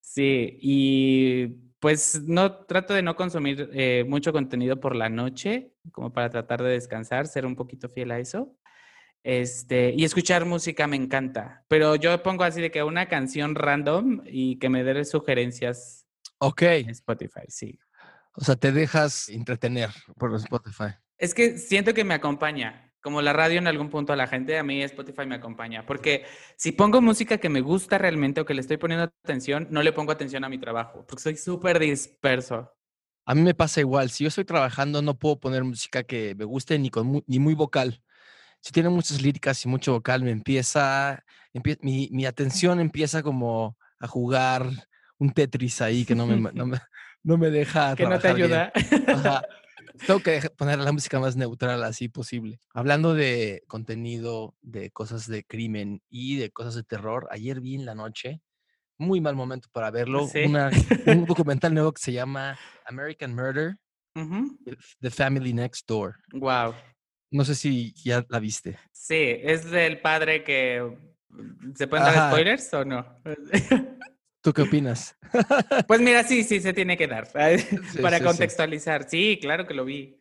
Sí, 0.00 0.58
y 0.60 1.63
pues 1.84 2.22
no 2.22 2.64
trato 2.64 2.94
de 2.94 3.02
no 3.02 3.14
consumir 3.14 3.68
eh, 3.74 4.06
mucho 4.08 4.32
contenido 4.32 4.80
por 4.80 4.96
la 4.96 5.10
noche, 5.10 5.74
como 5.92 6.14
para 6.14 6.30
tratar 6.30 6.62
de 6.62 6.70
descansar, 6.70 7.26
ser 7.26 7.44
un 7.44 7.56
poquito 7.56 7.90
fiel 7.90 8.10
a 8.10 8.18
eso. 8.18 8.56
Este, 9.22 9.92
y 9.94 10.02
escuchar 10.02 10.46
música 10.46 10.86
me 10.86 10.96
encanta, 10.96 11.62
pero 11.68 11.94
yo 11.96 12.22
pongo 12.22 12.42
así 12.44 12.62
de 12.62 12.70
que 12.70 12.82
una 12.82 13.06
canción 13.06 13.54
random 13.54 14.22
y 14.24 14.58
que 14.58 14.70
me 14.70 14.82
dé 14.82 15.04
sugerencias 15.04 16.06
Ok. 16.38 16.62
en 16.62 16.88
Spotify, 16.88 17.42
sí. 17.48 17.78
O 18.34 18.42
sea, 18.42 18.56
te 18.56 18.72
dejas 18.72 19.28
entretener 19.28 19.90
por 20.16 20.34
Spotify. 20.36 20.94
Es 21.18 21.34
que 21.34 21.58
siento 21.58 21.92
que 21.92 22.04
me 22.04 22.14
acompaña, 22.14 22.93
como 23.04 23.22
la 23.22 23.32
radio 23.34 23.58
en 23.58 23.68
algún 23.68 23.90
punto 23.90 24.12
a 24.12 24.16
la 24.16 24.26
gente, 24.26 24.58
a 24.58 24.64
mí 24.64 24.82
Spotify 24.82 25.26
me 25.26 25.36
acompaña, 25.36 25.86
porque 25.86 26.24
si 26.56 26.72
pongo 26.72 27.00
música 27.02 27.38
que 27.38 27.50
me 27.50 27.60
gusta 27.60 27.98
realmente 27.98 28.40
o 28.40 28.46
que 28.46 28.54
le 28.54 28.62
estoy 28.62 28.78
poniendo 28.78 29.04
atención, 29.04 29.68
no 29.70 29.82
le 29.84 29.92
pongo 29.92 30.12
atención 30.12 30.44
a 30.44 30.48
mi 30.48 30.58
trabajo, 30.58 31.04
porque 31.06 31.22
soy 31.22 31.36
súper 31.36 31.78
disperso. 31.78 32.72
A 33.26 33.34
mí 33.34 33.42
me 33.42 33.54
pasa 33.54 33.80
igual. 33.80 34.10
Si 34.10 34.24
yo 34.24 34.28
estoy 34.28 34.44
trabajando, 34.44 35.00
no 35.02 35.18
puedo 35.18 35.38
poner 35.40 35.64
música 35.64 36.02
que 36.02 36.34
me 36.34 36.44
guste 36.44 36.78
ni, 36.78 36.90
con 36.90 37.22
ni 37.26 37.38
muy 37.38 37.54
vocal. 37.54 38.02
Si 38.60 38.72
tiene 38.72 38.90
muchas 38.90 39.22
líricas 39.22 39.64
y 39.64 39.68
mucho 39.68 39.92
vocal, 39.92 40.22
me 40.24 40.30
empieza, 40.32 41.24
empie- 41.54 41.78
mi, 41.82 42.08
mi 42.12 42.26
atención 42.26 42.80
empieza 42.80 43.22
como 43.22 43.78
a 44.00 44.08
jugar 44.08 44.66
un 45.18 45.32
Tetris 45.32 45.80
ahí 45.82 46.04
que 46.06 46.14
no 46.16 46.26
me, 46.26 46.52
no 46.52 46.66
me, 46.66 46.78
no 47.24 47.38
me 47.38 47.50
deja 47.50 47.96
que 47.96 48.06
no 48.06 48.18
te 48.20 48.28
trabajar 48.28 48.40
bien. 48.40 48.66
ayuda. 48.66 48.72
Ajá. 49.10 49.42
Tengo 50.06 50.20
que 50.20 50.40
poner 50.56 50.78
la 50.78 50.90
música 50.92 51.20
más 51.20 51.36
neutral 51.36 51.82
así 51.84 52.08
posible. 52.08 52.58
Hablando 52.72 53.14
de 53.14 53.62
contenido, 53.68 54.54
de 54.60 54.90
cosas 54.90 55.28
de 55.28 55.44
crimen 55.44 56.02
y 56.08 56.36
de 56.36 56.50
cosas 56.50 56.74
de 56.74 56.82
terror, 56.82 57.28
ayer 57.30 57.60
vi 57.60 57.76
en 57.76 57.84
la 57.86 57.94
noche, 57.94 58.40
muy 58.98 59.20
mal 59.20 59.36
momento 59.36 59.68
para 59.72 59.90
verlo, 59.90 60.26
Sí. 60.26 60.40
una, 60.46 60.70
un 61.06 61.24
documental 61.26 61.72
nuevo 61.74 61.92
que 61.92 62.02
se 62.02 62.12
llama 62.12 62.58
American 62.86 63.34
Murder. 63.34 63.76
The- 64.14 64.76
The 65.00 65.10
Family 65.10 65.52
Next 65.52 65.88
Door. 65.88 66.16
Wow. 66.32 66.74
No 67.32 67.44
sé 67.44 67.54
si 67.56 67.92
ya 67.94 68.24
la 68.28 68.38
viste. 68.38 68.78
Sí, 68.92 69.16
es 69.42 69.70
del 69.70 70.00
padre 70.00 70.44
que... 70.44 70.96
¿Se 71.74 71.88
pueden 71.88 72.04
dar 72.06 72.16
Ajá. 72.16 72.30
spoilers 72.30 72.72
o 72.74 72.84
no? 72.84 73.04
¿Tú 74.44 74.52
qué 74.52 74.60
opinas? 74.60 75.16
Pues 75.88 76.00
mira, 76.02 76.22
sí, 76.22 76.44
sí, 76.44 76.60
se 76.60 76.74
tiene 76.74 76.98
que 76.98 77.06
dar. 77.08 77.32
Para 77.32 77.58
sí, 77.58 78.24
contextualizar. 78.24 79.08
Sí, 79.08 79.38
claro 79.40 79.66
que 79.66 79.72
lo 79.72 79.86
vi. 79.86 80.20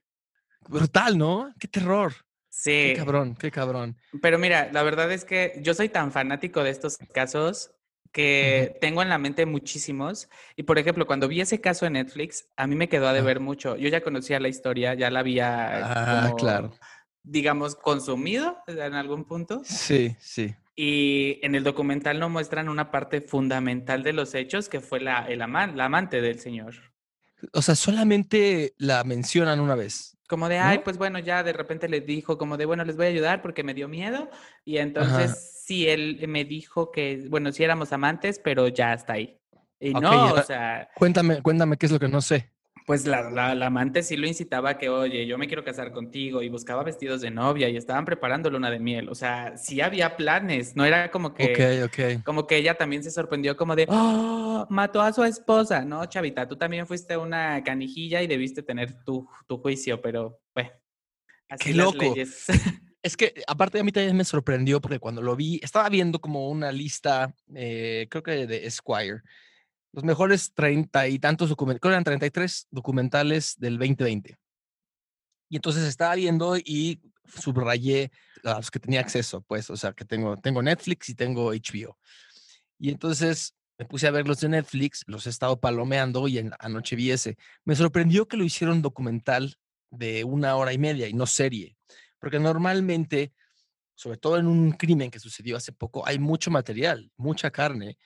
Brutal, 0.70 1.18
¿no? 1.18 1.54
Qué 1.60 1.68
terror. 1.68 2.14
Qué 2.14 2.24
Sí. 2.50 2.94
cabrón, 2.96 3.36
qué 3.36 3.52
cabrón. 3.52 3.98
Pero 4.22 4.40
mira, 4.40 4.70
la 4.72 4.82
verdad 4.82 5.12
es 5.12 5.26
que 5.26 5.60
yo 5.62 5.74
soy 5.74 5.90
tan 5.90 6.14
fanático 6.14 6.64
de 6.64 6.70
estos 6.70 6.98
casos 7.14 7.72
que 8.14 8.78
tengo 8.80 9.02
en 9.02 9.10
la 9.10 9.18
mente 9.18 9.46
muchísimos. 9.46 10.30
Y 10.56 10.64
por 10.64 10.80
ejemplo, 10.80 11.06
cuando 11.06 11.28
vi 11.28 11.42
ese 11.42 11.60
caso 11.60 11.86
en 11.86 11.94
Netflix, 11.94 12.48
a 12.56 12.66
mí 12.66 12.76
me 12.78 12.88
quedó 12.88 13.08
a 13.10 13.14
deber 13.14 13.42
mucho. 13.42 13.76
Yo 13.76 13.90
ya 13.90 14.02
conocía 14.02 14.40
la 14.40 14.48
historia, 14.48 14.94
ya 14.94 15.10
la 15.12 15.20
había, 15.20 16.22
Ah, 16.22 16.22
como, 16.28 16.36
claro. 16.38 16.74
digamos, 17.24 17.76
consumido 17.76 18.58
en 18.68 18.94
algún 18.94 19.26
punto. 19.26 19.64
Sí, 19.66 20.16
sí. 20.20 20.56
Y 20.76 21.40
en 21.44 21.56
el 21.56 21.64
documental 21.64 22.20
no 22.20 22.30
muestran 22.30 22.68
una 22.68 22.90
parte 22.90 23.22
fundamental 23.22 24.02
de 24.04 24.14
los 24.14 24.34
hechos, 24.34 24.70
que 24.70 24.80
fue 24.80 25.00
la, 25.00 25.26
el 25.28 25.40
la 25.40 25.86
amante 25.86 26.22
del 26.22 26.40
señor. 26.40 26.76
O 27.52 27.62
sea, 27.62 27.76
solamente 27.76 28.74
la 28.78 29.04
mencionan 29.04 29.60
una 29.60 29.76
vez. 29.76 30.18
Como 30.28 30.50
de, 30.50 30.58
ay, 30.58 30.80
pues 30.80 30.98
bueno, 30.98 31.20
ya 31.20 31.44
de 31.44 31.54
repente 31.54 31.88
le 31.90 32.02
dijo 32.02 32.38
como 32.38 32.58
de, 32.58 32.66
bueno, 32.66 32.86
les 32.86 32.96
voy 32.96 33.06
a 33.06 33.10
ayudar 33.10 33.42
porque 33.42 33.64
me 33.64 33.74
dio 33.74 33.88
miedo. 33.88 34.30
Y 34.66 34.78
entonces 34.78 35.32
Ajá. 35.32 35.36
sí, 35.36 35.88
él 35.88 36.26
me 36.28 36.46
dijo 36.46 36.92
que, 36.92 37.28
bueno, 37.30 37.52
sí 37.52 37.64
éramos 37.64 37.92
amantes, 37.94 38.40
pero 38.44 38.68
ya 38.68 38.94
hasta 38.94 39.14
ahí. 39.14 39.38
Y 39.80 39.94
no, 39.94 40.34
o 40.34 40.42
sea, 40.42 40.90
Cuéntame, 40.96 41.42
cuéntame 41.42 41.78
qué 41.78 41.86
es 41.86 41.92
lo 41.92 42.00
que 42.00 42.08
no 42.08 42.22
sé. 42.22 42.50
Pues 42.86 43.06
la, 43.06 43.30
la, 43.30 43.56
la, 43.56 43.68
amante 43.68 44.04
sí 44.04 44.18
lo 44.18 44.28
incitaba 44.28 44.72
a 44.72 44.78
que, 44.78 44.90
oye, 44.90 45.26
yo 45.26 45.38
me 45.38 45.48
quiero 45.48 45.64
casar 45.64 45.92
contigo 45.92 46.42
y 46.42 46.50
buscaba 46.50 46.84
vestidos 46.84 47.22
de 47.22 47.32
novia 47.32 47.70
y 47.70 47.78
estaban 47.78 48.06
preparando 48.06 48.50
luna 48.50 48.70
de 48.70 48.80
miel. 48.80 49.10
O 49.10 49.16
sea, 49.16 49.58
sí 49.58 49.82
había 49.82 50.18
planes, 50.18 50.76
no 50.76 50.84
era 50.86 51.10
como 51.12 51.34
que, 51.34 51.84
okay, 51.84 52.18
como 52.20 52.46
que 52.46 52.58
ella 52.58 52.76
también 52.76 53.04
se 53.04 53.12
sorprendió 53.12 53.56
como 53.56 53.76
de, 53.76 53.86
oh, 53.90 54.68
mató 54.70 55.02
a 55.02 55.14
su 55.14 55.24
esposa. 55.24 55.86
No, 55.86 56.06
chavita, 56.06 56.48
tú 56.48 56.58
también 56.58 56.86
fuiste 56.86 57.16
una 57.16 57.64
canijilla 57.64 58.22
y 58.22 58.28
debiste 58.28 58.64
tener 58.64 59.04
tu, 59.04 59.28
tu 59.48 59.58
juicio, 59.58 60.02
pero, 60.02 60.40
bueno, 60.54 60.72
así 61.50 61.72
Qué 61.72 61.74
loco. 61.76 62.14
Es 63.04 63.18
que 63.18 63.34
aparte 63.48 63.82
a 63.82 63.84
mí 63.84 63.92
también 63.92 64.16
me 64.16 64.24
sorprendió 64.24 64.80
porque 64.80 64.98
cuando 64.98 65.22
lo 65.22 65.36
vi, 65.36 65.60
estaba 65.62 65.90
viendo 65.90 66.22
como 66.22 66.50
una 66.50 66.72
lista, 66.72 67.36
eh, 67.54 68.08
creo 68.10 68.24
que 68.24 68.48
de 68.48 68.66
Esquire, 68.66 69.22
los 69.94 70.04
mejores 70.04 70.54
treinta 70.54 71.08
y 71.08 71.20
tantos 71.20 71.50
documentales, 71.50 71.94
eran 71.94 72.04
33 72.04 72.68
documentales 72.72 73.56
del 73.60 73.78
2020. 73.78 74.36
Y 75.50 75.56
entonces 75.56 75.84
estaba 75.84 76.16
viendo 76.16 76.58
y 76.58 77.00
subrayé 77.26 78.12
los 78.42 78.72
que 78.72 78.80
tenía 78.80 79.00
acceso, 79.00 79.42
pues, 79.42 79.70
o 79.70 79.78
sea, 79.78 79.94
que 79.94 80.04
tengo, 80.04 80.36
tengo 80.38 80.62
Netflix 80.64 81.10
y 81.10 81.16
tengo 81.16 81.54
HBO. 81.54 81.98
Y 82.80 82.90
entonces 82.90 83.56
me 83.78 83.86
puse 83.86 84.08
a 84.08 84.12
ver 84.12 84.28
los 84.28 84.40
de 84.40 84.50
Netflix, 84.50 85.04
los 85.06 85.28
he 85.28 85.30
estado 85.30 85.60
palomeando 85.60 86.28
y 86.28 86.40
en, 86.40 86.52
anoche 86.60 86.96
vi. 86.96 87.12
Me 87.64 87.76
sorprendió 87.76 88.28
que 88.28 88.38
lo 88.38 88.44
hicieron 88.44 88.82
documental 88.82 89.56
de 89.92 90.24
una 90.24 90.56
hora 90.56 90.74
y 90.74 90.80
media 90.80 91.08
y 91.08 91.14
no 91.14 91.28
serie. 91.28 91.78
Porque 92.20 92.40
normalmente, 92.40 93.32
sobre 93.94 94.18
todo 94.18 94.38
en 94.38 94.48
un 94.48 94.72
crimen 94.72 95.12
que 95.12 95.20
sucedió 95.20 95.56
hace 95.56 95.72
poco, 95.72 96.08
hay 96.08 96.18
mucho 96.18 96.50
material, 96.50 97.12
mucha 97.16 97.52
carne, 97.52 97.98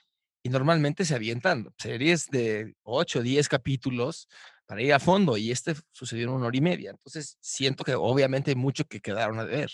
y 0.42 0.48
normalmente 0.50 1.04
se 1.04 1.14
avientan 1.14 1.68
series 1.78 2.26
de 2.28 2.74
8 2.82 3.20
o 3.20 3.22
10 3.22 3.48
capítulos 3.48 4.28
para 4.66 4.82
ir 4.82 4.92
a 4.92 5.00
fondo, 5.00 5.36
y 5.36 5.50
este 5.50 5.74
sucedió 5.92 6.24
en 6.24 6.30
una 6.34 6.46
hora 6.46 6.56
y 6.56 6.60
media. 6.60 6.90
Entonces, 6.90 7.38
siento 7.40 7.84
que 7.84 7.94
obviamente 7.94 8.50
hay 8.50 8.56
mucho 8.56 8.84
que 8.84 9.00
quedaron 9.00 9.38
a 9.38 9.44
ver. 9.44 9.70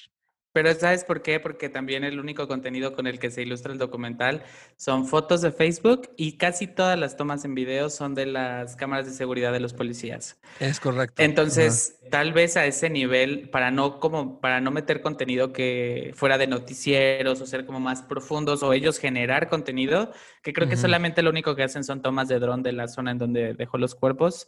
Pero 0.55 0.73
¿sabes 0.73 1.03
por 1.03 1.21
qué? 1.21 1.41
Porque 1.41 1.69
también 1.69 2.05
el 2.05 2.21
único 2.21 2.47
contenido 2.47 2.95
con 2.95 3.09
el 3.09 3.19
que 3.19 3.33
se 3.33 3.43
ilustra 3.43 3.73
el 3.73 3.79
documental 3.79 4.45
son 4.77 5.05
fotos 5.05 5.43
de 5.43 5.51
Facebook 5.51 6.11
y 6.17 6.37
casi 6.37 6.69
todas 6.69 6.97
las 6.97 7.17
tomas 7.17 7.45
en 7.45 7.57
video 7.57 7.91
son 7.91 8.15
de 8.15 8.27
las 8.27 8.77
cámaras 8.77 9.07
de 9.07 9.13
seguridad 9.13 9.53
de 9.53 9.59
los 9.59 9.73
policías. 9.75 10.39
Es 10.61 10.79
correcto. 10.79 11.21
Entonces, 11.21 11.99
tal 12.09 12.33
vez 12.33 12.57
a 12.57 12.67
ese 12.67 12.89
nivel, 12.89 13.51
para 13.51 13.73
no 13.73 13.99
como 13.99 14.41
para 14.41 14.61
no 14.61 14.71
meter 14.71 15.01
contenido 15.01 15.53
que 15.53 16.13
fuera 16.15 16.39
de 16.39 16.47
noticieros 16.47 17.41
o 17.41 17.47
ser 17.47 17.67
como 17.67 17.81
más 17.81 18.03
profundos 18.03 18.63
o 18.63 18.73
ellos 18.73 19.01
generar 19.01 19.49
contenido, 19.49 20.13
que 20.45 20.53
creo 20.53 20.69
que 20.69 20.77
solamente 20.77 21.23
lo 21.23 21.31
único 21.31 21.57
que 21.57 21.65
hacen 21.65 21.83
son 21.83 22.01
tomas 22.01 22.29
de 22.29 22.39
dron 22.39 22.63
de 22.63 22.71
la 22.71 22.87
zona 22.87 23.11
en 23.11 23.19
donde 23.19 23.55
dejó 23.55 23.77
los 23.77 23.97
cuerpos, 23.97 24.47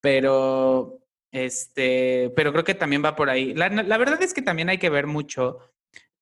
pero 0.00 1.05
este, 1.32 2.32
pero 2.36 2.52
creo 2.52 2.64
que 2.64 2.74
también 2.74 3.04
va 3.04 3.16
por 3.16 3.30
ahí. 3.30 3.54
La, 3.54 3.68
verdad 3.98 4.22
es 4.22 4.34
que 4.34 4.42
también 4.42 4.68
hay 4.68 4.78
que 4.78 4.90
ver 4.90 5.06
mucho 5.06 5.58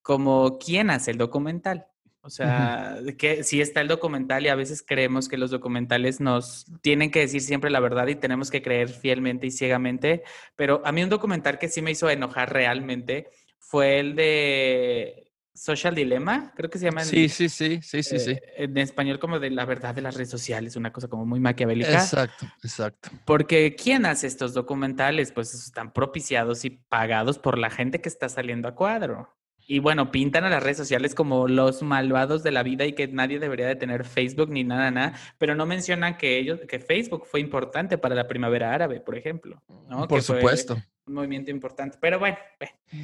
como 0.02 0.59
quién 0.59 0.90
hace 0.90 1.11
el 1.12 1.18
documental. 1.18 1.86
O 2.20 2.30
sea, 2.30 2.96
que 3.18 3.44
si 3.44 3.61
está 3.61 3.82
el 3.82 3.88
documental 3.88 4.46
y 4.46 4.48
a 4.48 4.55
veces 4.55 4.82
creemos 4.82 5.28
que 5.28 5.36
los 5.36 5.50
documentales 5.50 6.20
nos 6.20 6.64
tienen 6.80 7.11
que 7.11 7.20
decir 7.20 7.42
siempre 7.42 7.70
la 7.70 7.80
verdad 7.80 8.07
y 8.07 8.14
tenemos 8.14 8.50
que 8.50 8.62
creer 8.62 8.88
fielmente 8.88 9.46
y 9.46 9.50
ciegamente, 9.50 10.22
pero 10.57 10.80
a 10.86 10.92
mí 10.92 11.02
un 11.02 11.11
documental 11.11 11.59
que 11.59 11.68
sí 11.68 11.82
me 11.82 11.90
hizo 11.90 12.09
enojar 12.09 12.50
realmente 12.50 13.28
fue 13.59 13.98
el 14.00 14.16
de 14.16 15.24
Social 15.55 15.94
Dilemma, 15.94 16.52
creo 16.57 16.68
que 16.68 16.78
se 16.78 16.86
llama. 16.86 17.05
sí, 17.05 17.28
sí, 17.28 17.48
sí, 17.48 17.80
sí, 17.80 18.02
sí, 18.02 18.18
sí. 18.18 18.32
Eh, 18.32 18.42
en 18.57 18.76
español 18.76 19.20
como 19.20 19.38
de 19.38 19.50
la 19.50 19.64
verdad 19.64 19.94
de 19.94 20.02
las 20.02 20.14
redes 20.14 20.30
sociales, 20.30 20.74
una 20.74 20.92
cosa 20.92 21.07
como 21.07 21.24
muy 21.24 21.38
maquiavélica. 21.38 21.92
Exacto, 21.92 22.46
exacto. 22.62 23.11
Porque 23.24 23.76
¿quién 23.76 24.05
hace 24.05 24.26
estos 24.26 24.52
documentales? 24.52 25.30
Pues 25.30 25.55
están 25.55 25.92
propiciados 25.92 26.64
y 26.64 26.70
pagados 26.70 27.38
por 27.38 27.57
la 27.57 27.70
gente 27.70 28.00
que 28.00 28.09
está 28.09 28.28
saliendo 28.28 28.66
a 28.66 28.74
cuadro. 28.74 29.28
Y 29.66 29.78
bueno, 29.78 30.11
pintan 30.11 30.44
a 30.44 30.50
las 30.50 30.62
redes 30.62 30.76
sociales 30.76 31.14
como 31.14 31.48
los 31.48 31.82
malvados 31.82 32.42
de 32.42 32.50
la 32.50 32.62
vida 32.62 32.84
y 32.84 32.92
que 32.92 33.09
nadie 33.09 33.38
debería 33.38 33.66
de 33.66 33.76
tener 33.76 34.05
Facebook 34.05 34.50
ni 34.50 34.62
nada, 34.62 34.90
nada, 34.90 35.14
pero 35.38 35.55
no 35.55 35.64
mencionan 35.64 36.18
que 36.18 36.36
ellos, 36.36 36.61
que 36.68 36.78
Facebook 36.78 37.26
fue 37.26 37.40
importante 37.40 37.96
para 37.96 38.14
la 38.14 38.26
primavera 38.26 38.74
árabe, 38.74 39.00
por 39.00 39.16
ejemplo. 39.16 39.62
¿no? 39.88 40.07
Por 40.07 40.20
supuesto. 40.20 40.76
un 41.07 41.14
movimiento 41.14 41.50
importante. 41.50 41.96
Pero 42.00 42.18
bueno, 42.18 42.36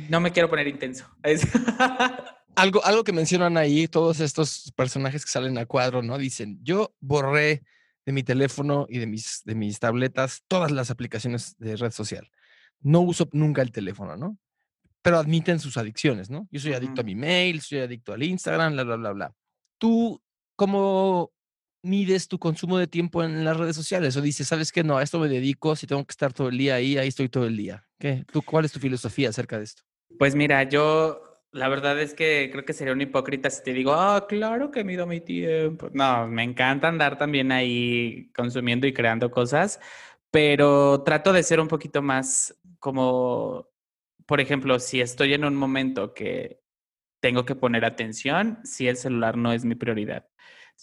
no 0.09 0.21
me 0.21 0.33
quiero 0.33 0.51
poner 0.51 0.69
intenso. 0.69 1.07
algo, 2.55 2.85
algo 2.85 3.05
que 3.05 3.13
mencionan 3.13 3.57
ahí, 3.57 3.89
todos 3.89 4.21
estos 4.21 4.73
personajes 4.77 5.25
que 5.25 5.31
salen 5.31 5.59
a 5.59 5.67
cuadro, 5.67 6.03
¿no? 6.03 6.19
Dicen, 6.19 6.59
yo 6.63 6.95
borré 7.01 7.63
de 8.07 8.13
mi 8.13 8.23
teléfono 8.23 8.87
y 8.89 8.99
de 8.99 9.07
mis, 9.07 9.43
de 9.45 9.55
mis 9.55 9.79
tabletas 9.79 10.43
todas 10.49 10.71
las 10.71 10.91
aplicaciones 10.91 11.57
de 11.59 11.77
red 11.77 11.91
social. 11.91 12.31
No 12.81 13.01
uso 13.01 13.29
nunca 13.33 13.63
el 13.63 13.73
teléfono, 13.73 14.17
¿no? 14.17 14.39
Pero 15.03 15.19
admiten 15.19 15.59
sus 15.59 15.77
adicciones, 15.77 16.31
¿no? 16.31 16.49
Yo 16.51 16.61
soy 16.61 16.75
adicto 16.75 17.01
a 17.01 17.05
mi 17.05 17.15
mail, 17.15 17.61
soy 17.61 17.81
adicto 17.81 18.13
al 18.13 18.23
Instagram, 18.23 18.75
bla, 18.75 18.85
bla, 18.85 18.97
bla, 18.97 19.13
bla. 19.13 19.35
¿Tú 19.79 20.21
cómo 20.57 21.33
mides 21.83 22.29
tu 22.29 22.39
consumo 22.39 22.77
de 22.77 22.87
tiempo 22.87 23.23
en 23.23 23.45
las 23.45 23.57
redes 23.57 23.77
sociales? 23.77 24.17
O 24.17 24.21
dices, 24.21 24.49
¿sabes 24.49 24.73
qué? 24.73 24.85
No, 24.85 24.99
a 24.99 25.03
esto 25.03 25.19
me 25.19 25.29
dedico, 25.29 25.77
si 25.77 25.87
tengo 25.87 26.05
que 26.05 26.13
estar 26.13 26.33
todo 26.33 26.49
el 26.49 26.59
día 26.59 26.75
ahí, 26.75 26.99
ahí 26.99 27.09
estoy 27.09 27.29
todo 27.29 27.47
el 27.47 27.57
día. 27.57 27.87
¿Qué? 27.99 28.25
¿Tú, 28.31 28.43
¿Cuál 28.43 28.67
es 28.67 28.73
tu 28.73 28.81
filosofía 28.81 29.31
acerca 29.31 29.57
de 29.57 29.65
esto? 29.65 29.83
Pues 30.19 30.35
mira, 30.35 30.65
yo 30.65 31.30
la 31.53 31.69
verdad 31.69 32.01
es 32.01 32.15
que 32.15 32.49
creo 32.53 32.65
que 32.65 32.73
sería 32.73 32.93
un 32.93 33.01
hipócrita 33.01 33.51
si 33.51 33.63
te 33.63 33.73
digo, 33.73 33.93
ah, 33.93 34.27
claro 34.29 34.71
que 34.71 34.85
mido 34.85 35.07
mi 35.07 35.21
tiempo. 35.21 35.89
No, 35.93 36.29
me 36.29 36.45
encanta 36.45 36.89
andar 36.89 37.19
también 37.19 37.53
ahí 37.53 38.31
consumiendo 38.35 38.87
y 38.87 38.93
creando 38.93 39.31
cosas, 39.31 39.81
pero 40.31 41.03
trato 41.03 41.33
de 41.33 41.43
ser 41.43 41.61
un 41.61 41.69
poquito 41.69 42.03
más 42.03 42.61
como, 42.79 43.69
por 44.27 44.41
ejemplo, 44.41 44.79
si 44.79 45.01
estoy 45.01 45.35
en 45.35 45.45
un 45.45 45.57
momento 45.57 46.15
que 46.15 46.61
tengo 47.21 47.45
que 47.45 47.55
poner 47.57 47.85
atención, 47.85 48.59
si 48.65 48.89
el 48.89 48.97
celular 48.97 49.37
no 49.37 49.53
es 49.53 49.65
mi 49.65 49.75
prioridad. 49.75 50.27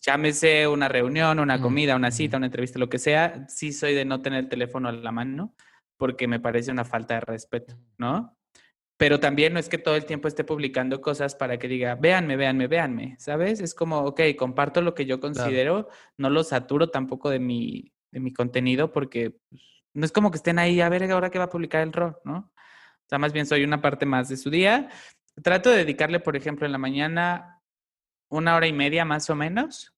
Llámese 0.02 0.68
una 0.68 0.88
reunión, 0.90 1.40
una 1.40 1.60
comida, 1.62 1.96
una 1.96 2.12
cita, 2.12 2.38
una 2.38 2.48
entrevista, 2.48 2.78
lo 2.78 2.90
que 2.90 3.00
sea, 3.00 3.48
sí 3.50 3.74
soy 3.74 3.96
de 3.96 4.06
no 4.06 4.22
tener 4.22 4.42
el 4.42 4.50
teléfono 4.50 4.90
a 4.90 4.92
la 4.92 5.12
mano 5.12 5.56
porque 5.98 6.28
me 6.28 6.40
parece 6.40 6.72
una 6.72 6.86
falta 6.86 7.16
de 7.16 7.22
respeto, 7.22 7.76
¿no? 7.98 8.37
Pero 8.98 9.20
también 9.20 9.54
no 9.54 9.60
es 9.60 9.70
que 9.70 9.78
todo 9.78 9.96
el 9.96 10.06
tiempo 10.06 10.28
esté 10.28 10.44
publicando 10.44 11.02
cosas 11.02 11.36
para 11.36 11.60
que 11.60 11.68
diga, 11.68 11.94
véanme, 11.96 12.36
véanme, 12.36 12.68
véanme, 12.68 13.16
¿sabes? 13.20 13.60
Es 13.60 13.76
como, 13.76 14.00
ok, 14.00 14.22
comparto 14.36 14.82
lo 14.82 14.96
que 14.96 15.06
yo 15.06 15.20
considero, 15.20 15.88
no 16.18 16.32
lo 16.32 16.44
saturo 16.44 16.90
tampoco 16.90 17.30
de 17.30 17.40
mi, 17.40 17.94
de 18.12 18.20
mi 18.20 18.34
contenido 18.34 18.92
porque 18.92 19.38
pues, 19.50 19.62
no 19.94 20.04
es 20.04 20.12
como 20.12 20.32
que 20.32 20.38
estén 20.38 20.58
ahí, 20.58 20.82
a 20.82 20.90
ver 20.90 21.10
ahora 21.12 21.30
qué 21.30 21.38
va 21.38 21.46
a 21.46 21.50
publicar 21.50 21.84
el 21.84 21.94
rol, 21.94 22.18
¿no? 22.24 22.38
O 22.38 23.10
sea, 23.10 23.20
más 23.20 23.34
bien 23.34 23.46
soy 23.46 23.64
una 23.64 23.82
parte 23.82 24.06
más 24.06 24.30
de 24.30 24.38
su 24.38 24.50
día. 24.50 24.90
Trato 25.44 25.70
de 25.70 25.78
dedicarle, 25.78 26.20
por 26.20 26.36
ejemplo, 26.36 26.66
en 26.66 26.72
la 26.72 26.78
mañana 26.80 27.62
una 28.30 28.56
hora 28.56 28.68
y 28.68 28.74
media 28.74 29.06
más 29.06 29.30
o 29.30 29.36
menos, 29.36 29.96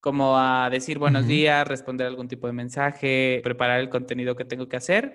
como 0.00 0.38
a 0.38 0.70
decir 0.70 0.98
buenos 0.98 1.26
días, 1.26 1.68
responder 1.68 2.06
algún 2.06 2.26
tipo 2.26 2.46
de 2.46 2.54
mensaje, 2.54 3.40
preparar 3.44 3.80
el 3.80 3.90
contenido 3.90 4.34
que 4.34 4.46
tengo 4.46 4.68
que 4.68 4.76
hacer 4.76 5.14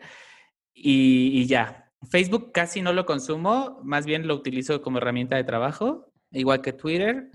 y 0.74 1.46
ya, 1.48 1.83
Facebook 2.10 2.52
casi 2.52 2.82
no 2.82 2.94
lo 2.94 3.06
consumo, 3.06 3.80
más 3.84 4.06
bien 4.06 4.28
lo 4.28 4.36
utilizo 4.36 4.82
como 4.82 4.98
herramienta 4.98 5.36
de 5.36 5.44
trabajo, 5.44 6.12
igual 6.32 6.62
que 6.62 6.74
Twitter. 6.74 7.30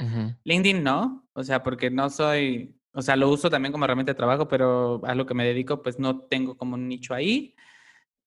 LinkedIn 0.45 0.83
no, 0.83 1.29
o 1.33 1.45
sea, 1.45 1.63
porque 1.63 1.91
no 1.91 2.11
soy, 2.11 2.75
o 2.93 3.03
sea, 3.03 3.17
lo 3.17 3.29
uso 3.31 3.51
también 3.51 3.73
como 3.73 3.85
herramienta 3.85 4.13
de 4.13 4.17
trabajo, 4.17 4.49
pero 4.49 5.01
a 5.05 5.15
lo 5.15 5.27
que 5.27 5.35
me 5.35 5.45
dedico, 5.45 5.83
pues 5.83 5.99
no 5.99 6.21
tengo 6.21 6.57
como 6.57 6.75
un 6.75 6.89
nicho 6.89 7.15
ahí. 7.15 7.55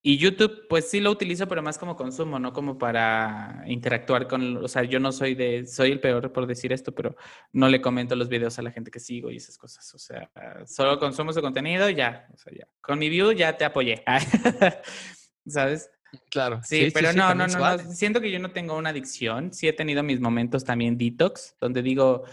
Y 0.04 0.18
YouTube, 0.18 0.66
pues 0.68 0.90
sí 0.90 1.00
lo 1.00 1.12
utilizo, 1.12 1.48
pero 1.48 1.62
más 1.62 1.78
como 1.78 1.96
consumo, 1.96 2.40
no 2.40 2.54
como 2.54 2.80
para 2.80 3.64
interactuar 3.68 4.28
con, 4.28 4.58
o 4.58 4.68
sea, 4.68 4.84
yo 4.84 5.00
no 5.00 5.12
soy 5.12 5.36
de, 5.36 5.68
soy 5.68 5.92
el 5.92 6.00
peor 6.00 6.34
por 6.34 6.48
decir 6.48 6.74
esto, 6.74 6.92
pero 6.92 7.16
no 7.54 7.70
le 7.70 7.82
comento 7.82 8.16
los 8.16 8.28
videos 8.28 8.58
a 8.58 8.64
la 8.64 8.72
gente 8.72 8.90
que 8.90 9.00
sigo 9.00 9.30
y 9.30 9.36
esas 9.36 9.60
cosas. 9.60 9.94
O 9.94 10.00
sea, 10.00 10.32
solo 10.66 10.98
consumo 10.98 11.32
su 11.34 11.42
contenido 11.42 11.88
y 11.88 11.94
ya, 11.94 12.28
o 12.34 12.38
sea, 12.38 12.52
ya. 12.52 12.68
Con 12.82 12.98
mi 12.98 13.10
view 13.10 13.32
ya 13.32 13.56
te 13.56 13.64
apoyé, 13.64 14.04
¿sabes? 15.46 15.92
Claro. 16.30 16.62
Sí, 16.64 16.90
pero 16.94 17.14
no, 17.14 17.34
no, 17.34 17.48
no, 17.48 17.80
Siento 17.80 18.22
que 18.22 18.32
yo 18.32 18.40
no 18.40 18.52
tengo 18.52 18.78
una 18.78 18.90
adicción. 18.90 19.54
Sí 19.54 19.68
he 19.68 19.74
tenido 19.74 20.04
mis 20.04 20.20
momentos 20.20 20.64
también 20.64 20.98
detox, 20.98 21.56
donde 21.60 21.82
digo, 21.82 22.24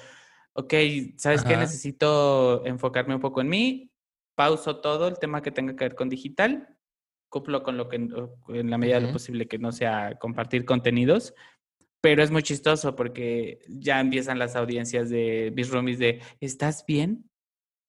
ok, 0.55 0.75
¿sabes 1.17 1.45
qué? 1.45 1.57
Necesito 1.57 2.65
enfocarme 2.67 3.15
un 3.15 3.21
poco 3.21 3.41
en 3.41 3.49
mí. 3.49 3.93
Pauso 4.35 4.81
todo 4.81 5.09
el 5.09 5.19
tema 5.19 5.43
que 5.43 5.51
tenga 5.51 5.75
que 5.77 5.85
ver 5.85 5.95
con 5.95 6.09
digital. 6.09 6.77
Cumplo 7.29 7.63
con 7.63 7.77
lo 7.77 7.89
que, 7.89 7.97
en 7.97 8.71
la 8.71 8.79
medida 8.79 9.01
de 9.01 9.07
lo 9.07 9.13
posible, 9.13 9.47
que 9.47 9.59
no 9.59 9.71
sea 9.73 10.19
compartir 10.19 10.65
contenidos. 10.65 11.35
Pero 12.01 12.23
es 12.23 12.31
muy 12.31 12.43
chistoso 12.43 12.95
porque 12.95 13.61
ya 13.69 14.01
empiezan 14.01 14.39
las 14.39 14.57
audiencias 14.57 15.11
de 15.11 15.53
mis 15.55 15.71
roomies 15.71 15.99
de, 15.99 16.23
¿estás 16.41 16.85
bien? 16.87 17.29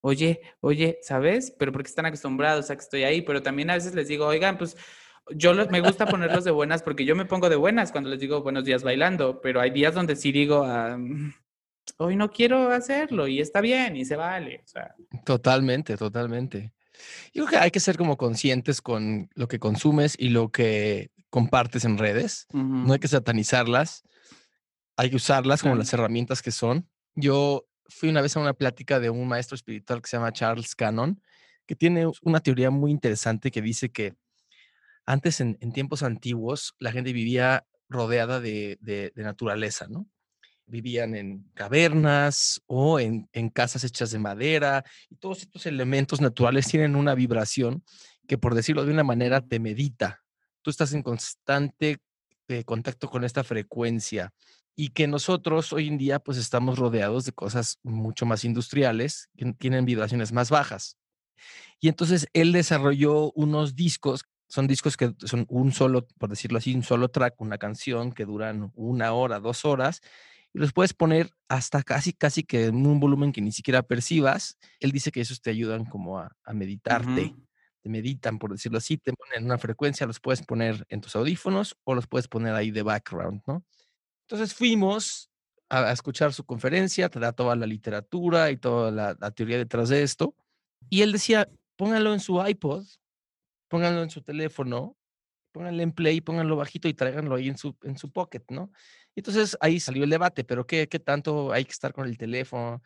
Oye, 0.02 0.42
oye, 0.62 1.00
¿sabes? 1.02 1.54
Pero 1.58 1.72
porque 1.72 1.90
están 1.90 2.06
acostumbrados 2.06 2.70
a 2.70 2.76
que 2.76 2.82
estoy 2.82 3.04
ahí. 3.04 3.22
Pero 3.22 3.42
también 3.44 3.70
a 3.70 3.76
veces 3.76 3.96
les 3.96 4.08
digo, 4.08 4.26
oigan, 4.26 4.58
pues 4.58 4.76
yo 5.36 5.54
me 5.70 5.82
gusta 5.82 6.06
ponerlos 6.06 6.44
de 6.44 6.52
buenas 6.52 6.84
porque 6.84 7.06
yo 7.06 7.16
me 7.16 7.26
pongo 7.26 7.50
de 7.50 7.56
buenas 7.56 7.92
cuando 7.92 8.10
les 8.10 8.20
digo 8.20 8.42
buenos 8.42 8.66
días 8.66 8.84
bailando, 8.84 9.42
pero 9.42 9.62
hay 9.62 9.72
días 9.72 9.94
donde 9.94 10.16
sí 10.16 10.32
digo, 10.32 10.64
ah, 10.64 10.98
hoy 11.98 12.16
no 12.16 12.32
quiero 12.32 12.72
hacerlo 12.72 13.28
y 13.28 13.40
está 13.40 13.62
bien 13.62 13.96
y 13.96 14.06
se 14.06 14.16
vale. 14.16 14.64
Totalmente, 15.26 15.98
totalmente. 15.98 16.74
Yo 17.34 17.46
creo 17.46 17.48
que 17.48 17.58
hay 17.58 17.72
que 17.72 17.80
ser 17.80 17.98
como 17.98 18.18
conscientes 18.18 18.82
con 18.82 19.30
lo 19.36 19.48
que 19.48 19.60
consumes 19.60 20.16
y 20.18 20.30
lo 20.30 20.52
que 20.52 21.12
compartes 21.30 21.86
en 21.86 21.98
redes. 21.98 22.48
No 22.52 22.94
hay 22.94 23.00
que 23.00 23.08
satanizarlas. 23.08 24.04
Hay 24.98 25.10
que 25.10 25.16
usarlas 25.16 25.62
como 25.62 25.76
las 25.76 25.94
herramientas 25.94 26.42
que 26.42 26.52
son. 26.52 26.90
Yo 27.16 27.66
fui 27.88 28.10
una 28.10 28.22
vez 28.22 28.36
a 28.36 28.42
una 28.42 28.54
plática 28.54 29.00
de 29.00 29.10
un 29.10 29.28
maestro 29.28 29.56
espiritual 29.56 30.02
que 30.02 30.10
se 30.10 30.18
llama 30.18 30.34
Charles 30.34 30.76
Cannon, 30.76 31.22
que 31.66 31.76
tiene 31.76 32.06
una 32.22 32.42
teoría 32.42 32.70
muy 32.70 32.92
interesante 32.92 33.52
que 33.52 33.62
dice 33.62 33.90
que 33.90 34.16
antes, 35.10 35.42
en, 35.42 35.58
tiempos 35.74 36.04
antiguos, 36.04 36.76
la 36.78 36.92
gente 36.92 37.14
vivía 37.14 37.66
rodeada 37.90 38.40
de, 38.40 39.12
naturaleza, 39.16 39.88
¿no? 39.90 40.08
vivían 40.68 41.16
en 41.16 41.50
cavernas 41.56 42.62
o 42.68 43.00
en, 43.00 43.28
casas 43.52 43.84
hechas 43.84 44.12
de 44.12 44.20
madera 44.20 44.86
y 45.10 45.16
todos 45.16 45.42
estos 45.42 45.66
elementos 45.66 46.22
naturales 46.22 46.68
tienen 46.68 46.96
una 46.96 47.16
vibración 47.16 47.84
que 48.28 48.38
por 48.38 48.54
decirlo 48.54 48.86
de 48.86 48.92
una 48.94 49.04
manera 49.04 49.42
te 49.42 49.60
medita. 49.60 50.22
Tú 50.62 50.70
estás 50.70 50.94
en 50.94 51.02
constante 51.02 51.98
eh, 52.48 52.64
contacto 52.64 53.10
con 53.10 53.24
esta 53.24 53.44
frecuencia 53.44 54.32
y 54.76 54.90
que 54.90 55.08
nosotros 55.08 55.74
hoy 55.74 55.88
en 55.88 55.98
día 55.98 56.20
pues 56.20 56.38
estamos 56.38 56.78
rodeados 56.78 57.26
de 57.26 57.32
cosas 57.32 57.80
mucho 57.82 58.28
más 58.28 58.46
industriales 58.46 59.32
que 59.36 59.54
tienen 59.54 59.86
vibraciones 59.86 60.32
más 60.34 60.52
bajas. 60.52 60.98
Y 61.80 61.88
entonces 61.88 62.28
él 62.34 62.52
desarrolló 62.52 63.32
unos 63.32 63.76
discos 63.76 64.24
son 64.50 64.68
discos 64.68 64.98
que 64.98 65.14
son 65.24 65.46
un 65.48 65.72
solo, 65.72 66.08
por 66.18 66.30
decirlo 66.30 66.58
así, 66.58 66.74
un 66.74 66.84
solo 66.84 67.10
track, 67.10 67.40
una 67.40 67.60
canción 67.60 68.12
que 68.12 68.26
duran 68.26 68.72
una 68.76 69.14
hora, 69.14 69.40
dos 69.40 69.64
horas, 69.64 70.02
y 70.54 70.60
los 70.60 70.74
puedes 70.74 70.94
poner 70.94 71.32
hasta 71.48 71.84
casi, 71.84 72.14
casi 72.14 72.44
que 72.44 72.66
en 72.66 72.88
un 72.88 73.00
volumen 73.00 73.32
que 73.32 73.42
ni 73.42 73.52
siquiera 73.52 73.84
percibas. 73.84 74.58
Él 74.80 74.92
dice 74.92 75.12
que 75.12 75.22
esos 75.22 75.42
te 75.42 75.52
ayudan 75.52 75.86
como 75.86 76.18
a, 76.18 76.36
meditarte, 76.52 77.36
te 77.82 77.90
meditan, 77.90 78.40
por 78.40 78.52
decirlo 78.52 78.80
así, 78.80 78.98
te 78.98 79.14
ponen 79.14 79.46
una 79.46 79.60
frecuencia, 79.60 80.08
los 80.08 80.20
puedes 80.20 80.42
poner 80.42 80.84
en 80.90 81.02
tus 81.02 81.16
audífonos 81.16 81.78
o 81.84 81.94
los 81.94 82.08
puedes 82.08 82.28
poner 82.28 82.56
ahí 82.56 82.72
de 82.72 82.82
background, 82.82 83.44
¿no? 83.46 83.64
Entonces 84.28 84.56
fuimos 84.56 85.30
a, 85.70 85.92
escuchar 85.92 86.34
su 86.34 86.44
conferencia, 86.44 87.10
te 87.10 87.20
da 87.20 87.34
toda 87.34 87.56
la 87.56 87.68
literatura 87.68 88.50
y 88.50 88.58
toda 88.58 88.90
la, 88.90 89.16
la 89.20 89.32
teoría 89.32 89.60
detrás 89.60 89.90
de 89.90 90.02
esto. 90.02 90.36
Y 90.90 91.04
él 91.04 91.12
decía, 91.12 91.48
póngalo 91.76 92.14
en 92.14 92.20
su 92.20 92.44
iPod, 92.44 92.86
pónganlo 93.70 94.04
en 94.04 94.10
su 94.10 94.22
teléfono, 94.22 94.98
pónganle 95.52 95.84
en 95.84 95.92
play, 95.94 96.22
pónganlo 96.22 96.58
bajito 96.58 96.88
y 96.88 96.94
tráiganlo 96.94 97.36
ahí 97.36 97.48
en 97.48 97.58
su, 97.58 97.78
en 97.84 97.98
su 97.98 98.12
pocket, 98.12 98.44
¿no? 98.50 98.72
Entonces 99.16 99.58
ahí 99.62 99.80
salió 99.80 100.04
el 100.04 100.10
debate, 100.10 100.44
pero 100.44 100.68
¿qué, 100.68 100.88
qué 100.88 101.00
tanto 101.00 101.52
hay 101.54 101.66
que 101.66 101.72
estar 101.72 101.94
con 101.94 102.08
el 102.08 102.18
teléfono? 102.18 102.82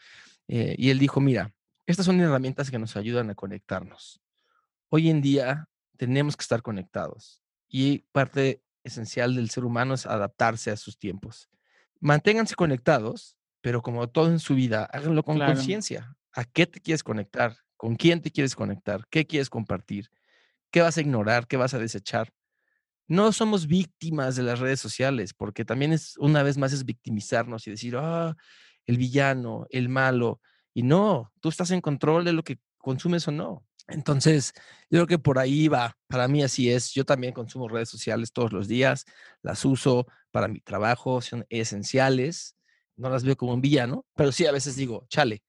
Eh, 0.48 0.76
y 0.78 0.90
él 0.90 1.00
dijo, 1.00 1.20
mira, 1.20 1.54
estas 1.86 2.06
son 2.06 2.20
herramientas 2.20 2.70
que 2.70 2.80
nos 2.80 2.96
ayudan 2.96 3.30
a 3.30 3.36
conectarnos. 3.36 4.22
Hoy 4.90 5.10
en 5.10 5.22
día 5.22 5.68
tenemos 5.98 6.38
que 6.38 6.44
estar 6.44 6.62
conectados 6.62 7.42
y 7.68 8.00
parte 8.12 8.62
esencial 8.84 9.36
del 9.36 9.50
ser 9.50 9.66
humano 9.66 9.94
es 9.94 10.06
adaptarse 10.06 10.72
a 10.72 10.78
sus 10.78 10.98
tiempos. 10.98 11.50
Manténganse 12.00 12.56
conectados, 12.56 13.38
pero 13.62 13.82
como 13.82 14.10
todo 14.10 14.28
en 14.28 14.40
su 14.40 14.56
vida, 14.56 14.86
háganlo 14.92 15.24
con 15.24 15.40
conciencia. 15.40 16.16
¿A 16.34 16.44
qué 16.44 16.68
te 16.68 16.80
quieres 16.80 17.04
conectar? 17.04 17.56
¿Con 17.78 17.96
quién 17.96 18.22
te 18.22 18.32
quieres 18.32 18.56
conectar? 18.56 19.06
¿Qué 19.10 19.26
quieres 19.26 19.50
compartir? 19.50 20.10
¿Qué 20.74 20.82
vas 20.82 20.98
a 20.98 21.02
ignorar? 21.02 21.48
¿Qué 21.48 21.56
vas 21.56 21.74
a 21.74 21.80
desechar? 21.80 22.34
no 23.08 23.32
somos 23.32 23.68
víctimas 23.68 24.36
de 24.36 24.44
las 24.44 24.60
redes 24.60 24.80
sociales, 24.80 25.34
porque 25.34 25.66
también 25.66 25.94
es, 25.94 26.18
una 26.18 26.44
vez 26.44 26.58
más, 26.58 26.74
es 26.74 26.86
victimizarnos 26.86 27.68
y 27.68 27.72
decir, 27.72 27.96
ah, 27.98 28.36
el 28.86 28.98
villano, 28.98 29.68
el 29.70 29.90
malo. 29.90 30.42
Y 30.74 30.84
no, 30.84 31.32
tú 31.40 31.50
estás 31.50 31.72
en 31.72 31.82
control 31.82 32.26
de 32.26 32.34
lo 32.34 32.44
que 32.44 32.60
consumes 32.78 33.28
o 33.28 33.32
no. 33.32 33.66
Entonces, 33.88 34.54
yo 34.90 35.00
creo 35.00 35.08
que 35.08 35.20
por 35.20 35.40
ahí 35.40 35.68
va. 35.68 35.98
Para 36.08 36.28
mí 36.28 36.44
así 36.44 36.72
es. 36.72 36.92
Yo 36.94 37.06
también 37.06 37.34
consumo 37.34 37.68
redes 37.68 37.90
sociales 37.90 38.32
todos 38.32 38.54
los 38.54 38.68
días, 38.68 39.06
las 39.42 39.66
uso 39.66 40.08
para 40.32 40.48
mi 40.48 40.62
trabajo, 40.62 41.22
son 41.22 41.46
esenciales. 41.50 42.56
No 42.96 43.10
las 43.10 43.24
veo 43.24 43.36
como 43.36 43.54
un 43.54 43.62
villano, 43.62 44.06
pero 44.16 44.32
sí 44.32 44.46
a 44.46 44.52
veces 44.52 44.76
digo, 44.76 45.06
chale, 45.10 45.44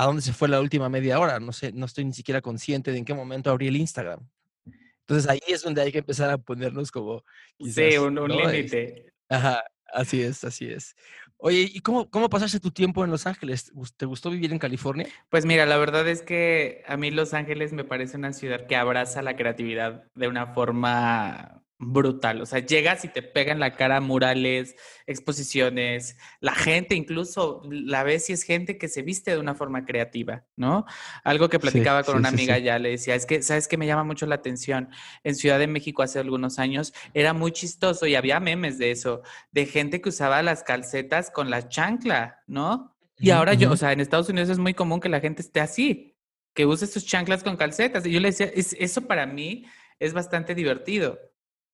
¿a 0.00 0.06
dónde 0.06 0.22
se 0.22 0.32
fue 0.32 0.48
la 0.48 0.62
última 0.62 0.88
media 0.88 1.20
hora? 1.20 1.38
No 1.40 1.52
sé, 1.52 1.72
no 1.72 1.84
estoy 1.84 2.06
ni 2.06 2.14
siquiera 2.14 2.40
consciente 2.40 2.90
de 2.90 2.96
en 2.96 3.04
qué 3.04 3.12
momento 3.12 3.50
abrí 3.50 3.68
el 3.68 3.76
Instagram. 3.76 4.26
Entonces 5.00 5.28
ahí 5.28 5.40
es 5.46 5.62
donde 5.62 5.82
hay 5.82 5.92
que 5.92 5.98
empezar 5.98 6.30
a 6.30 6.38
ponernos 6.38 6.90
como... 6.90 7.22
sí, 7.58 7.98
un, 7.98 8.14
límite. 8.26 9.12
Ajá, 9.28 9.62
así 9.92 10.22
es, 10.22 10.42
así 10.44 10.70
es. 10.70 10.96
Oye, 11.36 11.68
¿y 11.70 11.80
cómo, 11.80 12.08
cómo 12.08 12.30
pasaste 12.30 12.60
tu 12.60 12.70
tiempo 12.70 13.04
en 13.04 13.10
Los 13.10 13.26
Ángeles? 13.26 13.72
¿Te 13.98 14.06
gustó 14.06 14.30
vivir 14.30 14.52
en 14.52 14.58
California? 14.58 15.06
Pues 15.28 15.44
mira, 15.44 15.66
la 15.66 15.76
verdad 15.76 16.08
es 16.08 16.22
que 16.22 16.82
a 16.86 16.96
mí 16.96 17.10
Los 17.10 17.34
Ángeles 17.34 17.74
me 17.74 17.84
parece 17.84 18.16
una 18.16 18.32
ciudad 18.32 18.66
que 18.66 18.76
abraza 18.76 19.20
la 19.20 19.36
creatividad 19.36 20.04
de 20.14 20.28
una 20.28 20.54
forma 20.54 21.62
brutal. 21.80 22.42
O 22.42 22.46
sea, 22.46 22.58
llegas 22.58 23.04
y 23.06 23.08
te 23.08 23.22
pegan 23.22 23.58
la 23.58 23.72
cara 23.72 24.00
murales, 24.02 24.76
exposiciones, 25.06 26.18
la 26.40 26.54
gente 26.54 26.94
incluso 26.94 27.62
la 27.70 28.02
ves 28.02 28.28
y 28.28 28.34
es 28.34 28.42
gente 28.42 28.76
que 28.76 28.86
se 28.86 29.00
viste 29.00 29.30
de 29.30 29.38
una 29.38 29.54
forma 29.54 29.86
creativa, 29.86 30.44
¿no? 30.56 30.84
Algo 31.24 31.48
que 31.48 31.58
platicaba 31.58 32.04
con 32.04 32.16
una 32.16 32.28
amiga 32.28 32.58
ya 32.58 32.78
le 32.78 32.90
decía, 32.90 33.14
es 33.14 33.24
que, 33.24 33.42
¿sabes 33.42 33.66
qué 33.66 33.78
me 33.78 33.86
llama 33.86 34.04
mucho 34.04 34.26
la 34.26 34.34
atención? 34.34 34.90
En 35.24 35.34
Ciudad 35.34 35.58
de 35.58 35.66
México 35.66 36.02
hace 36.02 36.18
algunos 36.18 36.58
años 36.58 36.92
era 37.14 37.32
muy 37.32 37.50
chistoso 37.50 38.06
y 38.06 38.14
había 38.14 38.40
memes 38.40 38.76
de 38.76 38.90
eso, 38.90 39.22
de 39.50 39.64
gente 39.64 40.02
que 40.02 40.10
usaba 40.10 40.42
las 40.42 40.62
calcetas 40.62 41.30
con 41.30 41.48
la 41.48 41.66
chancla, 41.68 42.42
¿no? 42.46 42.94
Y 43.16 43.30
ahora 43.30 43.54
yo, 43.54 43.70
o 43.72 43.76
sea, 43.76 43.92
en 43.92 44.00
Estados 44.00 44.28
Unidos 44.28 44.50
es 44.50 44.58
muy 44.58 44.74
común 44.74 45.00
que 45.00 45.08
la 45.08 45.20
gente 45.20 45.40
esté 45.40 45.60
así, 45.60 46.14
que 46.54 46.66
use 46.66 46.86
sus 46.86 47.06
chanclas 47.06 47.42
con 47.42 47.56
calcetas. 47.56 48.06
Y 48.06 48.12
yo 48.12 48.20
le 48.20 48.28
decía, 48.28 48.50
eso 48.54 49.02
para 49.02 49.26
mí 49.26 49.66
es 49.98 50.14
bastante 50.14 50.54
divertido 50.54 51.18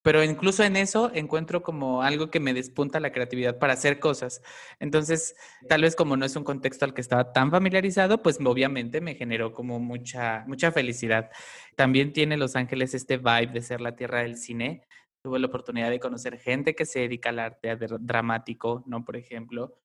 pero 0.07 0.23
incluso 0.23 0.63
en 0.63 0.77
eso 0.77 1.11
encuentro 1.15 1.65
como 1.65 2.01
algo 2.01 2.31
que 2.31 2.39
me 2.39 2.55
despunta 2.55 3.01
la 3.01 3.11
creatividad 3.11 3.59
para 3.59 3.73
hacer 3.73 3.99
cosas. 3.99 4.41
Entonces, 4.79 5.35
tal 5.69 5.83
vez 5.83 5.97
como 5.97 6.17
no 6.17 6.25
es 6.25 6.37
un 6.37 6.45
contexto 6.45 6.85
al 6.85 6.95
que 6.95 7.01
estaba 7.01 7.33
tan 7.33 7.51
familiarizado, 7.51 8.23
pues 8.23 8.39
obviamente 8.45 9.01
me 9.01 9.17
generó 9.17 9.53
como 9.53 9.81
mucha, 9.81 10.45
mucha 10.47 10.71
felicidad. 10.71 11.33
También 11.75 12.13
tiene 12.13 12.37
Los 12.37 12.55
Ángeles 12.55 12.95
este 12.95 13.17
vibe 13.17 13.49
de 13.53 13.63
ser 13.63 13.81
la 13.81 13.97
tierra 13.97 14.21
del 14.21 14.37
cine. 14.37 14.87
Tuve 15.25 15.41
la 15.41 15.49
oportunidad 15.49 15.91
de 15.91 15.99
conocer 15.99 16.39
gente 16.39 16.77
que 16.77 16.87
se 16.87 17.01
dedica 17.01 17.31
al 17.31 17.41
arte 17.41 17.77
dramático, 17.99 18.85
¿no? 18.87 19.05
Por 19.05 19.17
ejemplo, 19.17 19.77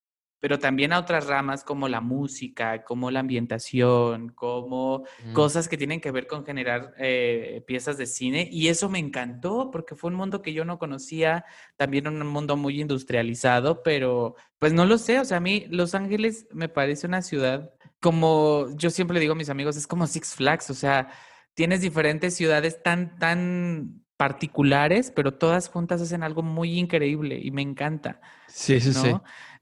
pero 0.41 0.59
también 0.59 0.91
a 0.91 0.99
otras 0.99 1.27
ramas 1.27 1.63
como 1.63 1.87
la 1.87 2.01
música, 2.01 2.83
como 2.83 3.09
la 3.11 3.21
ambientación, 3.21 4.29
como 4.29 5.05
cosas 5.31 5.69
que 5.69 5.77
tienen 5.77 6.01
que 6.01 6.11
ver 6.11 6.27
con 6.27 6.43
generar 6.43 6.93
eh, 6.97 7.63
piezas 7.65 7.97
de 7.97 8.07
cine. 8.07 8.49
Y 8.51 8.67
eso 8.67 8.89
me 8.89 8.99
encantó 8.99 9.71
porque 9.71 9.95
fue 9.95 10.09
un 10.09 10.17
mundo 10.17 10.41
que 10.41 10.51
yo 10.51 10.65
no 10.65 10.79
conocía, 10.79 11.45
también 11.77 12.07
un 12.07 12.27
mundo 12.27 12.57
muy 12.57 12.81
industrializado, 12.81 13.83
pero 13.83 14.35
pues 14.59 14.73
no 14.73 14.85
lo 14.85 14.97
sé, 14.97 15.19
o 15.19 15.25
sea, 15.25 15.37
a 15.37 15.41
mí 15.41 15.65
Los 15.69 15.95
Ángeles 15.95 16.47
me 16.51 16.67
parece 16.67 17.07
una 17.07 17.21
ciudad 17.21 17.71
como 18.01 18.67
yo 18.75 18.89
siempre 18.89 19.13
le 19.13 19.21
digo 19.21 19.33
a 19.33 19.37
mis 19.37 19.49
amigos, 19.49 19.77
es 19.77 19.87
como 19.87 20.07
Six 20.07 20.33
Flags, 20.35 20.69
o 20.71 20.73
sea, 20.73 21.09
tienes 21.53 21.81
diferentes 21.81 22.35
ciudades 22.35 22.81
tan, 22.81 23.17
tan 23.19 24.03
particulares, 24.21 25.09
pero 25.09 25.33
todas 25.33 25.67
juntas 25.67 25.99
hacen 25.99 26.21
algo 26.21 26.43
muy 26.43 26.77
increíble 26.77 27.39
y 27.41 27.49
me 27.49 27.63
encanta. 27.63 28.21
Sí, 28.45 28.79
sí, 28.79 28.93
sí. 28.93 29.11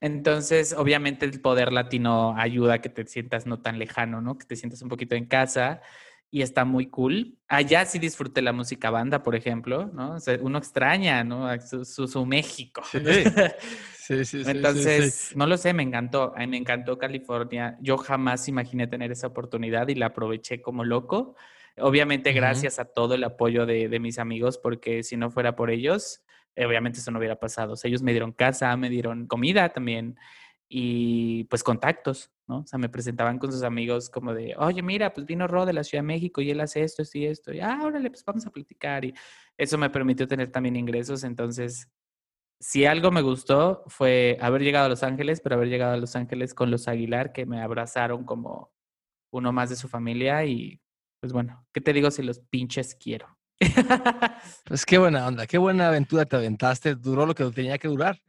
Entonces, 0.01 0.76
obviamente 0.78 1.26
el 1.26 1.39
poder 1.39 1.72
latino 1.72 2.36
ayuda 2.36 2.74
a 2.74 2.82
que 2.82 2.89
te 2.89 3.07
sientas 3.07 3.45
no 3.45 3.62
tan 3.62 3.80
lejano, 3.80 4.20
¿no? 4.20 4.38
Que 4.38 4.45
te 4.45 4.57
sientas 4.57 4.82
un 4.82 4.89
poquito 4.89 5.16
en 5.16 5.28
casa 5.28 5.80
y 6.30 6.41
está 6.41 6.66
muy 6.66 6.88
cool. 6.88 7.38
Allá 7.47 7.86
sí 7.86 7.99
disfruté 7.99 8.41
la 8.41 8.51
música 8.51 8.89
banda, 8.89 9.24
por 9.24 9.34
ejemplo, 9.34 9.89
¿no? 9.93 10.16
O 10.16 10.20
sea, 10.20 10.38
uno 10.41 10.57
extraña, 10.57 11.24
¿no? 11.24 11.47
Su, 11.62 12.26
México. 12.26 12.82
Sí, 14.10 14.26
sí, 14.26 14.43
sí. 14.43 14.49
Entonces, 14.49 15.34
no 15.36 15.45
lo 15.45 15.55
sé, 15.55 15.72
me 15.72 15.84
encantó. 15.84 16.34
A 16.36 16.39
mí 16.39 16.47
me 16.47 16.57
encantó 16.57 16.97
California. 16.97 17.78
Yo 17.80 17.95
jamás 17.95 18.47
imaginé 18.47 18.88
tener 18.88 19.12
esa 19.12 19.28
oportunidad 19.28 19.88
y 19.88 19.93
la 19.93 20.07
aproveché 20.07 20.64
como 20.64 20.84
loco. 20.84 21.36
Obviamente, 21.82 22.32
gracias 22.34 22.80
a 22.80 22.86
todo 22.86 23.15
el 23.15 23.23
apoyo 23.23 23.65
de, 23.65 23.89
de 23.89 23.99
mis 23.99 24.19
amigos, 24.19 24.57
porque 24.57 25.03
si 25.03 25.17
no 25.17 25.32
fuera 25.32 25.55
por 25.55 25.69
ellos, 25.69 26.21
eh, 26.55 26.65
obviamente 26.65 26.99
eso 26.99 27.11
no 27.11 27.19
hubiera 27.19 27.39
pasado. 27.39 27.73
O 27.73 27.75
sea, 27.75 27.89
ellos 27.89 28.01
me 28.01 28.11
dieron 28.11 28.32
casa, 28.32 28.75
me 28.77 28.89
dieron 28.89 29.27
comida 29.27 29.69
también 29.69 30.17
y 30.67 31.45
pues 31.45 31.63
contactos, 31.63 32.32
¿no? 32.47 32.59
O 32.59 32.67
sea, 32.67 32.77
me 32.77 32.89
presentaban 32.89 33.39
con 33.39 33.51
sus 33.51 33.63
amigos 33.63 34.09
como 34.09 34.34
de, 34.34 34.55
oye, 34.57 34.84
mira, 34.84 35.13
pues 35.13 35.25
vino 35.25 35.47
Ro 35.47 35.65
de 35.65 35.73
la 35.73 35.84
Ciudad 35.84 36.03
de 36.03 36.07
México 36.07 36.41
y 36.41 36.51
él 36.51 36.59
hace 36.61 36.84
esto, 36.84 37.01
esto 37.01 37.17
y 37.17 37.25
esto. 37.25 37.53
Y, 37.53 37.59
ah, 37.59 37.80
órale, 37.84 38.09
pues 38.09 38.23
vamos 38.25 38.45
a 38.45 38.51
platicar. 38.51 39.05
Y 39.05 39.13
eso 39.57 39.77
me 39.77 39.89
permitió 39.89 40.27
tener 40.27 40.51
también 40.51 40.75
ingresos. 40.75 41.23
Entonces, 41.23 41.89
si 42.59 42.86
algo 42.86 43.09
me 43.11 43.21
gustó 43.21 43.84
fue 43.88 44.38
haber 44.41 44.61
llegado 44.61 44.88
a 44.88 44.89
Los 44.89 45.03
Ángeles, 45.03 45.41
pero 45.41 45.55
haber 45.55 45.69
llegado 45.69 45.93
a 45.93 45.97
Los 45.97 46.15
Ángeles 46.15 46.53
con 46.53 46.71
los 46.71 46.88
Aguilar, 46.88 47.32
que 47.32 47.45
me 47.45 47.61
abrazaron 47.61 48.25
como 48.25 48.71
uno 49.32 49.51
más 49.53 49.69
de 49.69 49.75
su 49.75 49.88
familia. 49.88 50.45
Y 50.45 50.82
pues 51.20 51.34
bueno, 51.34 51.65
¿qué 51.74 51.82
te 51.82 51.93
digo 51.93 52.11
si 52.11 52.24
los 52.24 52.39
pinches 52.39 52.95
quiero? 52.95 53.38
Pues 54.65 54.86
qué 54.86 54.97
buena 54.97 55.28
onda, 55.28 55.47
qué 55.47 55.57
buena 55.57 55.88
aventura 55.88 56.26
te 56.26 56.36
aventaste, 56.36 56.95
duró 56.95 57.26
lo 57.26 57.36
que 57.36 57.43
tenía 57.45 57.78
que 57.78 57.88
durar. 57.88 58.22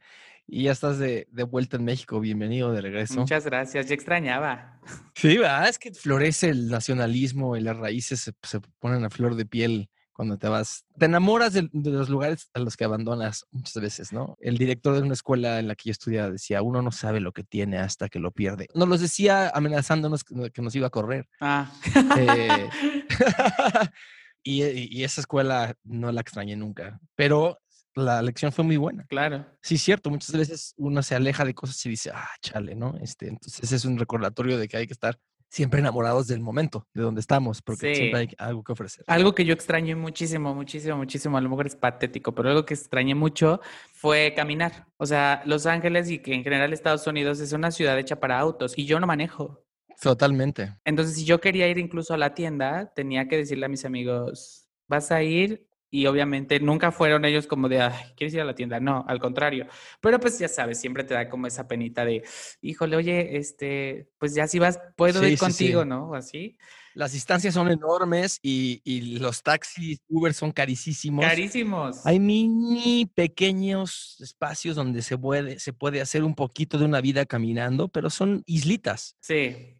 Y 0.47 0.63
ya 0.63 0.71
estás 0.73 0.99
de, 0.99 1.27
de 1.31 1.43
vuelta 1.43 1.77
en 1.77 1.85
México. 1.85 2.19
Bienvenido 2.19 2.73
de 2.73 2.81
regreso. 2.81 3.21
Muchas 3.21 3.45
gracias, 3.45 3.87
ya 3.87 3.93
extrañaba. 3.93 4.81
Sí, 5.15 5.37
¿verdad? 5.37 5.69
Es 5.69 5.79
que 5.79 5.93
florece 5.93 6.49
el 6.49 6.67
nacionalismo 6.67 7.55
y 7.55 7.61
las 7.61 7.77
raíces 7.77 8.19
se, 8.19 8.33
se 8.41 8.59
ponen 8.79 9.05
a 9.05 9.09
flor 9.09 9.35
de 9.35 9.45
piel 9.45 9.89
cuando 10.13 10.37
te 10.37 10.47
vas. 10.47 10.85
Te 10.97 11.05
enamoras 11.05 11.53
de, 11.53 11.69
de 11.71 11.89
los 11.91 12.09
lugares 12.09 12.49
a 12.53 12.59
los 12.59 12.77
que 12.77 12.83
abandonas 12.83 13.45
muchas 13.51 13.81
veces, 13.81 14.13
¿no? 14.13 14.37
El 14.39 14.57
director 14.57 14.95
de 14.95 15.01
una 15.01 15.13
escuela 15.13 15.59
en 15.59 15.67
la 15.67 15.75
que 15.75 15.89
yo 15.89 15.91
estudiaba 15.91 16.29
decía, 16.29 16.61
uno 16.61 16.81
no 16.81 16.91
sabe 16.91 17.19
lo 17.19 17.31
que 17.31 17.43
tiene 17.43 17.77
hasta 17.77 18.09
que 18.09 18.19
lo 18.19 18.31
pierde. 18.31 18.67
Nos 18.73 18.87
los 18.87 19.01
decía 19.01 19.49
amenazándonos 19.49 20.23
que, 20.23 20.51
que 20.51 20.61
nos 20.61 20.75
iba 20.75 20.87
a 20.87 20.91
correr. 20.91 21.27
Ah. 21.39 21.71
Eh, 22.17 22.69
y, 24.43 24.63
y 24.99 25.03
esa 25.03 25.21
escuela 25.21 25.75
no 25.83 26.11
la 26.11 26.21
extrañé 26.21 26.55
nunca, 26.55 26.99
pero 27.15 27.57
la 27.95 28.21
lección 28.21 28.51
fue 28.51 28.63
muy 28.63 28.77
buena. 28.77 29.05
claro. 29.05 29.45
Sí, 29.61 29.77
cierto, 29.77 30.09
muchas 30.09 30.31
veces 30.35 30.73
uno 30.77 31.03
se 31.03 31.15
aleja 31.15 31.43
de 31.45 31.53
cosas 31.53 31.85
y 31.85 31.89
dice, 31.89 32.11
ah, 32.13 32.29
chale, 32.41 32.75
¿no? 32.75 32.95
Este, 33.01 33.27
entonces 33.27 33.71
es 33.71 33.85
un 33.85 33.97
recordatorio 33.97 34.57
de 34.57 34.67
que 34.67 34.77
hay 34.77 34.87
que 34.87 34.93
estar 34.93 35.19
siempre 35.51 35.81
enamorados 35.81 36.27
del 36.27 36.39
momento, 36.39 36.87
de 36.93 37.03
donde 37.03 37.19
estamos, 37.19 37.61
porque 37.61 37.89
Sí. 37.89 37.95
siempre 37.95 38.19
hay 38.21 38.29
algo 38.37 38.63
que 38.63 38.71
ofrecer. 38.71 39.03
Algo 39.07 39.35
que 39.35 39.43
yo 39.43 39.53
extrañé 39.53 39.95
muchísimo, 39.95 40.55
muchísimo, 40.55 40.95
muchísimo, 40.95 41.37
a 41.37 41.41
lo 41.41 41.49
mejor 41.49 41.67
es 41.67 41.75
patético, 41.75 42.33
pero 42.33 42.49
algo 42.49 42.65
que 42.65 42.73
extrañé 42.73 43.15
mucho 43.15 43.59
fue 43.91 44.33
caminar. 44.33 44.87
O 44.95 45.05
sea, 45.05 45.41
Los 45.45 45.65
Ángeles 45.65 46.09
y 46.09 46.19
que 46.19 46.33
en 46.33 46.43
general 46.45 46.71
Estados 46.71 47.05
Unidos 47.05 47.41
es 47.41 47.51
una 47.51 47.69
ciudad 47.69 47.99
hecha 47.99 48.17
para 48.19 48.39
autos 48.39 48.77
y 48.77 48.85
yo 48.85 48.99
no 49.01 49.07
manejo. 49.07 49.65
Totalmente. 50.01 50.73
Entonces, 50.85 51.15
si 51.15 51.25
yo 51.25 51.41
quería 51.41 51.67
ir 51.67 51.77
incluso 51.77 52.13
a 52.13 52.17
la 52.17 52.33
tienda, 52.33 52.91
tenía 52.95 53.27
que 53.27 53.35
decirle 53.37 53.65
a 53.65 53.69
mis 53.69 53.83
amigos, 53.85 54.67
vas 54.87 55.11
a 55.11 55.21
ir 55.21 55.67
y 55.91 56.07
obviamente 56.07 56.59
nunca 56.59 56.91
fueron 56.91 57.25
ellos 57.25 57.45
como 57.47 57.69
de, 57.69 57.81
"Ay, 57.81 58.13
¿quieres 58.15 58.33
ir 58.33 58.41
a 58.41 58.45
la 58.45 58.55
tienda? 58.55 58.79
No, 58.79 59.05
al 59.07 59.19
contrario. 59.19 59.67
Pero 59.99 60.19
pues 60.19 60.39
ya 60.39 60.47
sabes, 60.47 60.79
siempre 60.79 61.03
te 61.03 61.13
da 61.13 61.29
como 61.29 61.45
esa 61.47 61.67
penita 61.67 62.05
de, 62.05 62.23
híjole, 62.61 62.95
oye, 62.95 63.37
este, 63.37 64.07
pues 64.17 64.33
ya 64.33 64.47
si 64.47 64.57
vas, 64.59 64.79
puedo 64.95 65.19
Sí, 65.19 65.25
ir 65.25 65.31
sí, 65.31 65.37
sí. 65.37 65.39
contigo, 65.39 65.85
¿no? 65.85 66.09
O 66.11 66.15
así. 66.15 66.57
Las 66.93 67.13
distancias 67.13 67.53
son 67.53 67.69
enormes 67.71 68.39
y, 68.41 68.81
y 68.83 69.19
los 69.19 69.43
taxis, 69.43 69.99
Uber 70.09 70.33
son 70.33 70.51
carísimos. 70.51 71.25
Carísimos. 71.25 72.05
Hay 72.05 72.19
mini 72.19 73.05
pequeños 73.13 74.17
espacios 74.21 74.75
donde 74.75 75.01
se 75.01 75.17
puede, 75.17 75.59
se 75.59 75.73
puede 75.73 76.01
hacer 76.01 76.23
un 76.23 76.35
poquito 76.35 76.77
de 76.77 76.85
una 76.85 76.99
vida 77.01 77.25
caminando, 77.25 77.87
pero 77.89 78.09
son 78.09 78.43
islitas. 78.45 79.15
Sí. 79.21 79.77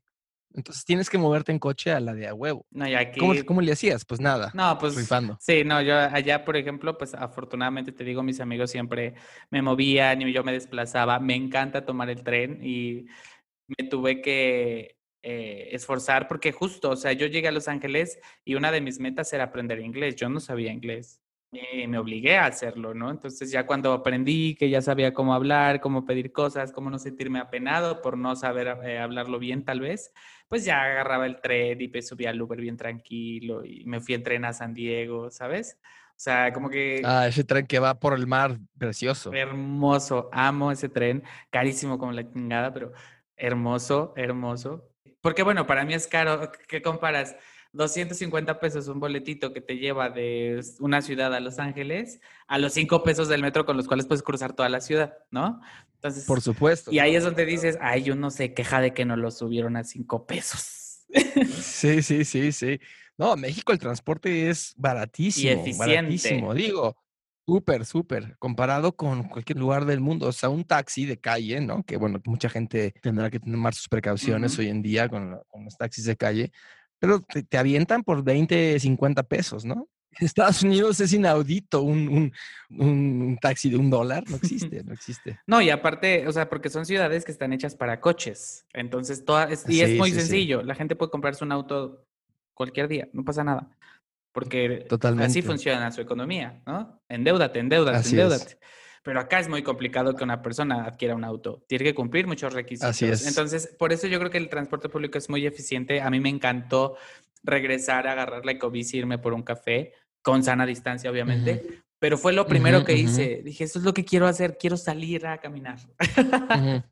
Entonces 0.54 0.86
tienes 0.86 1.10
que 1.10 1.18
moverte 1.18 1.52
en 1.52 1.60
coche 1.60 1.92
a 1.92 2.00
la 2.00 2.14
de 2.14 2.28
a 2.28 2.34
huevo. 2.34 2.66
No, 2.72 2.88
y 2.88 2.96
aquí... 2.96 3.20
¿Cómo, 3.20 3.34
cómo 3.46 3.62
le 3.62 3.72
hacías? 3.72 4.06
Pues 4.06 4.20
nada, 4.20 4.52
No, 4.54 4.78
pues 4.78 4.96
rifando. 4.96 5.38
sí, 5.40 5.64
no, 5.64 5.82
yo 5.82 5.98
allá, 5.98 6.44
por 6.44 6.58
ejemplo, 6.58 6.98
pues 6.98 7.14
afortunadamente 7.14 7.92
te 7.92 8.04
digo, 8.04 8.24
mis 8.24 8.40
amigos 8.40 8.72
siempre 8.72 9.16
me 9.50 9.62
movían 9.62 10.22
y 10.22 10.32
yo 10.34 10.44
me 10.44 10.52
desplazaba. 10.52 11.20
Me 11.20 11.36
encanta 11.36 11.86
tomar 11.86 12.10
el 12.10 12.24
tren 12.24 12.60
y 12.64 13.06
me 13.68 13.88
tuve 13.88 14.22
que 14.22 14.98
eh, 15.24 15.70
esforzar 15.72 16.28
porque 16.28 16.52
justo, 16.52 16.90
o 16.92 16.96
sea, 16.96 17.14
yo 17.14 17.28
llegué 17.28 17.48
a 17.48 17.52
Los 17.52 17.68
Ángeles 17.68 18.20
y 18.44 18.56
una 18.56 18.72
de 18.72 18.82
mis 18.82 19.00
metas 19.00 19.32
era 19.34 19.46
aprender 19.46 19.80
inglés. 19.80 20.16
Yo 20.16 20.30
no 20.30 20.40
sabía 20.40 20.72
inglés 20.72 21.22
y 21.54 21.86
me 21.86 21.98
obligué 21.98 22.38
a 22.38 22.46
hacerlo, 22.46 22.94
¿no? 22.94 23.12
Entonces 23.12 23.52
ya 23.52 23.66
cuando 23.66 23.92
aprendí 23.92 24.56
que 24.56 24.70
ya 24.70 24.82
sabía 24.82 25.14
cómo 25.14 25.34
hablar, 25.34 25.82
cómo 25.82 26.06
pedir 26.06 26.32
cosas, 26.32 26.72
cómo 26.72 26.90
no 26.90 26.98
sentirme 26.98 27.40
apenado 27.40 28.02
por 28.02 28.18
no 28.18 28.36
saber 28.38 28.78
eh, 28.86 28.98
hablarlo 29.00 29.38
bien 29.38 29.66
tal 29.66 29.82
vez, 29.82 30.14
pues 30.52 30.66
ya 30.66 30.84
agarraba 30.84 31.26
el 31.26 31.40
tren 31.40 31.80
y 31.80 31.88
me 31.88 32.02
subía 32.02 32.30
al 32.30 32.42
Uber 32.42 32.60
bien 32.60 32.76
tranquilo 32.76 33.64
y 33.64 33.86
me 33.86 34.02
fui 34.02 34.16
en 34.16 34.22
tren 34.22 34.44
a 34.44 34.52
San 34.52 34.74
Diego, 34.74 35.32
¿sabes? 35.32 35.78
O 36.10 36.14
sea, 36.18 36.52
como 36.52 36.70
que 36.70 37.02
Ah, 37.06 37.26
ese 37.26 37.46
tren 37.46 37.66
que 37.66 37.80
va 37.80 37.98
por 37.98 38.14
el 38.14 38.28
mar, 38.28 38.58
precioso. 38.78 39.32
hermoso, 39.32 40.28
amo 40.34 40.70
ese 40.70 40.90
tren, 40.90 41.24
carísimo 41.52 41.98
como 41.98 42.12
la 42.12 42.30
chingada, 42.30 42.74
pero 42.74 42.92
hermoso, 43.38 44.12
hermoso. 44.18 44.92
Porque 45.22 45.42
bueno, 45.44 45.66
para 45.66 45.86
mí 45.86 45.94
es 45.94 46.06
caro, 46.06 46.52
¿qué 46.68 46.82
comparas? 46.82 47.38
250 47.74 48.60
pesos 48.60 48.88
un 48.88 49.00
boletito 49.00 49.54
que 49.54 49.62
te 49.62 49.78
lleva 49.78 50.10
de 50.10 50.62
una 50.80 51.02
ciudad 51.02 51.34
a 51.34 51.40
Los 51.40 51.60
Ángeles 51.60 52.20
a 52.48 52.58
los 52.58 52.74
5 52.74 53.04
pesos 53.04 53.30
del 53.30 53.42
metro 53.42 53.66
con 53.66 53.78
los 53.78 53.88
cuales 53.88 54.06
puedes 54.06 54.24
cruzar 54.24 54.54
toda 54.54 54.68
la 54.70 54.82
ciudad, 54.82 55.14
¿no? 55.32 55.62
Entonces, 55.96 56.26
Por 56.26 56.42
supuesto. 56.42 56.92
y 56.92 57.00
ahí 57.00 57.16
es 57.16 57.24
donde 57.24 57.46
dices, 57.46 57.78
ay, 57.80 58.04
yo 58.04 58.16
no 58.16 58.30
sé, 58.32 58.54
queja 58.54 58.82
de 58.82 58.94
que 58.94 59.06
no 59.06 59.16
lo 59.16 59.32
subieron 59.32 59.78
a 59.78 59.84
5 59.84 60.26
pesos. 60.26 60.78
Sí, 61.62 62.02
sí, 62.04 62.26
sí, 62.26 62.52
sí. 62.52 62.80
No, 63.18 63.36
México 63.36 63.72
el 63.72 63.80
transporte 63.80 64.50
es 64.50 64.74
baratísimo. 64.78 65.52
eficiente. 65.52 65.96
Baratísimo. 65.96 66.54
Digo, 66.54 66.96
súper, 67.46 67.86
súper. 67.86 68.36
Comparado 68.40 68.96
con 68.96 69.24
cualquier 69.24 69.58
lugar 69.60 69.86
del 69.86 70.00
mundo. 70.00 70.28
O 70.28 70.32
sea, 70.32 70.50
un 70.50 70.64
taxi 70.64 71.06
de 71.06 71.20
calle, 71.20 71.62
¿no? 71.62 71.84
Que 71.84 71.98
bueno, 71.98 72.22
mucha 72.26 72.50
gente 72.50 72.94
tendrá 73.02 73.30
que 73.30 73.40
tomar 73.40 73.74
sus 73.74 73.88
precauciones 73.90 74.58
hoy 74.58 74.70
en 74.70 74.82
día 74.82 75.10
con, 75.10 75.40
con 75.50 75.66
los 75.66 75.78
taxis 75.78 76.06
de 76.06 76.16
calle. 76.16 76.52
Pero 77.02 77.20
te, 77.22 77.42
te 77.42 77.58
avientan 77.58 78.04
por 78.04 78.24
20, 78.24 78.80
50 78.80 79.24
pesos, 79.24 79.66
¿no? 79.66 79.90
En 80.20 80.26
Estados 80.26 80.62
Unidos 80.62 81.00
es 81.00 81.14
inaudito 81.14 81.82
un, 81.82 82.32
un, 82.70 83.38
taxi 83.42 83.70
de 83.72 83.78
un 83.78 83.90
dólar. 83.90 84.24
No 84.30 84.36
existe, 84.44 84.84
no 84.84 84.94
existe. 84.94 85.40
No, 85.48 85.62
y 85.62 85.70
aparte, 85.72 86.28
o 86.28 86.32
sea, 86.32 86.48
porque 86.48 86.70
son 86.70 86.86
ciudades 86.86 87.26
que 87.26 87.32
están 87.32 87.54
hechas 87.54 87.76
para 87.76 88.00
coches. 88.00 88.66
Entonces, 88.74 89.26
toda, 89.26 89.46
es- 89.46 89.68
y 89.68 89.82
es 89.82 89.98
muy 89.98 90.10
sí, 90.10 90.16
sí. 90.16 90.22
sencillo. 90.22 90.62
La 90.62 90.76
gente 90.76 90.96
puede 90.96 91.12
comprarse 91.12 91.44
un 91.44 91.52
auto 91.52 92.06
cualquier 92.54 92.88
día, 92.88 93.10
no 93.14 93.24
pasa 93.26 93.44
nada. 93.44 93.76
Porque 94.32 94.86
Totalmente. 94.88 95.26
así 95.26 95.42
funciona 95.42 95.92
su 95.92 96.02
economía, 96.02 96.62
¿no? 96.68 97.02
Endeudate, 97.10 97.60
endeudate, 97.60 97.98
Así 97.98 98.20
es. 98.20 98.58
Pero 99.04 99.20
acá 99.20 99.40
es 99.40 99.48
muy 99.48 99.64
complicado 99.64 100.16
que 100.16 100.24
una 100.24 100.42
persona 100.42 100.86
adquiera 100.86 101.16
un 101.16 101.24
auto. 101.24 101.64
Tiene 101.68 101.84
que 101.86 101.96
cumplir 101.96 102.28
muchos 102.28 102.54
requisitos. 102.54 103.02
es. 103.02 103.26
Entonces, 103.26 103.68
por 103.80 103.92
eso 103.92 104.08
yo 104.08 104.20
creo 104.20 104.30
que 104.30 104.38
el 104.38 104.50
transporte 104.50 104.90
público 104.90 105.18
es 105.18 105.30
muy 105.30 105.46
eficiente. 105.46 106.02
A 106.02 106.10
mí 106.10 106.20
me 106.20 106.30
encantó 106.30 106.98
regresar, 107.44 108.08
agarrar 108.08 108.46
la 108.46 108.52
ecobici, 108.52 108.98
irme 108.98 109.18
por 109.18 109.34
un 109.34 109.42
café, 109.42 109.94
con 110.22 110.44
sana 110.44 110.66
distancia, 110.66 111.10
obviamente. 111.10 111.82
Pero 111.98 112.18
fue 112.18 112.34
lo 112.34 112.46
primero 112.46 112.84
que 112.84 112.96
hice. 112.96 113.42
Dije, 113.44 113.64
esto 113.64 113.80
es 113.80 113.86
lo 113.86 113.94
que 113.94 114.06
quiero 114.06 114.28
hacer, 114.28 114.58
quiero 114.60 114.78
salir 114.78 115.26
a 115.26 115.40
caminar. 115.40 115.80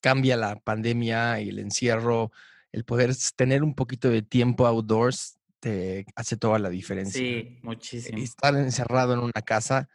Cambia 0.00 0.36
la 0.36 0.56
pandemia 0.56 1.40
y 1.40 1.48
el 1.48 1.58
encierro, 1.58 2.30
el 2.70 2.84
poder 2.84 3.12
tener 3.34 3.64
un 3.64 3.74
poquito 3.74 4.08
de 4.08 4.22
tiempo 4.22 4.66
outdoors 4.66 5.38
te 5.58 6.06
hace 6.14 6.36
toda 6.36 6.58
la 6.58 6.68
diferencia. 6.68 7.18
Sí, 7.18 7.58
Y 7.60 7.66
muchísimo. 7.66 8.18
estar 8.18 8.54
encerrado 8.56 9.14
en 9.14 9.20
una 9.20 9.42
casa 9.44 9.88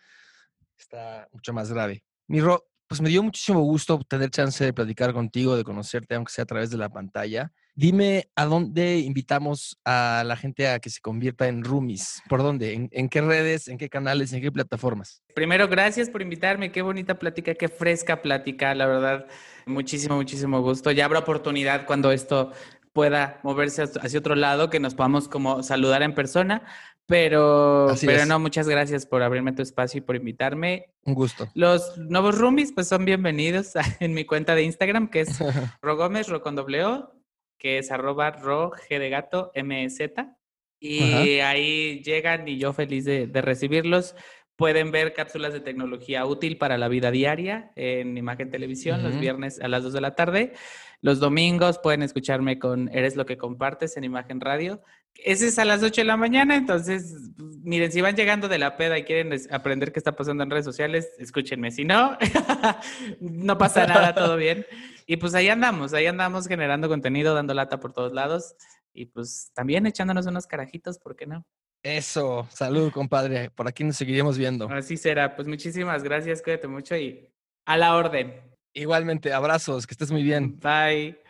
está 0.81 1.27
mucho 1.31 1.53
más 1.53 1.71
grave. 1.71 2.03
Miro, 2.27 2.65
pues 2.87 2.99
me 2.99 3.09
dio 3.09 3.23
muchísimo 3.23 3.61
gusto 3.61 3.99
tener 4.07 4.29
chance 4.31 4.63
de 4.63 4.73
platicar 4.73 5.13
contigo, 5.13 5.55
de 5.55 5.63
conocerte, 5.63 6.15
aunque 6.15 6.33
sea 6.33 6.43
a 6.43 6.47
través 6.47 6.69
de 6.71 6.77
la 6.77 6.89
pantalla. 6.89 7.51
Dime 7.73 8.29
a 8.35 8.43
dónde 8.43 8.99
invitamos 8.99 9.79
a 9.85 10.23
la 10.25 10.35
gente 10.35 10.67
a 10.67 10.79
que 10.79 10.89
se 10.89 10.99
convierta 10.99 11.47
en 11.47 11.63
roomies. 11.63 12.21
¿Por 12.27 12.43
dónde? 12.43 12.73
¿En, 12.73 12.89
en 12.91 13.07
qué 13.07 13.21
redes? 13.21 13.69
¿En 13.69 13.77
qué 13.77 13.87
canales? 13.87 14.33
¿En 14.33 14.41
qué 14.41 14.51
plataformas? 14.51 15.23
Primero, 15.33 15.69
gracias 15.69 16.09
por 16.09 16.21
invitarme. 16.21 16.73
Qué 16.73 16.81
bonita 16.81 17.17
plática, 17.17 17.55
qué 17.55 17.69
fresca 17.69 18.21
plática, 18.21 18.75
la 18.75 18.87
verdad. 18.87 19.25
Muchísimo, 19.65 20.17
muchísimo 20.17 20.61
gusto. 20.61 20.91
Ya 20.91 21.05
habrá 21.05 21.19
oportunidad 21.19 21.85
cuando 21.85 22.11
esto 22.11 22.51
pueda 22.93 23.39
moverse 23.43 23.83
hacia 23.83 24.19
otro 24.19 24.35
lado, 24.35 24.69
que 24.69 24.79
nos 24.79 24.95
podamos 24.95 25.27
como 25.27 25.63
saludar 25.63 26.03
en 26.03 26.13
persona. 26.13 26.63
Pero, 27.07 27.89
Así 27.89 28.05
pero 28.05 28.21
es. 28.21 28.27
no, 28.27 28.39
muchas 28.39 28.69
gracias 28.69 29.05
por 29.05 29.21
abrirme 29.21 29.51
tu 29.51 29.61
espacio 29.61 29.97
y 29.97 30.01
por 30.01 30.15
invitarme. 30.15 30.93
Un 31.03 31.13
gusto. 31.13 31.49
Los 31.55 31.97
nuevos 31.97 32.37
roomies, 32.37 32.71
pues 32.71 32.87
son 32.87 33.03
bienvenidos 33.05 33.73
en 33.99 34.13
mi 34.13 34.25
cuenta 34.25 34.55
de 34.55 34.63
Instagram, 34.63 35.09
que 35.09 35.21
es 35.21 35.39
Rogómez, 35.81 36.29
Ro 36.29 36.41
con 36.41 36.55
doble 36.55 36.85
O, 36.85 37.11
que 37.57 37.79
es 37.79 37.91
arroba 37.91 38.31
ro 38.31 38.71
g 38.71 38.97
de 38.99 39.09
gato 39.09 39.51
mz. 39.55 40.13
Y 40.79 41.39
ahí 41.41 42.01
llegan 42.01 42.47
y 42.47 42.57
yo 42.57 42.73
feliz 42.73 43.05
de, 43.05 43.27
de 43.27 43.41
recibirlos. 43.41 44.15
Pueden 44.55 44.91
ver 44.91 45.13
cápsulas 45.13 45.53
de 45.53 45.59
tecnología 45.59 46.25
útil 46.25 46.57
para 46.57 46.77
la 46.77 46.87
vida 46.87 47.11
diaria 47.11 47.71
en 47.75 48.17
Imagen 48.17 48.49
Televisión 48.49 49.03
los 49.03 49.19
viernes 49.19 49.59
a 49.59 49.67
las 49.67 49.83
2 49.83 49.93
de 49.93 50.01
la 50.01 50.15
tarde. 50.15 50.53
Los 51.01 51.19
domingos 51.19 51.79
pueden 51.79 52.03
escucharme 52.03 52.59
con 52.59 52.87
Eres 52.89 53.15
lo 53.15 53.25
que 53.25 53.37
compartes 53.37 53.97
en 53.97 54.03
Imagen 54.03 54.39
Radio. 54.39 54.81
Ese 55.15 55.47
es 55.47 55.59
a 55.59 55.65
las 55.65 55.83
8 55.83 56.01
de 56.01 56.05
la 56.05 56.17
mañana, 56.17 56.55
entonces, 56.55 57.13
pues, 57.37 57.57
miren, 57.63 57.91
si 57.91 58.01
van 58.01 58.15
llegando 58.15 58.47
de 58.47 58.57
la 58.57 58.75
peda 58.75 58.97
y 58.97 59.03
quieren 59.03 59.39
aprender 59.51 59.91
qué 59.91 59.99
está 59.99 60.15
pasando 60.15 60.43
en 60.43 60.49
redes 60.49 60.65
sociales, 60.65 61.11
escúchenme. 61.19 61.71
Si 61.71 61.85
no, 61.85 62.17
no 63.19 63.57
pasa 63.57 63.85
nada, 63.85 64.15
todo 64.15 64.35
bien. 64.35 64.65
Y 65.05 65.17
pues 65.17 65.35
ahí 65.35 65.49
andamos, 65.49 65.93
ahí 65.93 66.07
andamos 66.07 66.47
generando 66.47 66.87
contenido, 66.89 67.33
dando 67.35 67.53
lata 67.53 67.79
por 67.79 67.93
todos 67.93 68.13
lados 68.13 68.55
y 68.93 69.07
pues 69.07 69.51
también 69.53 69.85
echándonos 69.85 70.25
unos 70.25 70.47
carajitos, 70.47 70.99
¿por 70.99 71.15
qué 71.15 71.27
no? 71.27 71.45
Eso, 71.83 72.47
salud, 72.51 72.91
compadre. 72.91 73.49
Por 73.49 73.67
aquí 73.67 73.83
nos 73.83 73.97
seguiremos 73.97 74.37
viendo. 74.37 74.69
Así 74.69 74.97
será. 74.97 75.35
Pues 75.35 75.47
muchísimas 75.47 76.03
gracias, 76.03 76.41
cuídate 76.41 76.67
mucho 76.67 76.95
y 76.95 77.27
a 77.65 77.77
la 77.77 77.95
orden. 77.95 78.39
Igualmente, 78.73 79.33
abrazos, 79.33 79.87
que 79.87 79.93
estés 79.93 80.11
muy 80.11 80.23
bien. 80.23 80.59
Bye. 80.59 81.20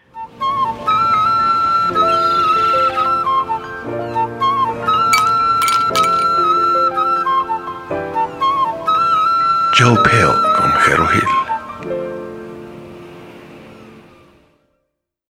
Joe 9.82 9.98
Pill 10.04 10.32
con 10.60 10.72
Jero 10.86 11.12
Hill. 11.12 11.41